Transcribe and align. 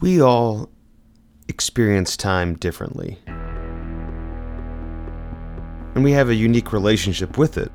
We 0.00 0.22
all 0.22 0.70
experience 1.48 2.16
time 2.16 2.54
differently. 2.54 3.18
And 5.94 6.04
we 6.04 6.12
have 6.12 6.28
a 6.28 6.34
unique 6.34 6.72
relationship 6.72 7.36
with 7.36 7.58
it. 7.58 7.72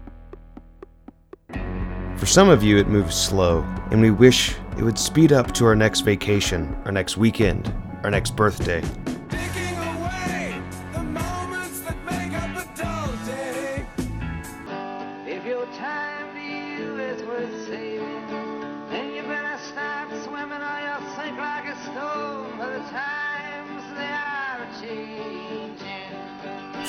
For 2.17 2.25
some 2.25 2.47
of 2.47 2.63
you, 2.63 2.78
it 2.78 2.88
moves 2.88 3.15
slow, 3.15 3.63
and 3.91 4.01
we 4.01 4.09
wish 4.09 4.55
it 4.78 4.83
would 4.83 4.97
speed 4.97 5.33
up 5.33 5.54
to 5.55 5.65
our 5.65 5.75
next 5.75 6.01
vacation, 6.01 6.73
our 6.86 6.94
next 6.94 7.17
weekend, 7.17 7.73
our 8.04 8.09
next 8.09 8.38
birthday. 8.38 8.82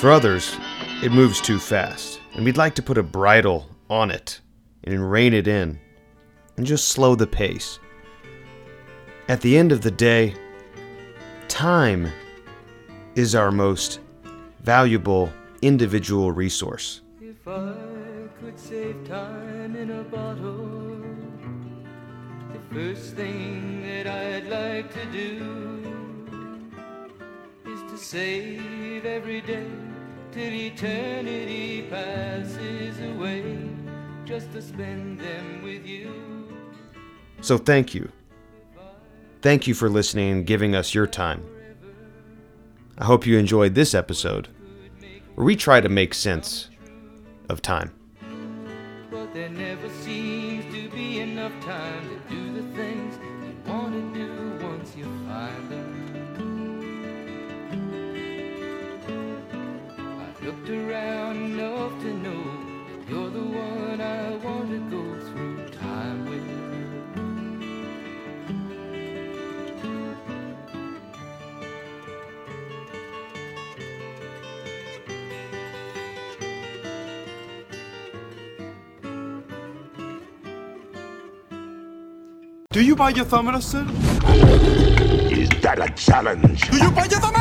For 0.05 0.11
others, 0.11 0.55
it 1.01 1.11
moves 1.11 1.41
too 1.41 1.57
fast, 1.57 2.19
and 2.35 2.45
we'd 2.45 2.57
like 2.57 2.75
to 2.75 2.83
put 2.83 2.99
a 2.99 3.01
bridle 3.01 3.67
on 3.89 4.11
it 4.11 4.39
and 4.83 5.11
rein 5.11 5.33
it 5.33 5.47
in 5.47 5.79
and 6.57 6.63
just 6.63 6.89
slow 6.89 7.15
the 7.15 7.25
pace. 7.25 7.79
At 9.27 9.41
the 9.41 9.57
end 9.57 9.71
of 9.71 9.81
the 9.81 9.89
day, 9.89 10.35
time 11.47 12.11
is 13.15 13.33
our 13.33 13.49
most 13.49 13.99
valuable 14.61 15.33
individual 15.63 16.31
resource. 16.31 17.01
If 17.19 17.47
I 17.47 17.73
could 18.39 18.59
save 18.59 19.07
time 19.07 19.75
in 19.75 19.89
a 19.89 20.03
bottle, 20.03 21.01
the 22.53 22.75
first 22.75 23.15
thing 23.15 23.81
that 23.81 24.05
I'd 24.05 24.45
like 24.45 24.93
to 24.93 25.05
do 25.11 25.81
is 27.65 27.81
to 27.91 27.97
save 27.97 29.03
every 29.07 29.41
day 29.41 29.65
till 30.35 30.53
eternity 30.53 31.83
passes 31.89 32.99
away, 32.99 33.69
just 34.25 34.51
to 34.51 34.61
spend 34.61 35.17
them 35.17 35.63
with 35.63 35.87
you. 35.87 36.11
So 37.39 37.57
thank 37.57 37.95
you. 37.95 38.11
Thank 39.41 39.65
you 39.65 39.73
for 39.73 39.89
listening 39.89 40.31
and 40.33 40.45
giving 40.45 40.75
us 40.75 40.93
your 40.93 41.07
time. 41.07 41.41
I 42.97 43.05
hope 43.05 43.25
you 43.25 43.37
enjoyed 43.37 43.75
this 43.75 43.93
episode, 43.93 44.49
where 45.35 45.45
we 45.45 45.55
try 45.55 45.79
to 45.79 45.87
make 45.87 46.13
sense 46.13 46.69
of 47.47 47.61
time. 47.61 47.93
Looked 60.65 60.89
around 60.89 61.37
enough 61.37 61.91
to 62.01 62.13
know 62.13 62.43
you're 63.07 63.29
the 63.29 63.39
one 63.39 64.01
I 64.01 64.35
want 64.37 64.69
to 64.69 64.79
go 64.89 65.19
through 65.29 65.69
time 65.69 66.25
with. 66.25 66.43
Do 82.71 82.81
you 82.81 82.95
buy 82.95 83.09
your 83.11 83.25
thumb 83.25 83.61
sir? 83.61 84.94
Is 85.65 85.71
that 85.71 85.89
a 85.89 85.93
challenge? 85.95 86.69
Do 86.69 86.77
you 86.77 86.91
buy 86.91 87.05
your 87.05 87.19
thumb 87.19 87.33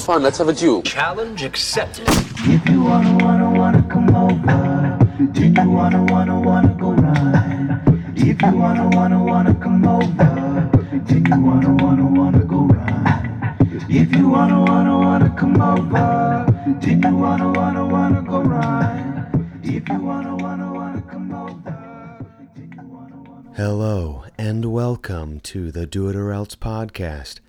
Fun, 0.00 0.22
let's 0.22 0.36
have 0.36 0.48
a 0.48 0.52
duel. 0.52 0.82
Challenge 0.82 1.42
accepted. 1.42 2.04
If 2.44 2.68
you 2.68 2.82
wanna, 2.82 3.24
wanna, 3.24 3.50
wanna 3.58 3.82
come 3.84 4.14
over, 4.14 4.98
do 5.32 5.46
you 5.46 5.70
wanna, 5.70 6.04
wanna, 6.04 6.40
wanna 6.40 6.74
go 6.78 6.92
ride? 6.92 7.80
If 8.16 8.42
you 8.42 8.54
wanna, 8.54 8.86
wanna, 8.90 9.24
wanna 9.24 9.54
come 9.54 9.86
over, 9.86 10.70
do 11.06 11.14
you 11.20 11.42
wanna, 11.42 11.74
wanna, 11.82 12.04
wanna 12.04 12.44
go 12.44 12.66
ride? 12.66 13.56
If 13.88 14.14
you 14.14 14.28
wanna, 14.28 14.60
wanna, 14.60 14.98
wanna 14.98 15.34
come 15.38 15.62
over, 15.62 16.76
do 16.80 16.90
you 16.90 17.16
wanna, 17.16 17.50
wanna, 17.50 17.86
wanna 17.86 18.20
go 18.20 18.42
ride? 18.42 19.26
If 19.62 19.88
you 19.88 20.00
wanna, 20.00 20.36
wanna, 20.36 20.70
wanna 20.70 21.00
come 21.10 21.32
over, 21.32 22.26
do 22.54 22.60
you 22.60 22.82
wanna, 22.82 23.16
wanna 23.22 23.52
Hello, 23.56 24.24
and 24.36 24.66
welcome 24.66 25.40
to 25.40 25.72
the 25.72 25.86
Do 25.86 26.10
It 26.10 26.16
or 26.16 26.30
Else 26.30 26.54
podcast. 26.54 27.40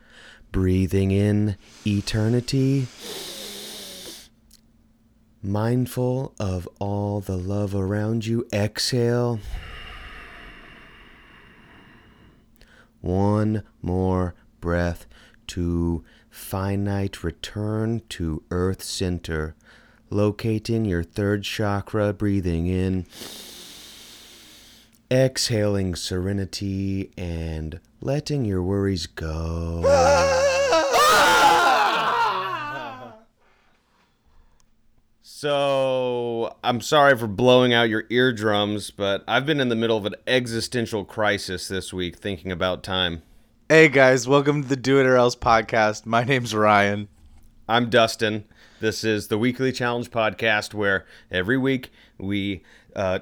Breathing 0.52 1.12
in 1.12 1.56
eternity, 1.88 2.88
mindful 5.42 6.36
of 6.40 6.68
all 6.78 7.22
the 7.22 7.38
love 7.38 7.74
around 7.74 8.26
you. 8.26 8.46
Exhale. 8.52 9.40
One 13.00 13.64
more 13.82 14.36
breath 14.60 15.08
to 15.48 16.04
finite 16.30 17.24
return 17.24 18.02
to 18.10 18.44
earth 18.52 18.84
center. 18.84 19.56
Locating 20.10 20.84
your 20.84 21.04
third 21.04 21.44
chakra, 21.44 22.12
breathing 22.12 22.68
in 22.68 23.06
exhaling 25.12 25.94
serenity 25.94 27.12
and 27.18 27.82
letting 28.00 28.46
your 28.46 28.64
worries 28.64 29.08
go. 29.08 29.84
So, 35.24 36.56
I'm 36.64 36.82
sorry 36.82 37.18
for 37.18 37.26
blowing 37.26 37.74
out 37.74 37.90
your 37.90 38.04
eardrums, 38.12 38.92
but 38.92 39.24
I've 39.28 39.44
been 39.44 39.60
in 39.60 39.70
the 39.70 39.76
middle 39.76 39.98
of 39.98 40.06
an 40.06 40.14
existential 40.28 41.04
crisis 41.04 41.68
this 41.68 41.92
week 41.92 42.18
thinking 42.18 42.52
about 42.52 42.84
time. 42.84 43.24
Hey 43.68 43.90
guys, 43.90 44.28
welcome 44.28 44.62
to 44.62 44.70
the 44.70 44.76
Do 44.76 45.00
It 45.00 45.08
or 45.08 45.16
Else 45.16 45.36
podcast. 45.36 46.06
My 46.06 46.24
name's 46.24 46.54
Ryan. 46.54 47.08
I'm 47.68 47.90
Dustin. 47.90 48.46
This 48.82 49.04
is 49.04 49.30
the 49.30 49.38
weekly 49.40 49.72
challenge 49.72 50.12
podcast 50.12 50.76
where 50.76 51.08
every 51.32 51.58
week 51.58 51.92
we 52.20 52.62
uh, 52.96 53.22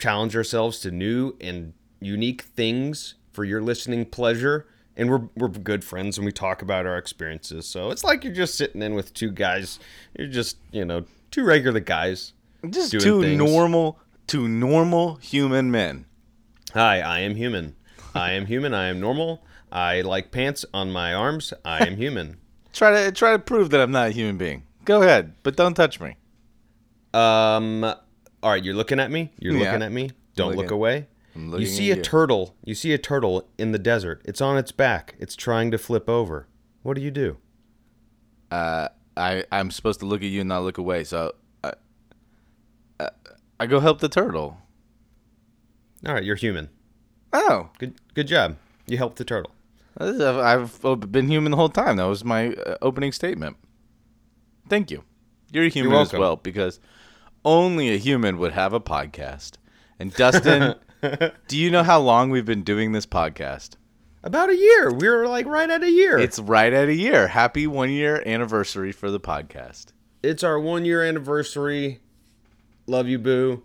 challenge 0.00 0.34
ourselves 0.34 0.80
to 0.80 0.90
new 0.90 1.36
and 1.40 1.72
unique 2.00 2.42
things 2.42 3.14
for 3.32 3.44
your 3.44 3.62
listening 3.62 4.06
pleasure. 4.06 4.66
And 4.96 5.08
we're, 5.08 5.28
we're 5.36 5.48
good 5.48 5.84
friends 5.84 6.18
and 6.18 6.24
we 6.24 6.32
talk 6.32 6.62
about 6.62 6.86
our 6.86 6.98
experiences. 6.98 7.66
So 7.66 7.90
it's 7.90 8.02
like 8.02 8.24
you're 8.24 8.34
just 8.34 8.56
sitting 8.56 8.82
in 8.82 8.94
with 8.94 9.14
two 9.14 9.30
guys. 9.30 9.78
You're 10.18 10.26
just, 10.26 10.56
you 10.72 10.84
know, 10.84 11.04
two 11.30 11.44
regular 11.44 11.80
guys. 11.80 12.32
Just 12.68 12.90
doing 12.90 13.02
two 13.02 13.22
things. 13.22 13.38
normal, 13.38 13.98
two 14.26 14.48
normal 14.48 15.16
human 15.16 15.70
men. 15.70 16.06
Hi, 16.74 17.00
I 17.00 17.20
am 17.20 17.36
human. 17.36 17.76
I 18.14 18.32
am 18.32 18.46
human. 18.46 18.74
I 18.74 18.88
am 18.88 19.00
normal. 19.00 19.42
I 19.72 20.00
like 20.02 20.32
pants 20.32 20.64
on 20.74 20.90
my 20.90 21.14
arms. 21.14 21.54
I 21.64 21.86
am 21.86 21.96
human. 21.96 22.38
Try 22.72 23.04
to 23.04 23.12
try 23.12 23.32
to 23.32 23.38
prove 23.38 23.70
that 23.70 23.80
I'm 23.80 23.90
not 23.90 24.08
a 24.08 24.10
human 24.12 24.36
being. 24.36 24.62
Go 24.84 25.02
ahead, 25.02 25.34
but 25.42 25.56
don't 25.56 25.74
touch 25.74 26.00
me. 26.00 26.16
Um, 27.12 27.92
all 28.42 28.50
right, 28.50 28.64
you're 28.64 28.74
looking 28.74 28.98
at 29.00 29.10
me. 29.10 29.32
You're 29.38 29.54
Yeah. 29.54 29.64
looking 29.66 29.82
at 29.82 29.92
me. 29.92 30.10
Don't 30.34 30.56
look 30.56 30.70
away. 30.70 31.08
You 31.34 31.66
see 31.66 31.90
a 31.92 31.96
you. 31.96 32.02
turtle. 32.02 32.56
You 32.64 32.74
see 32.74 32.92
a 32.92 32.98
turtle 32.98 33.48
in 33.58 33.72
the 33.72 33.78
desert. 33.78 34.20
It's 34.24 34.40
on 34.40 34.58
its 34.58 34.72
back. 34.72 35.14
It's 35.18 35.36
trying 35.36 35.70
to 35.70 35.78
flip 35.78 36.08
over. 36.08 36.46
What 36.82 36.94
do 36.94 37.02
you 37.02 37.10
do? 37.10 37.36
Uh, 38.50 38.88
I 39.16 39.44
I'm 39.52 39.70
supposed 39.70 40.00
to 40.00 40.06
look 40.06 40.22
at 40.22 40.28
you 40.28 40.40
and 40.40 40.48
not 40.48 40.62
look 40.64 40.78
away, 40.78 41.04
so 41.04 41.32
I, 41.62 41.72
uh, 42.98 43.10
I 43.60 43.66
go 43.66 43.80
help 43.80 44.00
the 44.00 44.08
turtle. 44.08 44.58
All 46.06 46.14
right, 46.14 46.24
you're 46.24 46.36
human. 46.36 46.68
Oh, 47.32 47.70
Good, 47.78 47.94
good 48.14 48.26
job. 48.26 48.56
You 48.86 48.96
helped 48.96 49.16
the 49.18 49.24
turtle. 49.24 49.52
I've 49.98 50.80
been 51.12 51.28
human 51.28 51.50
the 51.50 51.56
whole 51.56 51.68
time. 51.68 51.96
That 51.96 52.04
was 52.04 52.24
my 52.24 52.54
uh, 52.54 52.76
opening 52.80 53.12
statement. 53.12 53.56
Thank 54.68 54.90
you. 54.90 55.04
You're 55.52 55.68
human 55.68 55.92
as 55.94 56.12
well 56.12 56.36
because 56.36 56.80
only 57.44 57.92
a 57.92 57.96
human 57.98 58.38
would 58.38 58.52
have 58.52 58.72
a 58.72 58.80
podcast. 58.80 59.52
And 59.98 60.12
Dustin, 60.14 60.74
do 61.48 61.58
you 61.58 61.70
know 61.70 61.82
how 61.82 62.00
long 62.00 62.30
we've 62.30 62.44
been 62.44 62.62
doing 62.62 62.92
this 62.92 63.06
podcast? 63.06 63.76
About 64.22 64.50
a 64.50 64.56
year. 64.56 64.92
We 64.92 65.08
were 65.08 65.26
like 65.26 65.46
right 65.46 65.68
at 65.70 65.82
a 65.82 65.90
year. 65.90 66.18
It's 66.18 66.38
right 66.38 66.72
at 66.72 66.88
a 66.88 66.94
year. 66.94 67.28
Happy 67.28 67.66
one 67.66 67.90
year 67.90 68.22
anniversary 68.26 68.92
for 68.92 69.10
the 69.10 69.20
podcast. 69.20 69.86
it's 70.22 70.42
our 70.44 70.58
one 70.60 70.84
year 70.84 71.02
anniversary. 71.02 72.00
Love 72.86 73.08
you, 73.08 73.18
boo. 73.18 73.62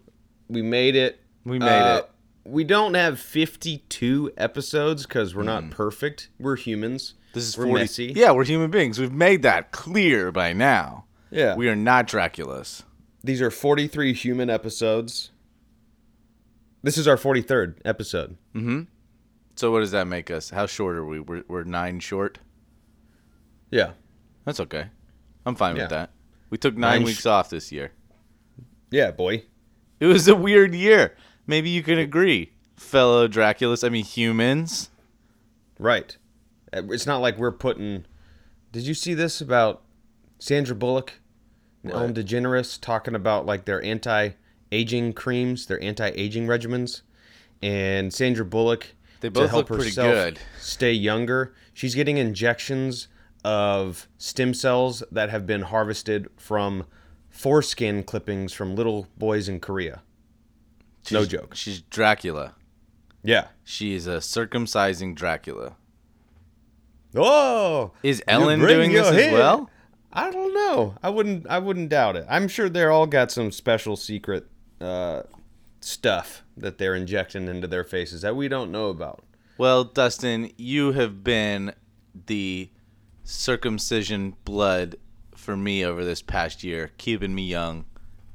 We 0.48 0.62
made 0.62 0.96
it. 0.96 1.20
We 1.44 1.60
made 1.60 1.68
Uh, 1.68 1.98
it. 2.04 2.10
We 2.48 2.64
don't 2.64 2.94
have 2.94 3.20
52 3.20 4.32
episodes 4.38 5.06
because 5.08 5.34
we're 5.36 5.44
not 5.44 5.72
perfect. 5.72 6.30
We're 6.40 6.56
humans. 6.56 7.16
This 7.34 7.44
is 7.44 7.58
we're 7.58 7.66
40. 7.66 7.82
messy. 7.82 8.14
Yeah, 8.16 8.32
we're 8.32 8.46
human 8.46 8.70
beings. 8.70 9.00
We've 9.00 9.12
made 9.12 9.42
that 9.42 9.72
clear 9.72 10.32
by 10.32 10.54
now. 10.54 11.06
Yeah. 11.32 11.56
We 11.56 11.68
are 11.68 11.76
not 11.76 12.08
Draculas. 12.08 12.84
These 13.26 13.42
are 13.42 13.50
43 13.50 14.14
human 14.14 14.50
episodes. 14.52 15.32
This 16.84 16.96
is 16.98 17.08
our 17.08 17.18
43rd 17.18 17.78
episode. 17.84 18.38
So 19.56 19.72
what 19.72 19.80
does 19.80 19.92
that 19.92 20.06
make 20.06 20.30
us? 20.30 20.52
How 20.52 20.68
short 20.68 20.96
are 20.96 21.06
we? 21.06 21.20
We're, 21.20 21.44
we're 21.48 21.64
nine 21.64 22.00
short. 22.00 22.38
Yeah. 23.72 23.92
That's 24.46 24.60
okay. 24.60 24.88
I'm 25.46 25.56
fine 25.56 25.76
Yeah. 25.76 25.84
with 25.84 25.90
that. 25.92 26.12
We 26.52 26.60
took 26.60 26.76
nine, 26.78 27.00
Nine 27.00 27.02
sh- 27.02 27.06
weeks 27.06 27.26
off 27.26 27.50
this 27.50 27.72
year. 27.72 27.92
Yeah, 28.92 29.10
boy. 29.12 29.44
It 30.00 30.06
was 30.06 30.28
a 30.28 30.36
weird 30.36 30.76
year. 30.76 31.16
Maybe 31.48 31.70
you 31.70 31.82
can 31.82 31.98
agree, 31.98 32.52
fellow 32.76 33.28
Draculas. 33.28 33.84
I 33.84 33.90
mean 33.90 34.06
humans. 34.06 34.90
Right. 35.80 36.16
Uh, 36.72 36.84
It's 36.92 37.08
not 37.08 37.18
like 37.22 37.38
we're 37.40 37.52
putting. 37.52 38.06
Did 38.72 38.84
you 38.84 38.94
see 38.94 39.14
this 39.16 39.42
about 39.42 39.82
Sandra 40.38 40.76
Bullock 40.76 41.14
and 41.86 41.94
Ellen 41.94 42.14
DeGeneres 42.14 42.80
talking 42.82 43.16
about 43.16 43.46
like 43.46 43.66
their 43.66 43.84
anti-aging 43.84 45.14
creams, 45.14 45.68
their 45.68 45.82
anti-aging 45.84 46.48
regimens, 46.48 47.02
and 47.62 48.14
Sandra 48.14 48.44
Bullock 48.46 48.88
They 49.22 49.30
to 49.30 49.48
help 49.48 49.54
look 49.54 49.68
pretty 49.68 49.86
herself 49.86 50.12
good. 50.14 50.40
stay 50.60 50.92
younger. 50.92 51.54
She's 51.74 51.96
getting 51.96 52.18
injections 52.18 53.08
of 53.44 54.08
stem 54.18 54.54
cells 54.54 55.04
that 55.12 55.30
have 55.30 55.46
been 55.46 55.62
harvested 55.62 56.28
from 56.38 56.86
foreskin 57.30 58.02
clippings 58.04 58.54
from 58.54 58.76
little 58.76 59.08
boys 59.18 59.48
in 59.48 59.60
Korea. 59.60 60.02
No 61.12 61.26
joke. 61.26 61.54
She's 61.54 61.82
Dracula. 61.82 62.56
Yeah. 63.24 63.48
She 63.64 63.94
is 63.94 64.08
a 64.08 64.18
circumcising 64.18 65.14
Dracula. 65.14 65.76
Oh, 67.16 67.92
Is 68.04 68.22
Ellen 68.28 68.60
doing 68.60 68.92
this 68.92 69.10
your 69.12 69.20
as 69.20 69.32
well? 69.34 69.70
I 70.16 70.32
don't 70.32 70.54
know. 70.54 70.96
I 71.04 71.10
wouldn't. 71.10 71.46
I 71.48 71.60
wouldn't 71.60 71.90
doubt 71.90 72.16
it. 72.16 72.26
I'm 72.30 72.48
sure 72.48 72.70
they're 72.70 72.92
all 72.92 73.06
got 73.06 73.32
some 73.32 73.52
special 73.52 73.96
secret 73.98 74.48
uh, 74.80 75.24
stuff 75.82 76.44
that 76.58 76.78
they're 76.78 76.96
injecting 76.96 77.48
into 77.48 77.68
their 77.68 77.84
faces 77.84 78.22
that 78.22 78.36
we 78.36 78.48
don't 78.48 78.72
know 78.72 78.90
about. 78.90 79.24
Well, 79.58 79.84
Dustin, 79.84 80.52
you 80.58 80.94
have 80.94 81.24
been 81.24 81.74
the 82.28 82.70
circumcision 83.26 84.36
blood 84.46 84.96
for 85.36 85.56
me 85.58 85.84
over 85.86 86.04
this 86.06 86.22
past 86.22 86.64
year, 86.64 86.92
keeping 86.98 87.36
me 87.36 87.44
young, 87.46 87.86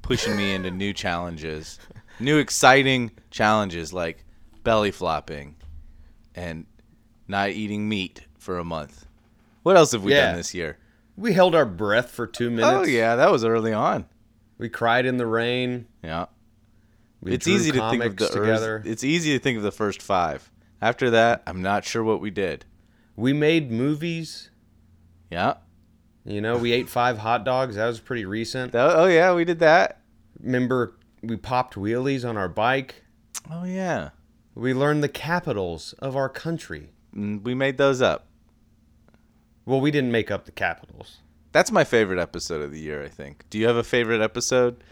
pushing 0.02 0.36
me 0.36 0.54
into 0.54 0.70
new 0.70 0.92
challenges, 0.92 1.78
new 2.20 2.38
exciting 2.38 3.10
challenges 3.30 3.92
like 3.92 4.24
belly 4.64 4.90
flopping 4.90 5.56
and 6.34 6.66
not 7.26 7.50
eating 7.50 7.88
meat 7.88 8.22
for 8.38 8.58
a 8.58 8.64
month. 8.64 9.06
What 9.62 9.76
else 9.76 9.92
have 9.92 10.04
we 10.04 10.12
Yeah. 10.12 10.26
done 10.26 10.36
this 10.36 10.54
year? 10.54 10.78
We 11.20 11.34
held 11.34 11.54
our 11.54 11.66
breath 11.66 12.10
for 12.10 12.26
two 12.26 12.50
minutes. 12.50 12.66
Oh 12.72 12.82
yeah, 12.84 13.16
that 13.16 13.30
was 13.30 13.44
early 13.44 13.72
on. 13.74 14.06
We 14.56 14.68
cried 14.70 15.04
in 15.06 15.18
the 15.18 15.26
rain. 15.26 15.86
Yeah. 16.02 16.26
We 17.20 17.32
it's 17.34 17.46
easy 17.46 17.72
to 17.72 17.90
think 17.90 18.02
of 18.04 18.16
the 18.16 18.28
together. 18.28 18.82
It's 18.86 19.04
easy 19.04 19.36
to 19.36 19.42
think 19.42 19.58
of 19.58 19.62
the 19.62 19.70
first 19.70 20.00
5. 20.00 20.50
After 20.80 21.10
that, 21.10 21.42
I'm 21.46 21.60
not 21.60 21.84
sure 21.84 22.02
what 22.02 22.20
we 22.22 22.30
did. 22.30 22.64
we 23.16 23.34
made 23.34 23.70
movies. 23.70 24.48
Yeah. 25.30 25.54
You 26.24 26.40
know, 26.40 26.56
we 26.56 26.72
ate 26.72 26.88
five 26.88 27.18
hot 27.18 27.44
dogs. 27.44 27.76
That 27.76 27.86
was 27.86 28.00
pretty 28.00 28.24
recent. 28.24 28.72
That- 28.72 28.96
oh 28.96 29.06
yeah, 29.06 29.34
we 29.34 29.44
did 29.44 29.58
that. 29.58 30.00
Remember, 30.42 30.94
we 31.22 31.36
popped 31.36 31.74
wheelies 31.74 32.26
on 32.26 32.38
our 32.38 32.48
bike. 32.48 33.04
Oh 33.50 33.64
yeah. 33.64 34.10
We 34.54 34.72
learned 34.72 35.02
the 35.02 35.08
capitals 35.08 35.92
of 35.98 36.16
our 36.16 36.30
country. 36.30 36.92
Mm, 37.14 37.42
We 37.42 37.54
made 37.54 37.76
those 37.76 38.00
up. 38.00 38.26
Well, 39.66 39.80
we 39.80 39.90
didn't 39.90 40.12
make 40.12 40.30
up 40.30 40.44
the 40.46 40.52
capitals. 40.52 41.18
That's 41.52 41.70
my 41.70 41.84
favorite 41.84 42.18
episode 42.20 42.62
of 42.62 42.70
the 42.72 42.80
year, 42.80 43.02
I 43.04 43.08
think. 43.08 43.44
Do 43.50 43.58
you 43.58 43.66
have 43.66 43.76
a 43.76 43.82
favorite 43.82 44.20
episode 44.20 44.82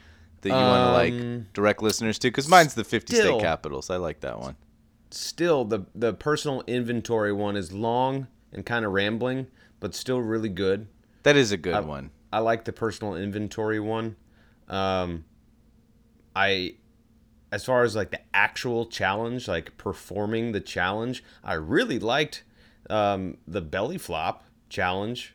that 0.41 0.49
you 0.49 0.55
want 0.55 1.11
to 1.11 1.15
Um, 1.15 1.35
like 1.39 1.53
direct 1.53 1.83
listeners 1.83 2.19
to? 2.21 2.29
Because 2.29 2.49
mine's 2.49 2.75
the 2.75 2.85
50 2.85 3.15
still- 3.15 3.39
state 3.39 3.45
capitals. 3.45 3.91
I 3.91 3.97
like 3.97 4.21
that 4.21 4.39
one. 4.41 4.57
still 5.11 5.65
the 5.65 5.87
the 5.95 6.13
personal 6.13 6.63
inventory 6.67 7.33
one 7.33 7.57
is 7.57 7.73
long 7.73 8.27
and 8.53 8.67
kind 8.67 8.85
of 8.85 8.93
rambling, 8.93 9.47
but 9.81 9.95
still 9.95 10.21
really 10.21 10.51
good. 10.51 10.87
That 11.23 11.35
is 11.37 11.51
a 11.53 11.57
good 11.57 11.87
one. 11.87 12.11
I 12.33 12.41
like 12.41 12.65
the 12.65 12.73
personal 12.75 13.15
inventory 13.15 13.81
one. 13.81 14.17
Um, 14.69 15.25
I, 16.37 16.75
as 17.51 17.65
far 17.65 17.83
as 17.85 17.97
like 17.97 18.11
the 18.11 18.21
actual 18.35 18.85
challenge, 18.87 19.49
like 19.49 19.77
performing 19.79 20.53
the 20.53 20.61
challenge, 20.61 21.25
I 21.43 21.55
really 21.55 21.99
liked 21.99 22.45
um, 22.91 23.39
the 23.47 23.61
belly 23.63 23.97
flop 23.99 24.45
challenge 24.69 25.35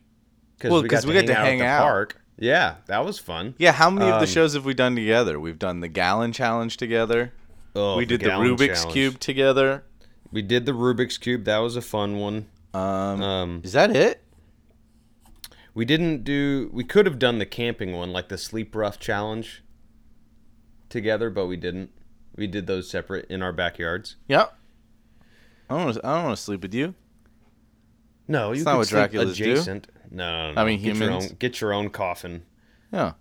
because 0.57 0.71
Well, 0.71 0.81
we 0.83 0.87
got 0.89 1.05
we 1.05 1.13
to 1.13 1.19
got 1.21 1.27
to 1.27 1.33
hang 1.35 1.41
out 1.41 1.45
hang 1.45 1.61
at 1.61 1.63
the 1.65 1.69
out. 1.71 1.81
park. 1.83 2.21
Yeah, 2.37 2.75
that 2.87 3.05
was 3.05 3.19
fun. 3.19 3.53
Yeah, 3.57 3.71
how 3.73 3.89
many 3.89 4.09
of 4.09 4.19
the 4.19 4.25
Um, 4.25 4.31
shows 4.31 4.53
have 4.55 4.65
we 4.65 4.73
done 4.73 4.95
together? 4.95 5.39
We've 5.39 5.59
done 5.59 5.81
the 5.81 5.87
gallon 5.87 6.31
challenge 6.33 6.77
together. 6.77 7.31
Oh, 7.75 7.95
we 7.97 8.05
did 8.05 8.21
the, 8.21 8.25
gallon 8.25 8.49
Rubik's 8.49 8.79
challenge. 8.81 8.93
cube 8.93 9.19
together. 9.19 9.83
We 10.31 10.41
did 10.41 10.65
the 10.65 10.71
Rubik's 10.71 11.17
cube. 11.17 11.43
That 11.45 11.59
was 11.59 11.75
a 11.75 11.81
fun 11.81 12.17
one. 12.17 12.47
Um, 12.73 13.21
Um, 13.21 13.61
is 13.63 13.73
that 13.73 13.95
it? 13.95 14.23
We 15.75 15.85
didn't 15.85 16.23
do. 16.23 16.69
We 16.73 16.83
could 16.83 17.05
have 17.05 17.17
done 17.19 17.39
the 17.39 17.45
camping 17.45 17.93
one, 17.93 18.11
like 18.11 18.29
the 18.29 18.37
sleep 18.37 18.75
rough 18.75 18.99
challenge, 18.99 19.63
together, 20.89 21.29
but 21.29 21.45
we 21.47 21.55
didn't. 21.57 21.91
We 22.35 22.47
did 22.47 22.65
those 22.67 22.89
separate 22.89 23.25
in 23.29 23.41
our 23.43 23.51
backyards. 23.53 24.15
Yep. 24.27 24.57
I 25.69 25.75
don't. 25.75 25.85
Wanna, 25.85 25.99
I 26.03 26.15
don't 26.15 26.23
want 26.25 26.37
to 26.37 26.43
sleep 26.43 26.61
with 26.61 26.73
you. 26.73 26.95
No, 28.27 28.51
you 28.53 28.63
not 28.63 28.71
could 28.71 28.77
what 28.77 29.11
Draculas 29.11 29.35
do. 29.35 29.43
adjacent. 29.51 29.87
No, 30.11 30.31
no, 30.49 30.53
no. 30.53 30.61
I 30.61 30.65
mean, 30.65 30.79
get 30.81 30.95
your 30.95 30.95
humans. 31.09 31.31
own, 31.31 31.35
get 31.39 31.59
your 31.61 31.73
own 31.73 31.89
coffin. 31.89 32.43
Yeah. 32.91 33.13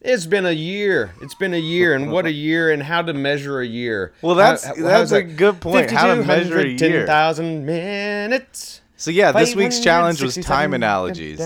It's 0.00 0.26
been 0.26 0.46
a 0.46 0.52
year. 0.52 1.14
It's 1.22 1.34
been 1.34 1.54
a 1.54 1.58
year, 1.60 1.94
and 1.94 2.10
what 2.10 2.26
a 2.26 2.32
year, 2.48 2.70
and 2.72 2.82
how 2.82 3.02
to 3.02 3.12
measure 3.14 3.60
a 3.60 3.66
year. 3.66 4.12
Well, 4.20 4.34
that's- 4.34 4.64
How- 4.64 4.74
that's 4.74 4.88
how's 4.90 5.12
a 5.12 5.22
good 5.22 5.60
point, 5.60 5.90
how 5.90 6.14
to 6.14 6.24
measure 6.24 6.58
a 6.58 6.66
year. 6.68 6.76
10,000 6.76 7.64
minutes. 7.64 8.80
So 8.96 9.10
yeah, 9.10 9.32
this 9.32 9.54
week's 9.56 9.80
challenge 9.80 10.22
was 10.22 10.36
time 10.36 10.74
analogies. 10.74 11.40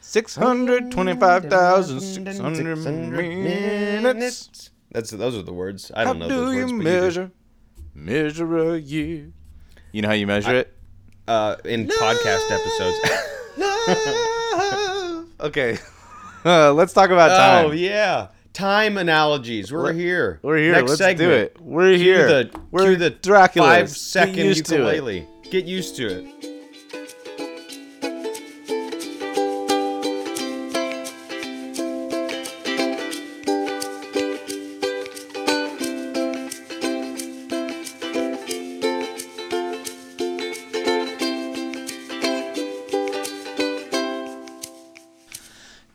Six 0.00 0.34
hundred 0.34 0.90
twenty-five 0.90 1.44
thousand 1.44 2.00
six 2.00 2.38
hundred 2.38 2.76
minutes. 2.78 4.70
That's 4.90 5.10
those 5.10 5.36
are 5.36 5.42
the 5.42 5.52
words. 5.52 5.90
I 5.94 6.04
don't 6.04 6.18
know 6.18 6.28
do 6.28 6.34
those 6.34 6.54
you 6.54 6.60
words. 6.62 6.72
measure 6.84 7.30
measure 7.94 8.74
a 8.74 8.78
year? 8.78 9.32
You 9.92 10.02
know 10.02 10.08
how 10.08 10.14
you 10.14 10.26
measure 10.26 10.54
it? 10.54 10.74
Uh, 11.28 11.56
in 11.64 11.86
podcast 11.86 12.50
episodes. 12.50 12.98
okay. 15.40 15.78
Uh, 16.44 16.72
let's 16.74 16.92
talk 16.92 17.10
about 17.10 17.28
time. 17.28 17.66
oh 17.66 17.70
yeah, 17.72 18.28
time 18.52 18.96
analogies. 18.96 19.72
We're 19.72 19.92
here. 19.92 20.40
We're 20.42 20.56
here. 20.56 20.72
Next 20.72 20.88
Let's 20.88 20.98
do 20.98 21.04
segment. 21.04 21.32
it. 21.32 21.60
We're 21.60 21.94
Cue 21.94 22.04
here. 22.04 22.26
The, 22.28 22.60
We're 22.70 22.84
cue 22.84 22.96
the 22.96 23.50
five 23.54 23.90
second 23.90 24.36
used 24.36 24.66
to 24.66 24.74
it. 24.76 24.78
ukulele. 24.78 25.28
Get 25.50 25.66
used 25.66 25.96
to 25.96 26.06
it. 26.06 26.51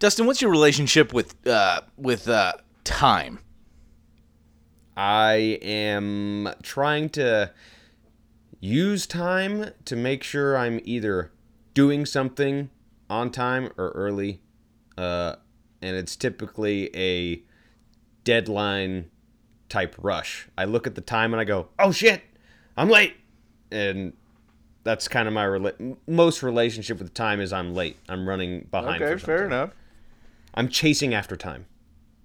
Dustin, 0.07 0.25
what's 0.25 0.41
your 0.41 0.51
relationship 0.51 1.11
with 1.11 1.35
uh, 1.45 1.81
with 1.97 2.29
uh, 2.29 2.53
time? 2.85 3.39
I 4.95 5.59
am 5.61 6.47
trying 6.63 7.09
to 7.09 7.51
use 8.61 9.05
time 9.05 9.71
to 9.83 9.95
make 9.97 10.23
sure 10.23 10.55
I'm 10.55 10.79
either 10.85 11.33
doing 11.73 12.05
something 12.05 12.69
on 13.09 13.31
time 13.31 13.69
or 13.77 13.89
early. 13.89 14.39
Uh, 14.97 15.35
and 15.81 15.97
it's 15.97 16.15
typically 16.15 16.89
a 16.95 17.41
deadline 18.23 19.09
type 19.67 19.93
rush. 20.01 20.47
I 20.57 20.63
look 20.63 20.87
at 20.87 20.95
the 20.95 21.01
time 21.01 21.33
and 21.33 21.41
I 21.41 21.43
go, 21.43 21.67
"Oh 21.77 21.91
shit, 21.91 22.21
I'm 22.77 22.89
late," 22.89 23.17
and 23.73 24.13
that's 24.85 25.09
kind 25.09 25.27
of 25.27 25.33
my 25.33 25.43
rela- 25.43 25.97
most 26.07 26.43
relationship 26.43 26.97
with 26.97 27.13
time 27.13 27.41
is 27.41 27.51
I'm 27.51 27.75
late. 27.75 27.97
I'm 28.07 28.25
running 28.25 28.69
behind. 28.71 29.03
for 29.03 29.19
something. 29.19 29.45
enough. 29.47 29.71
I'm 30.57 30.69
chasing 30.69 31.13
after 31.13 31.35
time. 31.35 31.65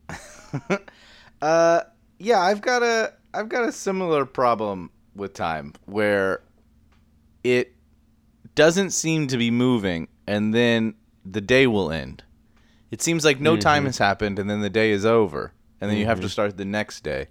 Uh, 1.41 1.83
yeah, 2.21 2.39
I've 2.39 2.61
got 2.61 2.85
a 2.85 3.13
I've 3.35 3.49
got 3.49 3.69
a 3.69 3.73
similar 3.73 4.25
problem 4.25 4.91
with 5.17 5.35
time 5.35 5.73
where 5.87 6.41
it 7.43 7.75
doesn't 8.55 8.91
seem 8.91 9.27
to 9.27 9.37
be 9.37 9.51
moving, 9.51 10.07
and 10.27 10.55
then 10.55 10.95
the 11.25 11.41
day 11.41 11.67
will 11.67 11.91
end. 11.91 12.23
It 12.93 13.03
seems 13.03 13.25
like 13.25 13.41
no 13.41 13.57
time 13.57 13.87
has 13.87 13.99
happened, 13.99 14.39
and 14.39 14.49
then 14.49 14.61
the 14.61 14.71
day 14.71 14.93
is 14.93 15.05
over, 15.05 15.53
and 15.81 15.91
then 15.91 15.99
you 15.99 16.07
have 16.07 16.21
to 16.21 16.29
start 16.29 16.57
the 16.57 16.65
next 16.65 17.01
day, 17.01 17.27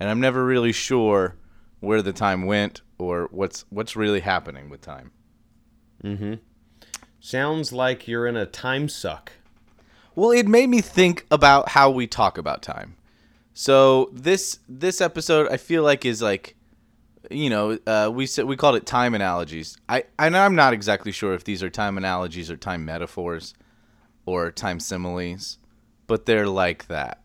and 0.00 0.10
I'm 0.10 0.18
never 0.18 0.44
really 0.44 0.72
sure 0.72 1.36
where 1.78 2.02
the 2.02 2.12
time 2.12 2.46
went 2.46 2.80
or 2.98 3.28
what's 3.30 3.66
what's 3.70 3.94
really 3.94 4.20
happening 4.20 4.68
with 4.68 4.80
time. 4.80 5.12
Mm-hmm. 6.02 6.34
Sounds 7.20 7.72
like 7.72 8.08
you're 8.08 8.26
in 8.26 8.36
a 8.36 8.46
time 8.46 8.88
suck. 8.88 9.30
Well, 10.14 10.30
it 10.30 10.46
made 10.46 10.68
me 10.68 10.80
think 10.80 11.26
about 11.30 11.70
how 11.70 11.90
we 11.90 12.06
talk 12.06 12.38
about 12.38 12.62
time. 12.62 12.96
So 13.52 14.10
this 14.12 14.58
this 14.68 15.00
episode 15.00 15.48
I 15.50 15.56
feel 15.56 15.82
like 15.82 16.04
is 16.04 16.20
like 16.20 16.56
you 17.30 17.48
know, 17.48 17.78
uh, 17.86 18.10
we 18.12 18.26
said 18.26 18.44
we 18.44 18.56
called 18.56 18.76
it 18.76 18.86
time 18.86 19.14
analogies. 19.14 19.76
I 19.88 20.04
and 20.18 20.36
I'm 20.36 20.54
not 20.54 20.72
exactly 20.72 21.12
sure 21.12 21.34
if 21.34 21.44
these 21.44 21.62
are 21.62 21.70
time 21.70 21.96
analogies 21.96 22.50
or 22.50 22.56
time 22.56 22.84
metaphors 22.84 23.54
or 24.26 24.50
time 24.50 24.80
similes, 24.80 25.58
but 26.06 26.26
they're 26.26 26.48
like 26.48 26.86
that. 26.88 27.20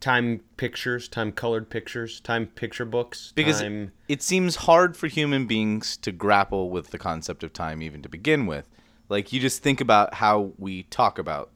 Time 0.00 0.42
pictures, 0.56 1.08
time 1.08 1.32
colored 1.32 1.68
pictures, 1.68 2.20
time 2.20 2.46
picture 2.46 2.84
books. 2.84 3.32
because 3.34 3.60
time, 3.60 3.90
it 4.08 4.22
seems 4.22 4.56
hard 4.56 4.96
for 4.96 5.08
human 5.08 5.46
beings 5.46 5.96
to 5.98 6.12
grapple 6.12 6.70
with 6.70 6.90
the 6.90 6.98
concept 6.98 7.42
of 7.42 7.52
time 7.52 7.82
even 7.82 8.00
to 8.02 8.08
begin 8.08 8.46
with 8.46 8.68
like 9.08 9.32
you 9.32 9.40
just 9.40 9.62
think 9.62 9.80
about 9.80 10.14
how 10.14 10.52
we 10.58 10.84
talk 10.84 11.18
about 11.18 11.50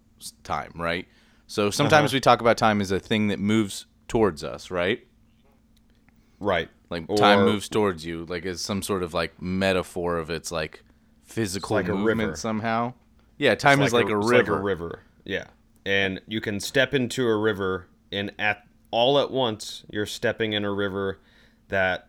time 0.44 0.72
right 0.76 1.06
so 1.46 1.70
sometimes 1.70 2.10
Uh-huh. 2.10 2.16
we 2.16 2.20
talk 2.20 2.40
about 2.40 2.56
time 2.56 2.80
as 2.80 2.90
a 2.90 3.00
thing 3.00 3.28
that 3.28 3.38
moves 3.38 3.86
towards 4.08 4.42
us 4.44 4.70
right 4.70 5.06
right. 6.40 6.68
like 6.90 7.06
time 7.16 7.44
moves 7.44 7.68
towards 7.68 8.04
you 8.04 8.24
like 8.26 8.44
as 8.46 8.60
some 8.60 8.82
sort 8.82 9.02
of 9.02 9.14
like 9.14 9.40
metaphor 9.40 10.18
of 10.18 10.30
its 10.30 10.50
like 10.52 10.82
physical 11.24 11.76
like 11.76 11.88
a 11.88 11.94
movement 11.94 12.20
river. 12.20 12.36
somehow 12.36 12.92
yeah 13.38 13.54
time 13.54 13.80
is 13.82 13.92
like, 13.92 14.08
a, 14.08 14.18
it's 14.18 14.28
river 14.28 14.52
Like 14.52 14.60
a 14.60 14.62
river. 14.62 15.00
Yeah. 15.24 15.44
And 15.84 16.20
you 16.28 16.40
can 16.40 16.60
step 16.60 16.94
into 16.94 17.26
a 17.26 17.36
river 17.36 17.86
and 18.10 18.32
at 18.38 18.64
all 18.90 19.18
at 19.18 19.30
once 19.30 19.84
you're 19.90 20.06
stepping 20.06 20.52
in 20.52 20.64
a 20.64 20.72
river 20.72 21.18
that 21.68 22.08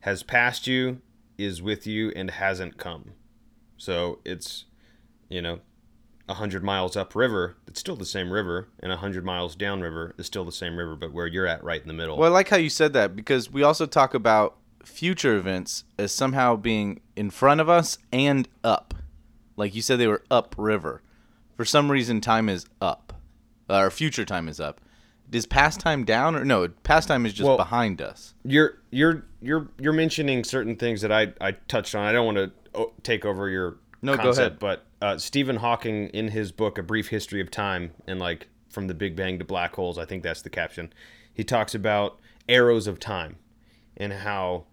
has 0.00 0.22
passed 0.22 0.66
you, 0.66 1.00
is 1.38 1.60
with 1.62 1.86
you 1.86 2.10
and 2.14 2.30
hasn't 2.30 2.76
come. 2.78 3.12
So 3.76 4.20
it's 4.24 4.64
you 5.28 5.42
know, 5.42 5.60
a 6.32 6.34
hundred 6.36 6.64
miles 6.64 6.96
upriver, 6.96 7.56
it's 7.68 7.78
still 7.78 7.94
the 7.94 8.06
same 8.06 8.32
river, 8.32 8.68
and 8.80 8.90
a 8.90 8.96
hundred 8.96 9.24
miles 9.24 9.54
downriver 9.54 10.14
is 10.16 10.26
still 10.26 10.44
the 10.44 10.50
same 10.52 10.76
river, 10.76 10.96
but 10.96 11.12
where 11.12 11.26
you're 11.26 11.46
at 11.46 11.62
right 11.62 11.80
in 11.82 11.88
the 11.88 11.94
middle. 11.94 12.16
Well, 12.16 12.30
I 12.30 12.32
like 12.34 12.48
how 12.48 12.56
you 12.56 12.70
said 12.70 12.92
that 12.94 13.14
because 13.14 13.50
we 13.50 13.62
also 13.62 13.84
talk 13.86 14.14
about 14.14 14.56
future 14.82 15.36
events 15.36 15.84
as 15.98 16.10
somehow 16.12 16.56
being 16.56 17.00
in 17.14 17.30
front 17.30 17.60
of 17.60 17.68
us 17.68 17.98
and 18.12 18.48
up. 18.64 18.94
Like 19.56 19.74
you 19.74 19.82
said, 19.82 19.98
they 19.98 20.06
were 20.06 20.24
upriver. 20.30 21.02
For 21.56 21.64
some 21.66 21.90
reason, 21.90 22.20
time 22.20 22.48
is 22.48 22.66
up. 22.80 23.12
Uh, 23.68 23.78
or 23.80 23.90
future 23.90 24.24
time 24.24 24.48
is 24.48 24.58
up. 24.58 24.80
Is 25.30 25.46
past 25.46 25.80
time 25.80 26.04
down 26.04 26.34
or 26.34 26.44
no? 26.44 26.68
Past 26.82 27.08
time 27.08 27.24
is 27.26 27.32
just 27.32 27.46
Well- 27.46 27.56
behind 27.56 28.00
us. 28.02 28.34
you're 28.44 28.78
you're 28.90 29.24
you're 29.40 29.68
you're 29.78 29.92
mentioning 29.92 30.44
certain 30.44 30.76
things 30.76 31.02
that 31.02 31.12
I 31.12 31.32
I 31.40 31.52
touched 31.68 31.94
on. 31.94 32.04
I 32.06 32.12
don't 32.12 32.26
want 32.26 32.38
to 32.38 32.50
oh, 32.74 32.92
take 33.02 33.24
over 33.24 33.48
your 33.48 33.76
No, 34.02 34.16
go 34.16 34.30
ahead. 34.30 34.58
but 34.58 34.84
uh, 35.00 35.16
Stephen 35.18 35.56
Hawking 35.56 36.08
in 36.08 36.28
his 36.28 36.50
book 36.52 36.76
A 36.76 36.82
Brief 36.82 37.08
History 37.08 37.40
of 37.40 37.50
Time 37.50 37.92
and 38.06 38.18
like 38.18 38.48
from 38.68 38.88
the 38.88 38.94
Big 38.94 39.14
Bang 39.14 39.38
to 39.38 39.44
black 39.44 39.74
holes, 39.74 39.98
I 39.98 40.04
think 40.04 40.22
that's 40.22 40.42
the 40.42 40.50
caption. 40.50 40.92
He 41.32 41.44
talks 41.44 41.74
about 41.74 42.18
arrows 42.48 42.86
of 42.86 42.98
time 42.98 43.36
and 43.96 44.12
how 44.12 44.64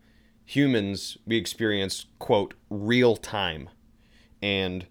humans 0.46 1.18
we 1.28 1.38
experience 1.38 2.08
quote 2.18 2.56
real 2.72 3.16
time 3.16 3.70
and 4.42 4.88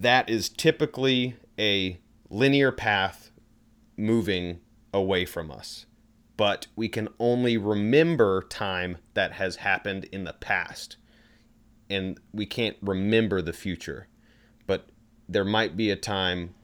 that 0.00 0.28
is 0.28 0.48
typically 0.48 1.36
a 1.58 1.98
linear 2.30 2.70
path 2.70 3.30
moving 3.96 4.60
away 4.92 5.24
from 5.24 5.50
us. 5.50 5.86
But 6.36 6.68
we 6.76 6.88
can 6.88 7.08
only 7.18 7.56
remember 7.56 8.42
time 8.42 8.98
that 9.14 9.32
has 9.32 9.56
happened 9.56 10.04
in 10.12 10.22
the 10.24 10.34
past. 10.34 10.97
And 11.90 12.18
we 12.32 12.46
can't 12.46 12.76
remember 12.82 13.40
the 13.40 13.52
future. 13.52 14.08
But 14.66 14.88
there 15.28 15.44
might 15.44 15.76
be 15.76 15.90
a 15.90 15.96
time. 15.96 16.54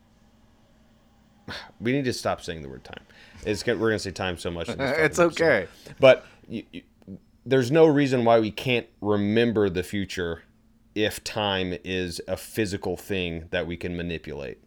We 1.80 1.92
need 1.92 2.04
to 2.04 2.12
stop 2.12 2.42
saying 2.42 2.62
the 2.62 2.68
word 2.68 2.84
time. 2.84 3.04
It's 3.44 3.62
gonna, 3.62 3.78
we're 3.78 3.88
going 3.88 3.98
to 3.98 4.04
say 4.04 4.10
time 4.10 4.38
so 4.38 4.50
much. 4.50 4.68
It's 4.68 5.18
okay. 5.18 5.66
But 6.00 6.26
you, 6.48 6.64
you, 6.72 6.82
there's 7.44 7.70
no 7.70 7.86
reason 7.86 8.24
why 8.24 8.40
we 8.40 8.50
can't 8.50 8.86
remember 9.00 9.68
the 9.68 9.82
future 9.82 10.42
if 10.94 11.22
time 11.24 11.76
is 11.84 12.20
a 12.28 12.36
physical 12.36 12.96
thing 12.96 13.46
that 13.50 13.66
we 13.66 13.76
can 13.76 13.96
manipulate. 13.96 14.58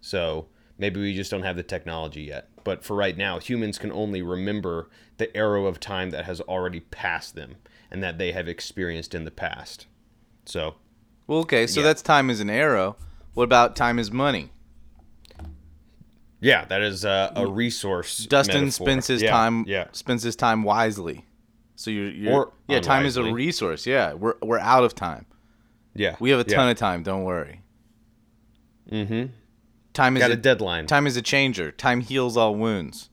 So 0.00 0.46
maybe 0.78 1.00
we 1.00 1.14
just 1.14 1.30
don't 1.30 1.42
have 1.42 1.56
the 1.56 1.62
technology 1.62 2.22
yet. 2.22 2.48
But 2.62 2.84
for 2.84 2.96
right 2.96 3.16
now, 3.16 3.38
humans 3.38 3.78
can 3.78 3.92
only 3.92 4.22
remember 4.22 4.88
the 5.18 5.34
arrow 5.36 5.66
of 5.66 5.80
time 5.80 6.10
that 6.10 6.24
has 6.24 6.40
already 6.40 6.80
passed 6.80 7.34
them 7.34 7.56
and 7.90 8.02
that 8.02 8.18
they 8.18 8.32
have 8.32 8.48
experienced 8.48 9.14
in 9.14 9.24
the 9.24 9.30
past. 9.30 9.86
So 10.44 10.74
Well, 11.26 11.40
okay, 11.40 11.66
so 11.66 11.80
Yeah. 11.80 11.86
that's 11.86 12.02
time 12.02 12.28
is 12.30 12.40
an 12.40 12.50
arrow. 12.50 12.96
What 13.34 13.44
about 13.44 13.76
time 13.76 13.98
is 13.98 14.10
money? 14.10 14.50
yeah, 16.40 16.64
that 16.66 16.82
is 16.82 17.04
a, 17.04 17.32
a 17.34 17.46
resource. 17.46 18.26
Dustin 18.26 18.64
metaphor. 18.64 18.84
spends 18.86 19.06
his 19.06 19.22
Yeah, 19.22 19.30
time 19.30 19.64
Yeah. 19.66 19.86
spends 19.92 20.22
his 20.22 20.36
time 20.36 20.62
wisely. 20.62 21.24
So 21.76 21.90
you're, 21.90 22.10
you're 22.10 22.32
Or 22.32 22.52
yeah, 22.68 22.80
time 22.80 23.06
is 23.06 23.16
a 23.16 23.24
resource. 23.32 23.86
Yeah, 23.86 24.12
we're 24.14 24.34
we're 24.42 24.58
out 24.58 24.84
of 24.84 24.94
time. 24.94 25.26
Yeah. 25.94 26.16
We 26.20 26.30
have 26.30 26.40
a 26.40 26.48
yeah. 26.48 26.56
ton 26.56 26.68
of 26.68 26.76
time. 26.76 27.02
Don't 27.02 27.24
worry. 27.24 27.62
Mhm. 28.90 29.30
Time 29.94 30.16
is 30.16 30.20
Got 30.22 30.30
a, 30.30 30.34
a 30.34 30.36
deadline. 30.36 30.86
Time 30.86 31.06
is 31.06 31.16
a 31.16 31.22
changer. 31.22 31.70
Time 31.72 32.00
heals 32.00 32.36
all 32.36 32.54
wounds. 32.54 33.08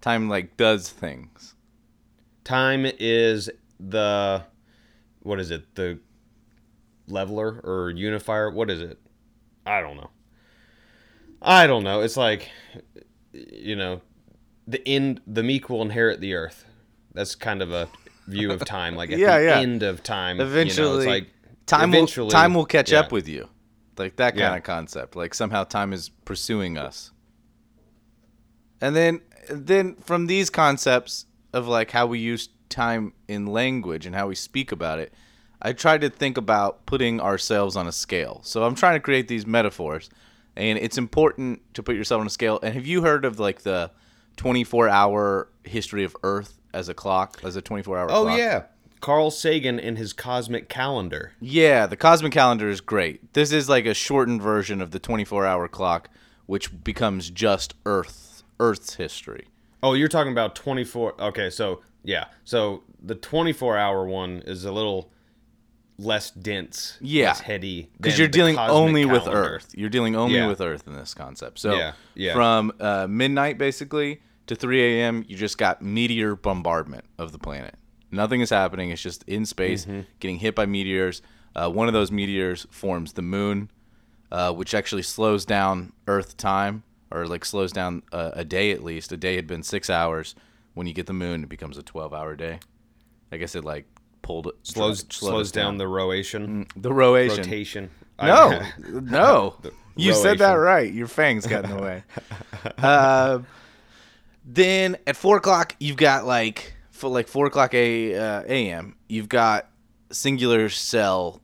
Time 0.00 0.28
like 0.28 0.56
does 0.56 0.88
things. 0.88 1.54
Time 2.44 2.86
is 3.00 3.50
the 3.80 4.44
what 5.22 5.40
is 5.40 5.50
it? 5.50 5.74
The 5.74 5.98
leveler 7.08 7.60
or 7.64 7.90
unifier? 7.90 8.50
What 8.50 8.70
is 8.70 8.80
it? 8.80 8.98
I 9.64 9.80
don't 9.80 9.96
know. 9.96 10.10
I 11.42 11.66
don't 11.66 11.84
know. 11.84 12.00
It's 12.00 12.16
like 12.16 12.50
you 13.32 13.76
know, 13.76 14.00
the 14.66 14.86
end 14.86 15.20
the 15.26 15.42
meek 15.42 15.68
will 15.68 15.82
inherit 15.82 16.20
the 16.20 16.34
earth. 16.34 16.64
That's 17.12 17.34
kind 17.34 17.62
of 17.62 17.72
a 17.72 17.88
view 18.26 18.52
of 18.52 18.64
time. 18.64 18.96
Like 18.96 19.10
at 19.10 19.18
Yeah, 19.18 19.38
the 19.38 19.44
yeah. 19.44 19.58
end 19.58 19.82
of 19.82 20.02
time, 20.02 20.40
Eventually, 20.40 20.86
you 20.86 20.92
know, 20.94 20.98
it's 20.98 21.06
like 21.06 21.30
time 21.66 21.94
eventually, 21.94 22.24
will 22.24 22.30
time 22.30 22.54
will 22.54 22.66
catch 22.66 22.92
yeah. 22.92 23.00
up 23.00 23.12
with 23.12 23.28
you. 23.28 23.48
Like 23.96 24.16
that 24.16 24.36
kind 24.36 24.56
of 24.56 24.62
concept. 24.62 25.16
Like 25.16 25.34
somehow 25.34 25.64
time 25.64 25.92
is 25.92 26.08
pursuing 26.08 26.76
us. 26.76 27.12
And 28.80 28.94
then 28.94 29.20
then 29.50 29.96
from 29.96 30.26
these 30.26 30.50
concepts 30.50 31.26
of 31.52 31.66
like 31.66 31.90
how 31.90 32.06
we 32.06 32.18
use 32.18 32.48
time 32.68 33.12
in 33.28 33.46
language 33.46 34.06
and 34.06 34.14
how 34.14 34.28
we 34.28 34.34
speak 34.34 34.72
about 34.72 34.98
it, 34.98 35.14
I 35.62 35.72
try 35.72 35.98
to 35.98 36.10
think 36.10 36.36
about 36.36 36.84
putting 36.86 37.20
ourselves 37.20 37.76
on 37.76 37.86
a 37.86 37.92
scale. 37.92 38.40
So 38.44 38.64
I'm 38.64 38.74
trying 38.74 38.94
to 38.94 39.00
create 39.00 39.28
these 39.28 39.46
metaphors 39.46 40.10
and 40.56 40.78
it's 40.78 40.98
important 40.98 41.60
to 41.74 41.82
put 41.82 41.96
yourself 41.96 42.20
on 42.20 42.26
a 42.26 42.30
scale. 42.30 42.58
And 42.62 42.74
have 42.74 42.86
you 42.86 43.02
heard 43.02 43.24
of 43.24 43.38
like 43.38 43.62
the 43.62 43.90
24 44.36 44.88
hour 44.88 45.48
history 45.64 46.04
of 46.04 46.16
Earth 46.22 46.60
as 46.72 46.88
a 46.88 46.94
clock, 46.94 47.40
as 47.44 47.56
a 47.56 47.62
24 47.62 47.98
hour 47.98 48.10
Oh 48.10 48.24
clock? 48.24 48.38
yeah, 48.38 48.62
Carl 49.00 49.30
Sagan 49.30 49.78
in 49.78 49.96
his 49.96 50.12
cosmic 50.12 50.68
calendar. 50.68 51.32
Yeah, 51.40 51.86
the 51.86 51.96
cosmic 51.96 52.32
calendar 52.32 52.68
is 52.68 52.80
great. 52.80 53.32
This 53.32 53.52
is 53.52 53.68
like 53.68 53.86
a 53.86 53.94
shortened 53.94 54.42
version 54.42 54.80
of 54.82 54.90
the 54.90 55.00
24-hour 55.00 55.68
clock, 55.68 56.10
which 56.46 56.82
becomes 56.84 57.30
just 57.30 57.74
Earth 57.86 58.42
Earth's 58.58 58.94
history. 58.94 59.48
Oh, 59.82 59.92
you're 59.92 60.08
talking 60.08 60.32
about 60.32 60.54
24. 60.54 61.20
Okay, 61.20 61.50
so 61.50 61.82
yeah, 62.02 62.26
so 62.44 62.82
the 63.02 63.14
24 63.14 63.76
hour 63.76 64.06
one 64.06 64.42
is 64.46 64.64
a 64.64 64.72
little 64.72 65.10
less 65.98 66.30
dense, 66.30 66.98
Yeah. 67.00 67.28
less 67.28 67.40
heady, 67.40 67.90
Because 67.96 68.18
you're 68.18 68.28
dealing 68.28 68.58
only 68.58 69.04
with. 69.06 69.26
Earth. 69.26 69.68
You're 69.74 69.88
dealing 69.88 70.14
only 70.16 70.36
Yeah. 70.36 70.46
with 70.48 70.60
Earth 70.60 70.86
in 70.86 70.94
this 70.94 71.14
concept. 71.14 71.58
So 71.58 71.74
Yeah, 71.74 71.92
yeah. 72.14 72.34
from 72.34 72.72
uh, 72.80 73.06
midnight 73.08 73.56
basically 73.58 74.20
to 74.46 74.54
3 74.54 74.82
a.m., 74.82 75.24
you 75.26 75.36
just 75.36 75.56
got 75.58 75.80
meteor 75.82 76.36
bombardment 76.36 77.04
of 77.18 77.32
the 77.32 77.38
planet. 77.38 77.74
Nothing 78.10 78.40
is 78.40 78.50
happening. 78.50 78.90
It's 78.90 79.02
just 79.02 79.24
in 79.26 79.46
space, 79.46 79.84
Mm-hmm. 79.86 80.00
getting 80.20 80.38
hit 80.38 80.54
by 80.54 80.66
meteors. 80.66 81.22
Uh, 81.54 81.70
one 81.70 81.88
of 81.88 81.94
those 81.94 82.12
meteors 82.12 82.66
forms 82.70 83.14
the 83.14 83.22
moon, 83.22 83.70
uh, 84.30 84.52
which 84.52 84.74
actually 84.74 85.02
slows 85.02 85.44
down 85.46 85.92
Earth 86.06 86.36
time, 86.36 86.82
or 87.10 87.26
like 87.26 87.44
slows 87.44 87.72
down 87.72 88.02
a, 88.12 88.32
a 88.36 88.44
day 88.44 88.70
at 88.72 88.84
least. 88.84 89.12
A 89.12 89.16
day 89.16 89.36
had 89.36 89.46
been 89.46 89.62
six 89.62 89.88
hours. 89.88 90.34
When 90.74 90.86
you 90.86 90.92
get 90.92 91.06
the 91.06 91.14
moon, 91.14 91.42
it 91.44 91.48
becomes 91.48 91.78
a 91.78 91.82
12-hour 91.82 92.36
day. 92.36 92.58
I 93.32 93.38
guess 93.38 93.54
it 93.54 93.64
like 93.64 93.86
pulled 94.26 94.48
it 94.48 94.54
Slows 94.64 94.98
slowed 95.00 95.12
slows 95.12 95.46
us 95.48 95.52
down 95.52 95.78
the 95.78 95.86
rotation, 95.86 96.66
the 96.76 96.92
rotation. 96.92 97.38
rotation. 97.44 97.90
No, 98.20 98.60
no. 98.84 99.56
You 99.94 100.14
said 100.14 100.38
that 100.38 100.54
right. 100.54 100.92
Your 100.92 101.06
fangs 101.06 101.46
got 101.46 101.64
in 101.64 101.70
the 101.76 101.82
way. 101.82 102.02
uh, 102.78 103.38
then 104.44 104.96
at 105.06 105.16
four 105.16 105.36
o'clock, 105.36 105.76
you've 105.78 105.96
got 105.96 106.26
like 106.26 106.74
for 106.90 107.08
like 107.08 107.28
four 107.28 107.46
o'clock 107.46 107.72
a 107.74 108.14
uh, 108.14 108.42
a.m. 108.46 108.96
You've 109.08 109.28
got 109.28 109.68
singular 110.10 110.68
cell 110.68 111.40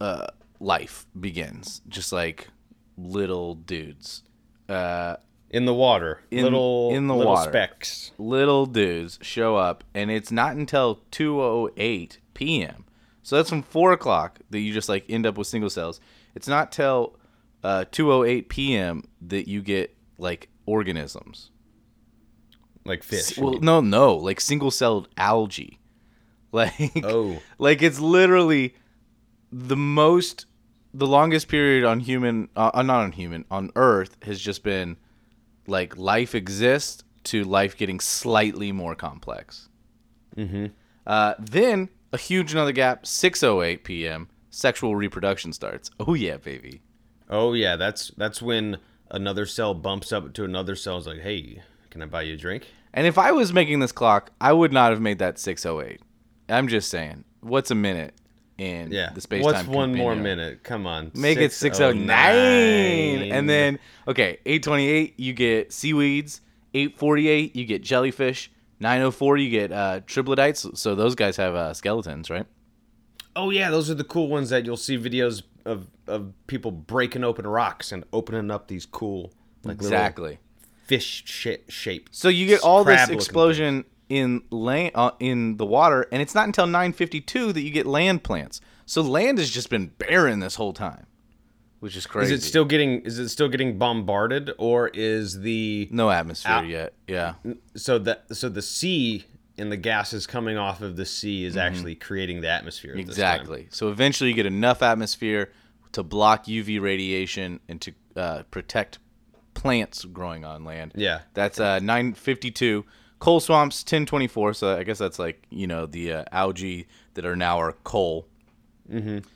uh, 0.00 0.26
life 0.60 1.06
begins, 1.18 1.82
just 1.88 2.12
like 2.12 2.48
little 2.96 3.54
dudes. 3.54 4.22
Uh, 4.68 5.16
in 5.54 5.64
the 5.64 5.74
water, 5.74 6.20
In- 6.30 6.42
little 6.44 6.90
in 6.92 7.06
the 7.06 7.14
little 7.14 7.32
water. 7.32 7.50
specks. 7.50 8.10
little 8.18 8.66
dudes 8.66 9.18
show 9.22 9.56
up, 9.56 9.84
and 9.94 10.10
it's 10.10 10.30
not 10.32 10.56
until 10.56 11.00
2:08 11.12 12.18
p.m. 12.34 12.84
So 13.22 13.36
that's 13.36 13.48
from 13.48 13.62
four 13.62 13.92
o'clock 13.92 14.40
that 14.50 14.58
you 14.60 14.72
just 14.74 14.88
like 14.88 15.04
end 15.08 15.24
up 15.26 15.38
with 15.38 15.46
single 15.46 15.70
cells. 15.70 16.00
It's 16.34 16.48
not 16.48 16.72
till 16.72 17.16
uh, 17.62 17.84
2:08 17.90 18.48
p.m. 18.48 19.04
that 19.22 19.48
you 19.48 19.62
get 19.62 19.96
like 20.18 20.48
organisms. 20.66 21.50
like 22.84 23.02
fish. 23.02 23.38
Well, 23.38 23.54
no, 23.60 23.80
no, 23.80 24.14
like 24.16 24.40
single 24.40 24.70
celled 24.70 25.08
algae. 25.16 25.78
Like 26.52 26.92
Oh. 27.02 27.40
like 27.58 27.82
it's 27.82 27.98
literally 27.98 28.76
the 29.50 29.76
most 29.76 30.46
the 30.92 31.06
longest 31.06 31.48
period 31.48 31.84
on 31.84 31.98
human 31.98 32.48
uh, 32.54 32.70
uh, 32.72 32.82
not 32.82 33.02
on 33.02 33.10
human 33.10 33.44
on 33.50 33.70
earth 33.74 34.16
has 34.22 34.40
just 34.40 34.62
been 34.62 34.96
like 35.66 35.96
life 35.96 36.34
exists 36.34 37.04
to 37.24 37.44
life 37.44 37.76
getting 37.76 38.00
slightly 38.00 38.72
more 38.72 38.94
complex 38.94 39.68
mm-hmm. 40.36 40.66
uh, 41.06 41.34
then 41.38 41.88
a 42.12 42.18
huge 42.18 42.52
another 42.52 42.72
gap 42.72 43.04
6.08 43.04 43.84
p.m 43.84 44.28
sexual 44.50 44.94
reproduction 44.94 45.52
starts 45.52 45.90
oh 46.00 46.14
yeah 46.14 46.36
baby 46.36 46.80
Oh 47.30 47.54
yeah, 47.54 47.76
that's 47.76 48.12
that's 48.18 48.42
when 48.42 48.76
another 49.10 49.46
cell 49.46 49.72
bumps 49.72 50.12
up 50.12 50.34
to 50.34 50.44
another 50.44 50.76
cell. 50.76 50.98
Is 50.98 51.06
like, 51.06 51.20
hey, 51.20 51.62
can 51.90 52.02
I 52.02 52.06
buy 52.06 52.22
you 52.22 52.34
a 52.34 52.36
drink? 52.36 52.66
and 52.94 53.06
if 53.06 53.18
i 53.18 53.32
was 53.32 53.52
making 53.52 53.80
this 53.80 53.92
clock 53.92 54.30
i 54.40 54.52
would 54.52 54.72
not 54.72 54.90
have 54.90 55.00
made 55.00 55.18
that 55.18 55.36
6.08 55.36 55.98
i'm 56.48 56.68
just 56.68 56.88
saying 56.88 57.24
what's 57.40 57.70
a 57.70 57.74
minute 57.74 58.14
in 58.58 58.92
Yeah. 58.92 59.10
the 59.14 59.20
space 59.20 59.42
What's 59.44 59.66
one 59.66 59.94
more 59.94 60.14
minute? 60.14 60.62
Come 60.62 60.86
on. 60.86 61.10
Make 61.14 61.38
it 61.38 61.52
609. 61.52 63.32
And 63.32 63.48
then, 63.48 63.78
okay, 64.08 64.38
828, 64.46 65.14
you 65.18 65.32
get 65.32 65.72
seaweeds. 65.72 66.40
848, 66.74 67.54
you 67.56 67.64
get 67.64 67.82
jellyfish. 67.82 68.50
904, 68.80 69.36
you 69.38 69.50
get 69.50 69.72
uh, 69.72 70.00
triplodytes. 70.06 70.76
So 70.76 70.94
those 70.94 71.14
guys 71.14 71.36
have 71.36 71.54
uh, 71.54 71.74
skeletons, 71.74 72.30
right? 72.30 72.46
Oh 73.36 73.50
yeah, 73.50 73.70
those 73.70 73.90
are 73.90 73.94
the 73.94 74.04
cool 74.04 74.28
ones 74.28 74.50
that 74.50 74.64
you'll 74.64 74.76
see 74.76 74.96
videos 74.96 75.42
of 75.64 75.88
of 76.06 76.32
people 76.46 76.70
breaking 76.70 77.24
open 77.24 77.46
rocks 77.46 77.90
and 77.90 78.04
opening 78.12 78.50
up 78.50 78.68
these 78.68 78.86
cool 78.86 79.32
like 79.64 79.78
little 79.82 79.86
Exactly. 79.86 80.38
fish 80.84 81.22
sh- 81.26 81.48
shaped. 81.68 82.14
So 82.14 82.28
you 82.28 82.46
get 82.46 82.60
all 82.62 82.84
this 82.84 83.08
explosion 83.08 83.84
in 84.08 84.42
land 84.50 84.92
uh, 84.94 85.12
in 85.18 85.56
the 85.56 85.66
water, 85.66 86.06
and 86.12 86.20
it's 86.20 86.34
not 86.34 86.46
until 86.46 86.66
952 86.66 87.52
that 87.52 87.62
you 87.62 87.70
get 87.70 87.86
land 87.86 88.22
plants. 88.22 88.60
So 88.86 89.02
land 89.02 89.38
has 89.38 89.50
just 89.50 89.70
been 89.70 89.86
barren 89.98 90.40
this 90.40 90.56
whole 90.56 90.72
time, 90.72 91.06
which 91.80 91.96
is 91.96 92.06
crazy. 92.06 92.34
Is 92.34 92.44
it 92.44 92.46
still 92.46 92.64
getting 92.64 93.00
is 93.02 93.18
it 93.18 93.28
still 93.28 93.48
getting 93.48 93.78
bombarded 93.78 94.52
or 94.58 94.88
is 94.88 95.40
the 95.40 95.88
no 95.90 96.10
atmosphere 96.10 96.52
Out- 96.52 96.66
yet? 96.66 96.94
Yeah. 97.08 97.34
so 97.74 97.98
that 98.00 98.24
so 98.36 98.48
the 98.48 98.62
sea 98.62 99.24
and 99.56 99.70
the 99.70 99.76
gases 99.76 100.26
coming 100.26 100.56
off 100.56 100.82
of 100.82 100.96
the 100.96 101.06
sea 101.06 101.44
is 101.44 101.56
actually 101.56 101.94
creating 101.94 102.40
the 102.40 102.48
atmosphere 102.48 102.90
at 102.92 103.06
this 103.06 103.16
time. 103.16 103.24
Mm-hmm. 103.24 103.40
Exactly. 103.40 103.68
So 103.70 103.88
eventually, 103.88 104.30
you 104.30 104.36
get 104.36 104.46
enough 104.46 104.82
atmosphere 104.82 105.52
to 105.92 106.02
block 106.02 106.46
UV 106.46 106.80
radiation 106.80 107.60
and 107.68 107.80
to 107.80 107.92
uh, 108.16 108.42
protect 108.50 108.98
plants 109.54 110.04
growing 110.04 110.44
on 110.44 110.64
land. 110.64 110.92
Yeah. 110.96 111.20
That's 111.34 111.60
uh, 111.60 111.78
952. 111.78 112.84
Coal 113.24 113.40
swamps 113.40 113.82
1024. 113.82 114.52
So 114.52 114.76
I 114.76 114.82
guess 114.84 114.98
that's 114.98 115.18
like 115.18 115.46
you 115.48 115.66
know 115.66 115.86
the 115.86 116.12
uh, 116.12 116.24
algae 116.30 116.86
that 117.14 117.24
are 117.24 117.34
now 117.36 117.58
are 117.58 117.72
coal. 117.72 118.28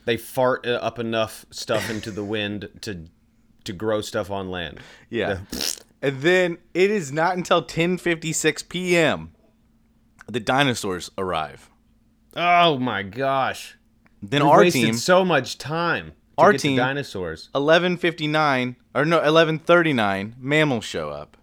They 0.05 0.15
fart 0.15 0.67
uh, 0.67 0.73
up 0.73 0.99
enough 0.99 1.43
stuff 1.49 1.89
into 1.89 2.11
the 2.11 2.23
wind 2.23 2.69
to 2.81 3.05
to 3.63 3.73
grow 3.73 4.01
stuff 4.01 4.29
on 4.29 4.51
land. 4.51 4.79
Yeah. 5.09 5.39
and 6.03 6.21
then 6.21 6.59
it 6.75 6.91
is 6.91 7.11
not 7.11 7.35
until 7.35 7.61
1056 7.61 8.63
p.m. 8.63 9.31
the 10.27 10.39
dinosaurs 10.39 11.09
arrive. 11.17 11.71
Oh 12.35 12.77
my 12.77 13.01
gosh. 13.01 13.75
Then 14.21 14.43
We've 14.43 14.51
our 14.51 14.59
wasted 14.59 14.83
team 14.83 14.93
so 14.93 15.25
much 15.25 15.57
time 15.57 16.11
to 16.37 16.43
Our 16.43 16.53
team- 16.53 16.77
dinosaurs. 16.77 17.49
11:59 17.55 18.75
or 18.93 19.03
no 19.03 19.19
11:39 19.19 20.35
mammals 20.37 20.85
show 20.85 21.09
up. 21.09 21.37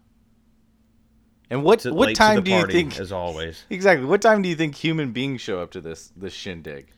And 1.48 1.62
what 1.62 1.78
To- 1.80 1.94
what 1.94 2.14
time 2.16 2.42
do 2.42 2.50
you 2.50 2.66
think 2.66 2.98
as 2.98 3.12
always? 3.12 3.64
Exactly. 3.70 4.04
What 4.06 4.20
time 4.20 4.42
do 4.42 4.48
you 4.48 4.56
think 4.56 4.74
human 4.74 5.12
beings 5.12 5.40
show 5.40 5.60
up 5.60 5.70
to 5.72 5.80
this 5.80 6.12
this 6.16 6.32
shindig? 6.34 6.88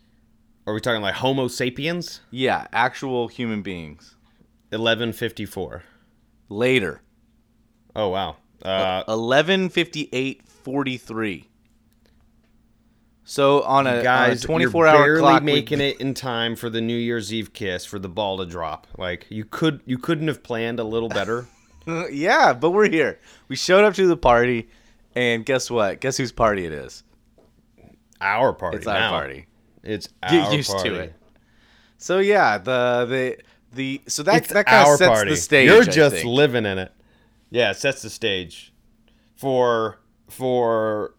Are 0.67 0.73
we 0.75 0.81
talking 0.81 1.03
like 1.03 1.15
Homo 1.17 1.49
sapiens? 1.49 2.21
Yeah, 2.31 2.67
actual 2.73 3.29
human 3.29 3.61
beings. 3.63 4.17
1154. 4.71 5.83
Later. 6.51 7.03
Oh 7.97 8.09
wow. 8.09 8.37
Uh, 8.63 9.05
11:58:43. 9.05 11.45
So 13.25 13.63
on 13.63 13.87
a, 13.87 14.03
guys, 14.03 14.45
on 14.47 14.51
a 14.53 14.55
you're 14.63 14.71
24 14.71 14.87
hour 14.87 15.05
barely 15.05 15.21
clock 15.21 15.43
we- 15.43 15.53
making 15.53 15.81
it 15.83 16.01
in 16.01 16.15
time 16.15 16.57
for 16.57 16.71
the 16.71 16.81
New 16.81 16.97
Year's 16.97 17.31
Eve 17.33 17.53
kiss 17.53 17.85
for 17.85 17.99
the 17.99 18.09
ball 18.09 18.39
to 18.39 18.47
drop. 18.47 18.87
Like 18.97 19.27
you 19.29 19.45
could 19.45 19.83
you 19.85 19.99
couldn't 19.99 20.29
have 20.29 20.43
planned 20.43 20.81
a 20.81 20.85
little 20.85 21.11
better. 21.11 21.47
yeah, 22.11 22.53
but 22.53 22.71
we're 22.71 22.89
here. 22.89 23.19
We 23.49 23.57
showed 23.57 23.85
up 23.85 23.95
to 23.95 24.07
the 24.07 24.17
party 24.17 24.69
and 25.15 25.45
guess 25.45 25.71
what? 25.71 26.01
Guess 26.01 26.17
whose 26.17 26.33
party 26.33 26.65
it 26.67 26.73
is? 26.73 27.03
our 28.21 28.53
party. 28.53 28.79
It's 28.79 28.87
our 28.87 28.99
now. 28.99 29.11
party. 29.11 29.47
It's 29.83 30.09
Get 30.29 30.53
used 30.53 30.71
party. 30.71 30.89
to 30.91 30.95
it. 30.97 31.15
So 31.99 32.19
yeah, 32.19 32.59
the 32.59 33.07
the 33.09 33.39
the 33.73 34.01
so 34.07 34.23
that 34.25 34.37
It's 34.37 34.53
that 34.53 34.67
kind 34.67 34.89
of 34.89 34.99
sets 34.99 35.09
party. 35.09 35.31
the 35.31 35.37
stage. 35.37 35.69
You're 35.69 35.85
just 35.85 36.25
living 36.25 36.67
in 36.67 36.79
it. 36.79 36.93
Yeah, 37.51 37.71
it 37.71 37.77
sets 37.77 38.03
the 38.03 38.11
stage 38.11 38.73
for 39.37 39.99
for 40.29 41.15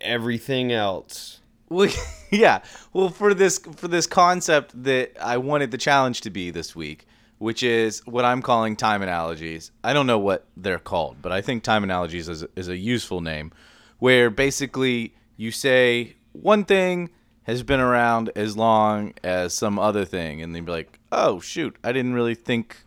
everything 0.00 0.72
else. 0.72 1.40
Well, 1.68 1.90
yeah. 2.30 2.62
Well, 2.92 3.08
for 3.08 3.34
this 3.34 3.58
for 3.58 3.88
this 3.88 4.06
concept 4.06 4.82
that 4.84 5.12
I 5.20 5.38
wanted 5.38 5.70
the 5.70 5.78
challenge 5.78 6.20
to 6.22 6.30
be 6.30 6.50
this 6.50 6.76
week, 6.76 7.05
which 7.38 7.62
is 7.62 8.00
what 8.06 8.24
I'm 8.24 8.42
calling 8.42 8.76
time 8.76 9.02
analogies. 9.02 9.70
I 9.84 9.92
don't 9.92 10.06
know 10.06 10.18
what 10.18 10.46
they're 10.56 10.78
called, 10.78 11.20
but 11.22 11.32
I 11.32 11.40
think 11.42 11.62
time 11.62 11.84
analogies 11.84 12.28
is, 12.28 12.44
is 12.56 12.68
a 12.68 12.76
useful 12.76 13.20
name, 13.20 13.52
where 13.98 14.30
basically 14.30 15.14
you 15.36 15.50
say 15.50 16.16
one 16.32 16.64
thing 16.64 17.10
has 17.44 17.62
been 17.62 17.80
around 17.80 18.30
as 18.34 18.56
long 18.56 19.12
as 19.22 19.54
some 19.54 19.78
other 19.78 20.04
thing, 20.04 20.42
and 20.42 20.54
then 20.54 20.64
be 20.64 20.72
like, 20.72 20.98
oh 21.12 21.40
shoot, 21.40 21.76
I 21.84 21.92
didn't 21.92 22.14
really 22.14 22.34
think 22.34 22.78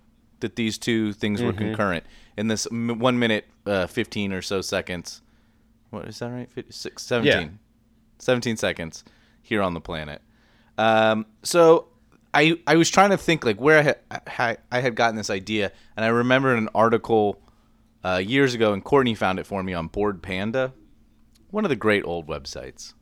that 0.41 0.55
these 0.55 0.77
two 0.77 1.13
things 1.13 1.41
were 1.41 1.51
concurrent 1.53 2.05
in 2.37 2.47
this 2.47 2.67
m- 2.71 2.99
one 2.99 3.19
minute, 3.19 3.45
uh, 3.65 3.87
fifteen 3.87 4.31
or 4.33 4.41
so 4.41 4.61
seconds. 4.61 5.21
What 5.89 6.05
is 6.07 6.19
that 6.19 6.29
right? 6.29 6.51
56, 6.51 7.01
17. 7.03 7.31
17 8.19 8.57
seconds 8.57 9.03
here 9.41 9.61
on 9.61 9.73
the 9.73 9.81
planet. 9.81 10.21
Um, 10.77 11.25
so 11.41 11.87
I 12.33 12.59
I 12.67 12.75
was 12.75 12.89
trying 12.89 13.09
to 13.11 13.17
think 13.17 13.43
like 13.45 13.59
where 13.59 13.79
I 13.79 13.81
had, 14.27 14.57
I, 14.71 14.79
had 14.79 14.95
gotten 14.95 15.15
this 15.15 15.29
idea, 15.29 15.71
and 15.95 16.05
I 16.05 16.09
remembered 16.09 16.57
an 16.57 16.69
article 16.75 17.41
uh, 18.03 18.21
years 18.23 18.53
ago, 18.53 18.73
and 18.73 18.83
Courtney 18.83 19.15
found 19.15 19.39
it 19.39 19.45
for 19.45 19.63
me 19.63 19.73
on 19.73 19.87
Bored 19.87 20.21
Panda, 20.21 20.73
one 21.49 21.65
of 21.65 21.69
the 21.69 21.75
great 21.75 22.03
old 22.05 22.27
websites. 22.27 22.93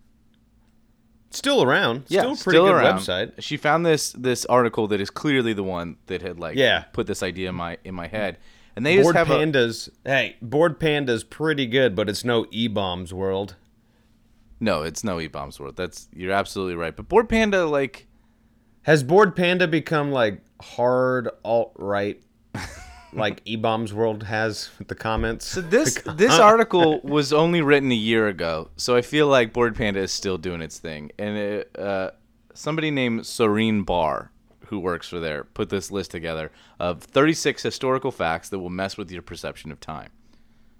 Still 1.29 1.61
around. 1.61 2.05
Yeah, 2.07 2.21
still 2.21 2.33
a 2.33 2.37
pretty 2.37 2.59
good 2.59 2.83
website. 2.83 3.33
She 3.39 3.57
found 3.57 3.85
this 3.85 4.13
this 4.13 4.45
article 4.45 4.87
that 4.87 5.01
is 5.01 5.09
clearly 5.09 5.51
the 5.53 5.63
one 5.63 5.97
that 6.05 6.21
had 6.21 6.39
like 6.39 6.55
Yeah. 6.55 6.85
put 6.93 7.05
this 7.05 7.21
idea 7.21 7.49
in 7.49 7.55
my 7.55 7.77
in 7.83 7.93
my 7.95 8.07
head, 8.07 8.37
and 8.77 8.85
they 8.85 8.95
just 8.95 9.03
Board 9.03 9.15
have 9.17 9.29
a, 9.29 9.33
Pandas. 9.35 9.89
hey, 10.05 10.37
Bored 10.41 10.79
Panda's 10.79 11.25
pretty 11.25 11.65
good, 11.67 11.95
but 11.95 12.07
it's 12.09 12.23
no 12.23 12.45
E 12.51 12.69
bombs 12.69 13.13
world. 13.13 13.55
no, 14.61 14.83
it's 14.83 15.03
no 15.03 15.19
E 15.19 15.27
bombs 15.27 15.59
world. 15.59 15.75
That's 15.75 16.07
you're 16.15 16.31
absolutely 16.31 16.75
right. 16.75 16.95
But 16.95 17.09
Bored 17.09 17.27
Panda 17.27 17.65
like 17.65 18.06
Has 18.87 19.03
Bored 19.03 19.35
Panda 19.35 19.67
become 19.67 20.13
like 20.13 20.39
hard 20.61 21.29
alt 21.43 21.73
right, 21.75 22.23
like 23.13 23.41
E 23.43 23.57
bombs 23.57 23.93
world 23.93 24.23
has 24.23 24.69
with 24.79 24.87
the 24.87 24.95
comments? 24.95 25.45
So 25.45 25.59
this 25.59 26.01
this 26.15 26.39
article 26.39 27.01
was 27.03 27.33
only 27.33 27.61
written 27.61 27.91
a 27.91 27.95
year 27.95 28.29
ago, 28.29 28.69
so 28.77 28.95
I 28.95 29.01
feel 29.01 29.27
like 29.27 29.51
Bored 29.51 29.75
Panda 29.75 29.99
is 29.99 30.13
still 30.13 30.37
doing 30.37 30.61
its 30.61 30.79
thing. 30.79 31.11
And 31.19 31.37
it, 31.37 31.77
uh, 31.77 32.11
somebody 32.53 32.89
named 32.89 33.25
Serene 33.25 33.83
Barr, 33.83 34.31
who 34.67 34.79
works 34.79 35.09
for 35.09 35.19
there, 35.19 35.43
put 35.43 35.67
this 35.67 35.91
list 35.91 36.11
together 36.11 36.49
of 36.79 37.03
36 37.03 37.61
historical 37.61 38.11
facts 38.11 38.47
that 38.47 38.59
will 38.59 38.69
mess 38.69 38.95
with 38.95 39.11
your 39.11 39.21
perception 39.21 39.69
of 39.69 39.81
time. 39.81 40.11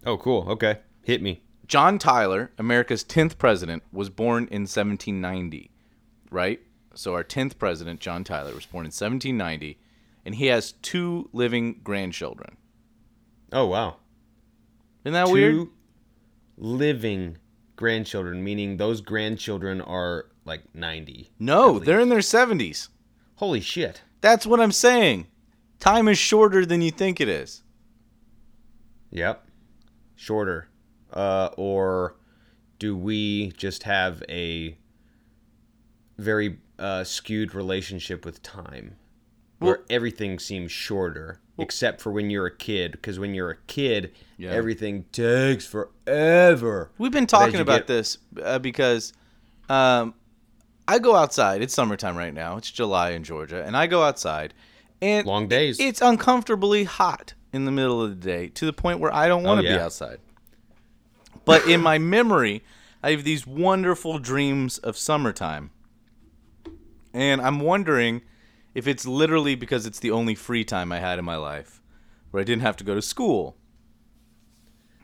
oh, 0.06 0.18
cool. 0.18 0.48
Okay, 0.52 0.78
hit 1.04 1.22
me. 1.22 1.42
John 1.68 2.00
Tyler, 2.00 2.52
America's 2.58 3.04
10th 3.04 3.38
president, 3.38 3.84
was 3.92 4.10
born 4.10 4.44
in 4.44 4.62
1790, 4.62 5.72
right? 6.32 6.62
So 6.98 7.14
our 7.14 7.24
10th 7.24 7.58
president, 7.60 8.00
John 8.00 8.24
Tyler, 8.24 8.54
was 8.56 8.66
born 8.66 8.82
in 8.86 8.88
1790, 8.92 9.78
and 10.26 10.36
he 10.36 10.48
has 10.48 10.72
two 10.82 11.30
living 11.32 11.80
grandchildren. 11.84 12.58
Oh 13.52 13.68
wow. 13.68 13.98
Isn't 15.06 15.14
that 15.14 15.28
Two 15.28 15.32
weird? 15.34 15.68
living 16.58 17.38
grandchildren, 17.76 18.44
meaning 18.44 18.78
those 18.78 19.00
grandchildren 19.02 19.80
are 19.80 20.26
like 20.44 20.64
ninety. 20.74 21.32
No, 21.40 21.78
they're 21.80 22.00
in 22.00 22.10
their 22.10 22.20
70s. 22.20 22.90
Holy 23.36 23.62
shit. 23.62 24.02
That's 24.22 24.46
what 24.48 24.60
I'm 24.60 24.72
saying. 24.72 25.28
Time 25.80 26.08
is 26.08 26.18
shorter 26.18 26.66
than 26.66 26.82
you 26.82 26.90
think 26.92 27.22
it 27.22 27.30
is. 27.30 27.62
Yep. 29.12 29.48
Shorter. 30.16 30.68
Uh, 31.14 31.50
or 31.56 32.16
do 32.80 32.98
we 32.98 33.52
just 33.52 33.84
have 33.84 34.24
a 34.28 34.78
very 36.18 36.58
uh, 36.80 37.04
skewed 37.04 37.54
relationship 37.56 38.26
with 38.26 38.42
time? 38.44 38.96
Where 39.60 39.80
everything 39.90 40.38
seems 40.38 40.72
shorter, 40.72 41.40
except 41.58 42.00
for 42.00 42.12
when 42.12 42.30
you're 42.30 42.46
a 42.46 42.56
kid. 42.56 42.92
Because 42.92 43.18
when 43.18 43.34
you're 43.34 43.50
a 43.50 43.58
kid, 43.66 44.14
everything 44.40 45.06
takes 45.12 45.66
forever. 45.66 46.92
We've 47.00 47.12
been 47.12 47.26
talking 47.26 47.60
about 47.60 47.80
get- 47.82 47.88
this 47.88 48.18
uh, 48.44 48.60
because 48.60 49.14
Um, 49.70 50.14
I 50.88 51.00
go 51.00 51.16
outside. 51.16 51.62
It's 51.64 51.74
summertime 51.74 52.16
right 52.16 52.34
now. 52.34 52.56
It's 52.58 52.70
July 52.72 53.10
in 53.12 53.24
Georgia, 53.24 53.64
and 53.66 53.76
I 53.76 53.88
go 53.88 54.04
outside, 54.04 54.54
and 55.02 55.26
Long 55.28 55.48
days. 55.48 55.80
It's 55.80 56.02
uncomfortably 56.02 56.84
hot 56.86 57.34
in 57.52 57.66
the 57.66 57.72
middle 57.72 58.02
of 58.02 58.10
the 58.12 58.16
day 58.26 58.48
to 58.50 58.66
the 58.66 58.72
point 58.74 59.00
where 59.00 59.14
I 59.14 59.28
don't 59.28 59.44
want 59.44 59.62
to 59.62 59.68
Oh, 59.68 59.72
yeah. 59.72 59.78
be 59.78 59.82
outside. 59.84 60.20
But 61.46 61.68
in 61.68 61.82
my 61.82 61.98
memory, 61.98 62.64
I 63.02 63.12
have 63.12 63.24
these 63.24 63.46
wonderful 63.48 64.20
dreams 64.20 64.78
of 64.78 64.98
summertime, 64.98 65.72
and 67.18 67.42
I'm 67.42 67.60
wondering 67.60 68.22
if 68.76 68.88
it's 68.88 69.06
literally 69.08 69.56
because 69.56 69.86
it's 69.88 70.00
the 70.00 70.12
only 70.12 70.36
free 70.36 70.64
time 70.64 70.92
I 70.92 71.00
had 71.00 71.18
in 71.18 71.26
my 71.26 71.36
life, 71.36 71.82
where 72.30 72.42
I 72.42 72.44
didn't 72.44 72.62
have 72.62 72.78
to 72.78 72.84
go 72.84 72.94
to 72.94 73.02
school. 73.02 73.58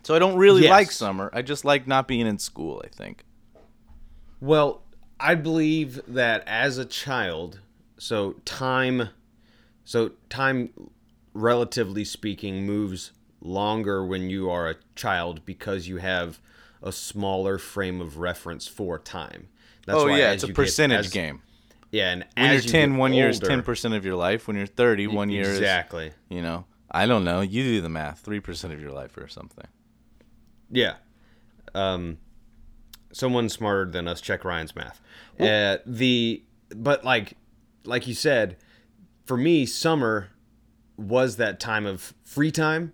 So 0.03 0.13
I 0.13 0.19
don't 0.19 0.37
really 0.37 0.63
Yes. 0.63 0.69
like 0.71 0.91
summer. 0.91 1.29
I 1.33 1.41
just 1.41 1.65
like 1.65 1.87
not 1.87 2.07
being 2.07 2.27
in 2.27 2.37
school. 2.37 2.81
I 2.85 2.89
think. 2.89 3.25
Well, 4.39 4.83
I 5.19 5.35
believe 5.35 6.01
that 6.07 6.43
as 6.45 6.77
a 6.77 6.85
child, 6.85 7.61
so 7.97 8.33
time, 8.45 9.09
so 9.85 10.11
time, 10.29 10.69
relatively 11.33 12.03
speaking, 12.05 12.65
moves 12.65 13.11
longer 13.41 14.05
when 14.05 14.29
you 14.29 14.49
are 14.49 14.69
a 14.69 14.75
child 14.95 15.45
because 15.45 15.87
you 15.87 15.97
have 15.97 16.39
a 16.81 16.91
smaller 16.91 17.57
frame 17.57 18.01
of 18.01 18.17
reference 18.17 18.67
for 18.67 18.99
time. 18.99 19.47
That's 19.85 19.99
oh 19.99 20.07
why 20.09 20.19
yeah, 20.19 20.31
it's 20.33 20.43
a 20.43 20.47
you 20.47 20.53
get- 20.53 20.55
percentage 20.61 21.05
as- 21.07 21.11
game. 21.11 21.41
Yeah, 21.93 22.11
and 22.11 22.25
When 22.35 22.45
you're 22.45 22.53
you 22.55 22.69
10, 22.69 22.91
get 22.91 22.99
one 22.99 23.13
year 23.13 23.29
is 23.29 23.39
10% 23.39 23.95
of 23.95 24.03
your 24.03 24.15
life. 24.15 24.47
When 24.47 24.57
you're 24.57 24.65
30, 24.65 25.05
one 25.07 25.29
year 25.29 25.43
is 25.43 25.59
exactly. 25.59 26.11
You 26.27 26.41
know, 26.41 26.65
I 26.89 27.05
don't 27.05 27.23
know. 27.23 27.41
You 27.41 27.61
do 27.61 27.81
the 27.81 27.89
math. 27.89 28.21
Three 28.21 28.39
percent 28.39 28.73
of 28.73 28.81
your 28.81 28.91
life 28.91 29.15
or 29.15 29.27
something. 29.27 29.67
Yeah. 30.71 30.95
Um, 31.75 32.17
someone 33.11 33.47
smarter 33.47 33.91
than 33.91 34.07
us 34.07 34.21
check 34.21 34.43
Ryan's 34.43 34.75
math. 34.75 35.01
Uh, 35.39 35.77
the 35.85 36.43
but 36.75 37.05
like 37.05 37.37
like 37.85 38.07
you 38.07 38.15
said, 38.15 38.57
for 39.25 39.37
me, 39.37 39.67
summer 39.67 40.29
was 40.97 41.35
that 41.35 41.59
time 41.59 41.85
of 41.85 42.15
free 42.23 42.51
time, 42.51 42.91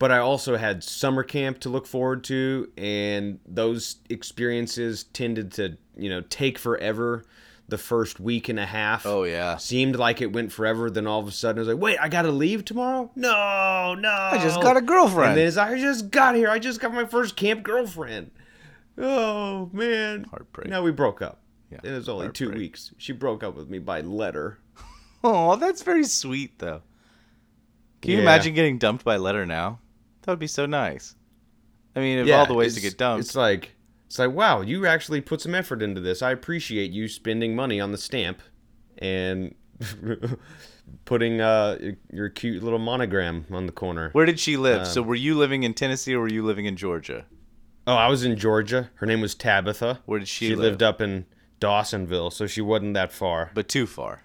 but 0.00 0.10
I 0.10 0.18
also 0.18 0.56
had 0.56 0.82
summer 0.82 1.22
camp 1.22 1.60
to 1.60 1.68
look 1.68 1.86
forward 1.86 2.24
to, 2.24 2.72
and 2.76 3.38
those 3.46 3.98
experiences 4.10 5.04
tended 5.04 5.52
to 5.52 5.78
you 5.96 6.10
know 6.10 6.22
take 6.22 6.58
forever. 6.58 7.24
The 7.68 7.78
first 7.78 8.20
week 8.20 8.48
and 8.48 8.60
a 8.60 8.66
half. 8.66 9.04
Oh, 9.06 9.24
yeah. 9.24 9.56
seemed 9.56 9.96
like 9.96 10.20
it 10.22 10.32
went 10.32 10.52
forever. 10.52 10.88
Then 10.88 11.06
all 11.08 11.18
of 11.18 11.26
a 11.26 11.32
sudden, 11.32 11.58
I 11.58 11.62
was 11.62 11.68
like, 11.68 11.82
"Wait, 11.82 11.98
I 12.00 12.08
gotta 12.08 12.30
leave 12.30 12.64
tomorrow? 12.64 13.10
No, 13.16 13.94
no, 13.98 14.08
I 14.08 14.38
just 14.40 14.60
got 14.62 14.76
a 14.76 14.80
girlfriend. 14.80 15.30
And 15.30 15.38
then 15.38 15.48
it's 15.48 15.56
like, 15.56 15.72
I 15.72 15.78
just 15.80 16.10
got 16.10 16.36
here. 16.36 16.48
I 16.48 16.60
just 16.60 16.78
got 16.80 16.94
my 16.94 17.04
first 17.06 17.34
camp 17.34 17.64
girlfriend. 17.64 18.30
Oh 18.98 19.68
man, 19.72 20.24
Heartbreak. 20.30 20.68
Now 20.68 20.82
we 20.82 20.90
broke 20.92 21.20
up. 21.22 21.40
Yeah, 21.70 21.80
it 21.82 21.90
was 21.90 22.08
only 22.08 22.30
two 22.30 22.50
weeks. 22.52 22.94
She 22.98 23.12
broke 23.12 23.42
up 23.42 23.56
with 23.56 23.68
me 23.68 23.78
by 23.78 24.00
letter. 24.00 24.58
Oh, 25.24 25.56
that's 25.56 25.82
very 25.82 26.04
sweet 26.04 26.58
though. 26.60 26.82
Can 28.00 28.12
you 28.12 28.16
Yeah. 28.18 28.22
imagine 28.22 28.54
getting 28.54 28.78
dumped 28.78 29.02
by 29.04 29.16
letter 29.16 29.44
now? 29.44 29.80
That 30.22 30.30
would 30.32 30.38
be 30.38 30.46
so 30.46 30.66
nice. 30.66 31.16
I 31.96 32.00
mean, 32.00 32.20
of 32.20 32.30
all 32.30 32.46
the 32.46 32.54
ways 32.54 32.76
to 32.76 32.80
get 32.80 32.96
dumped. 32.96 33.24
It's 33.26 33.34
like 33.34 33.70
it's 34.06 34.18
like 34.18 34.30
wow, 34.32 34.60
you 34.60 34.86
actually 34.86 35.20
put 35.20 35.40
some 35.40 35.54
effort 35.54 35.82
into 35.82 36.00
this. 36.00 36.22
I 36.22 36.30
appreciate 36.32 36.90
you 36.90 37.08
spending 37.08 37.54
money 37.54 37.80
on 37.80 37.92
the 37.92 37.98
stamp 37.98 38.40
and 38.98 39.54
putting 41.04 41.40
uh 41.40 41.78
your 42.12 42.28
cute 42.28 42.62
little 42.62 42.78
monogram 42.78 43.46
on 43.50 43.66
the 43.66 43.72
corner. 43.72 44.10
Where 44.12 44.26
did 44.26 44.38
she 44.40 44.56
live? 44.56 44.80
Um, 44.80 44.86
so 44.86 45.02
were 45.02 45.14
you 45.14 45.34
living 45.36 45.62
in 45.62 45.74
Tennessee 45.74 46.14
or 46.14 46.20
were 46.20 46.32
you 46.32 46.44
living 46.44 46.66
in 46.66 46.76
Georgia? 46.76 47.26
Oh, 47.86 47.94
I 47.94 48.08
was 48.08 48.24
in 48.24 48.36
Georgia. 48.36 48.90
Her 48.96 49.06
name 49.06 49.20
was 49.20 49.34
Tabitha. 49.34 50.00
Where 50.06 50.18
did 50.18 50.28
she 50.28 50.48
She 50.48 50.56
live? 50.56 50.64
lived 50.72 50.82
up 50.82 51.00
in 51.00 51.26
Dawsonville, 51.60 52.32
so 52.32 52.46
she 52.46 52.60
wasn't 52.60 52.94
that 52.94 53.12
far. 53.12 53.50
But 53.54 53.68
too 53.68 53.86
far. 53.86 54.22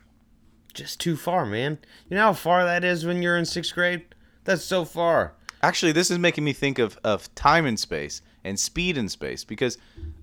Just 0.73 0.99
too 0.99 1.15
far, 1.15 1.45
man. 1.45 1.77
You 2.09 2.15
know 2.17 2.23
how 2.23 2.33
far 2.33 2.63
that 2.65 2.83
is 2.83 3.05
when 3.05 3.21
you're 3.21 3.37
in 3.37 3.45
sixth 3.45 3.73
grade? 3.73 4.03
That's 4.45 4.63
so 4.63 4.83
far. 4.85 5.33
Actually, 5.61 5.91
this 5.91 6.09
is 6.09 6.17
making 6.17 6.43
me 6.43 6.53
think 6.53 6.79
of, 6.79 6.97
of 7.03 7.33
time 7.35 7.65
and 7.65 7.79
space 7.79 8.21
and 8.43 8.59
speed 8.59 8.97
in 8.97 9.09
space 9.09 9.43
because 9.43 9.77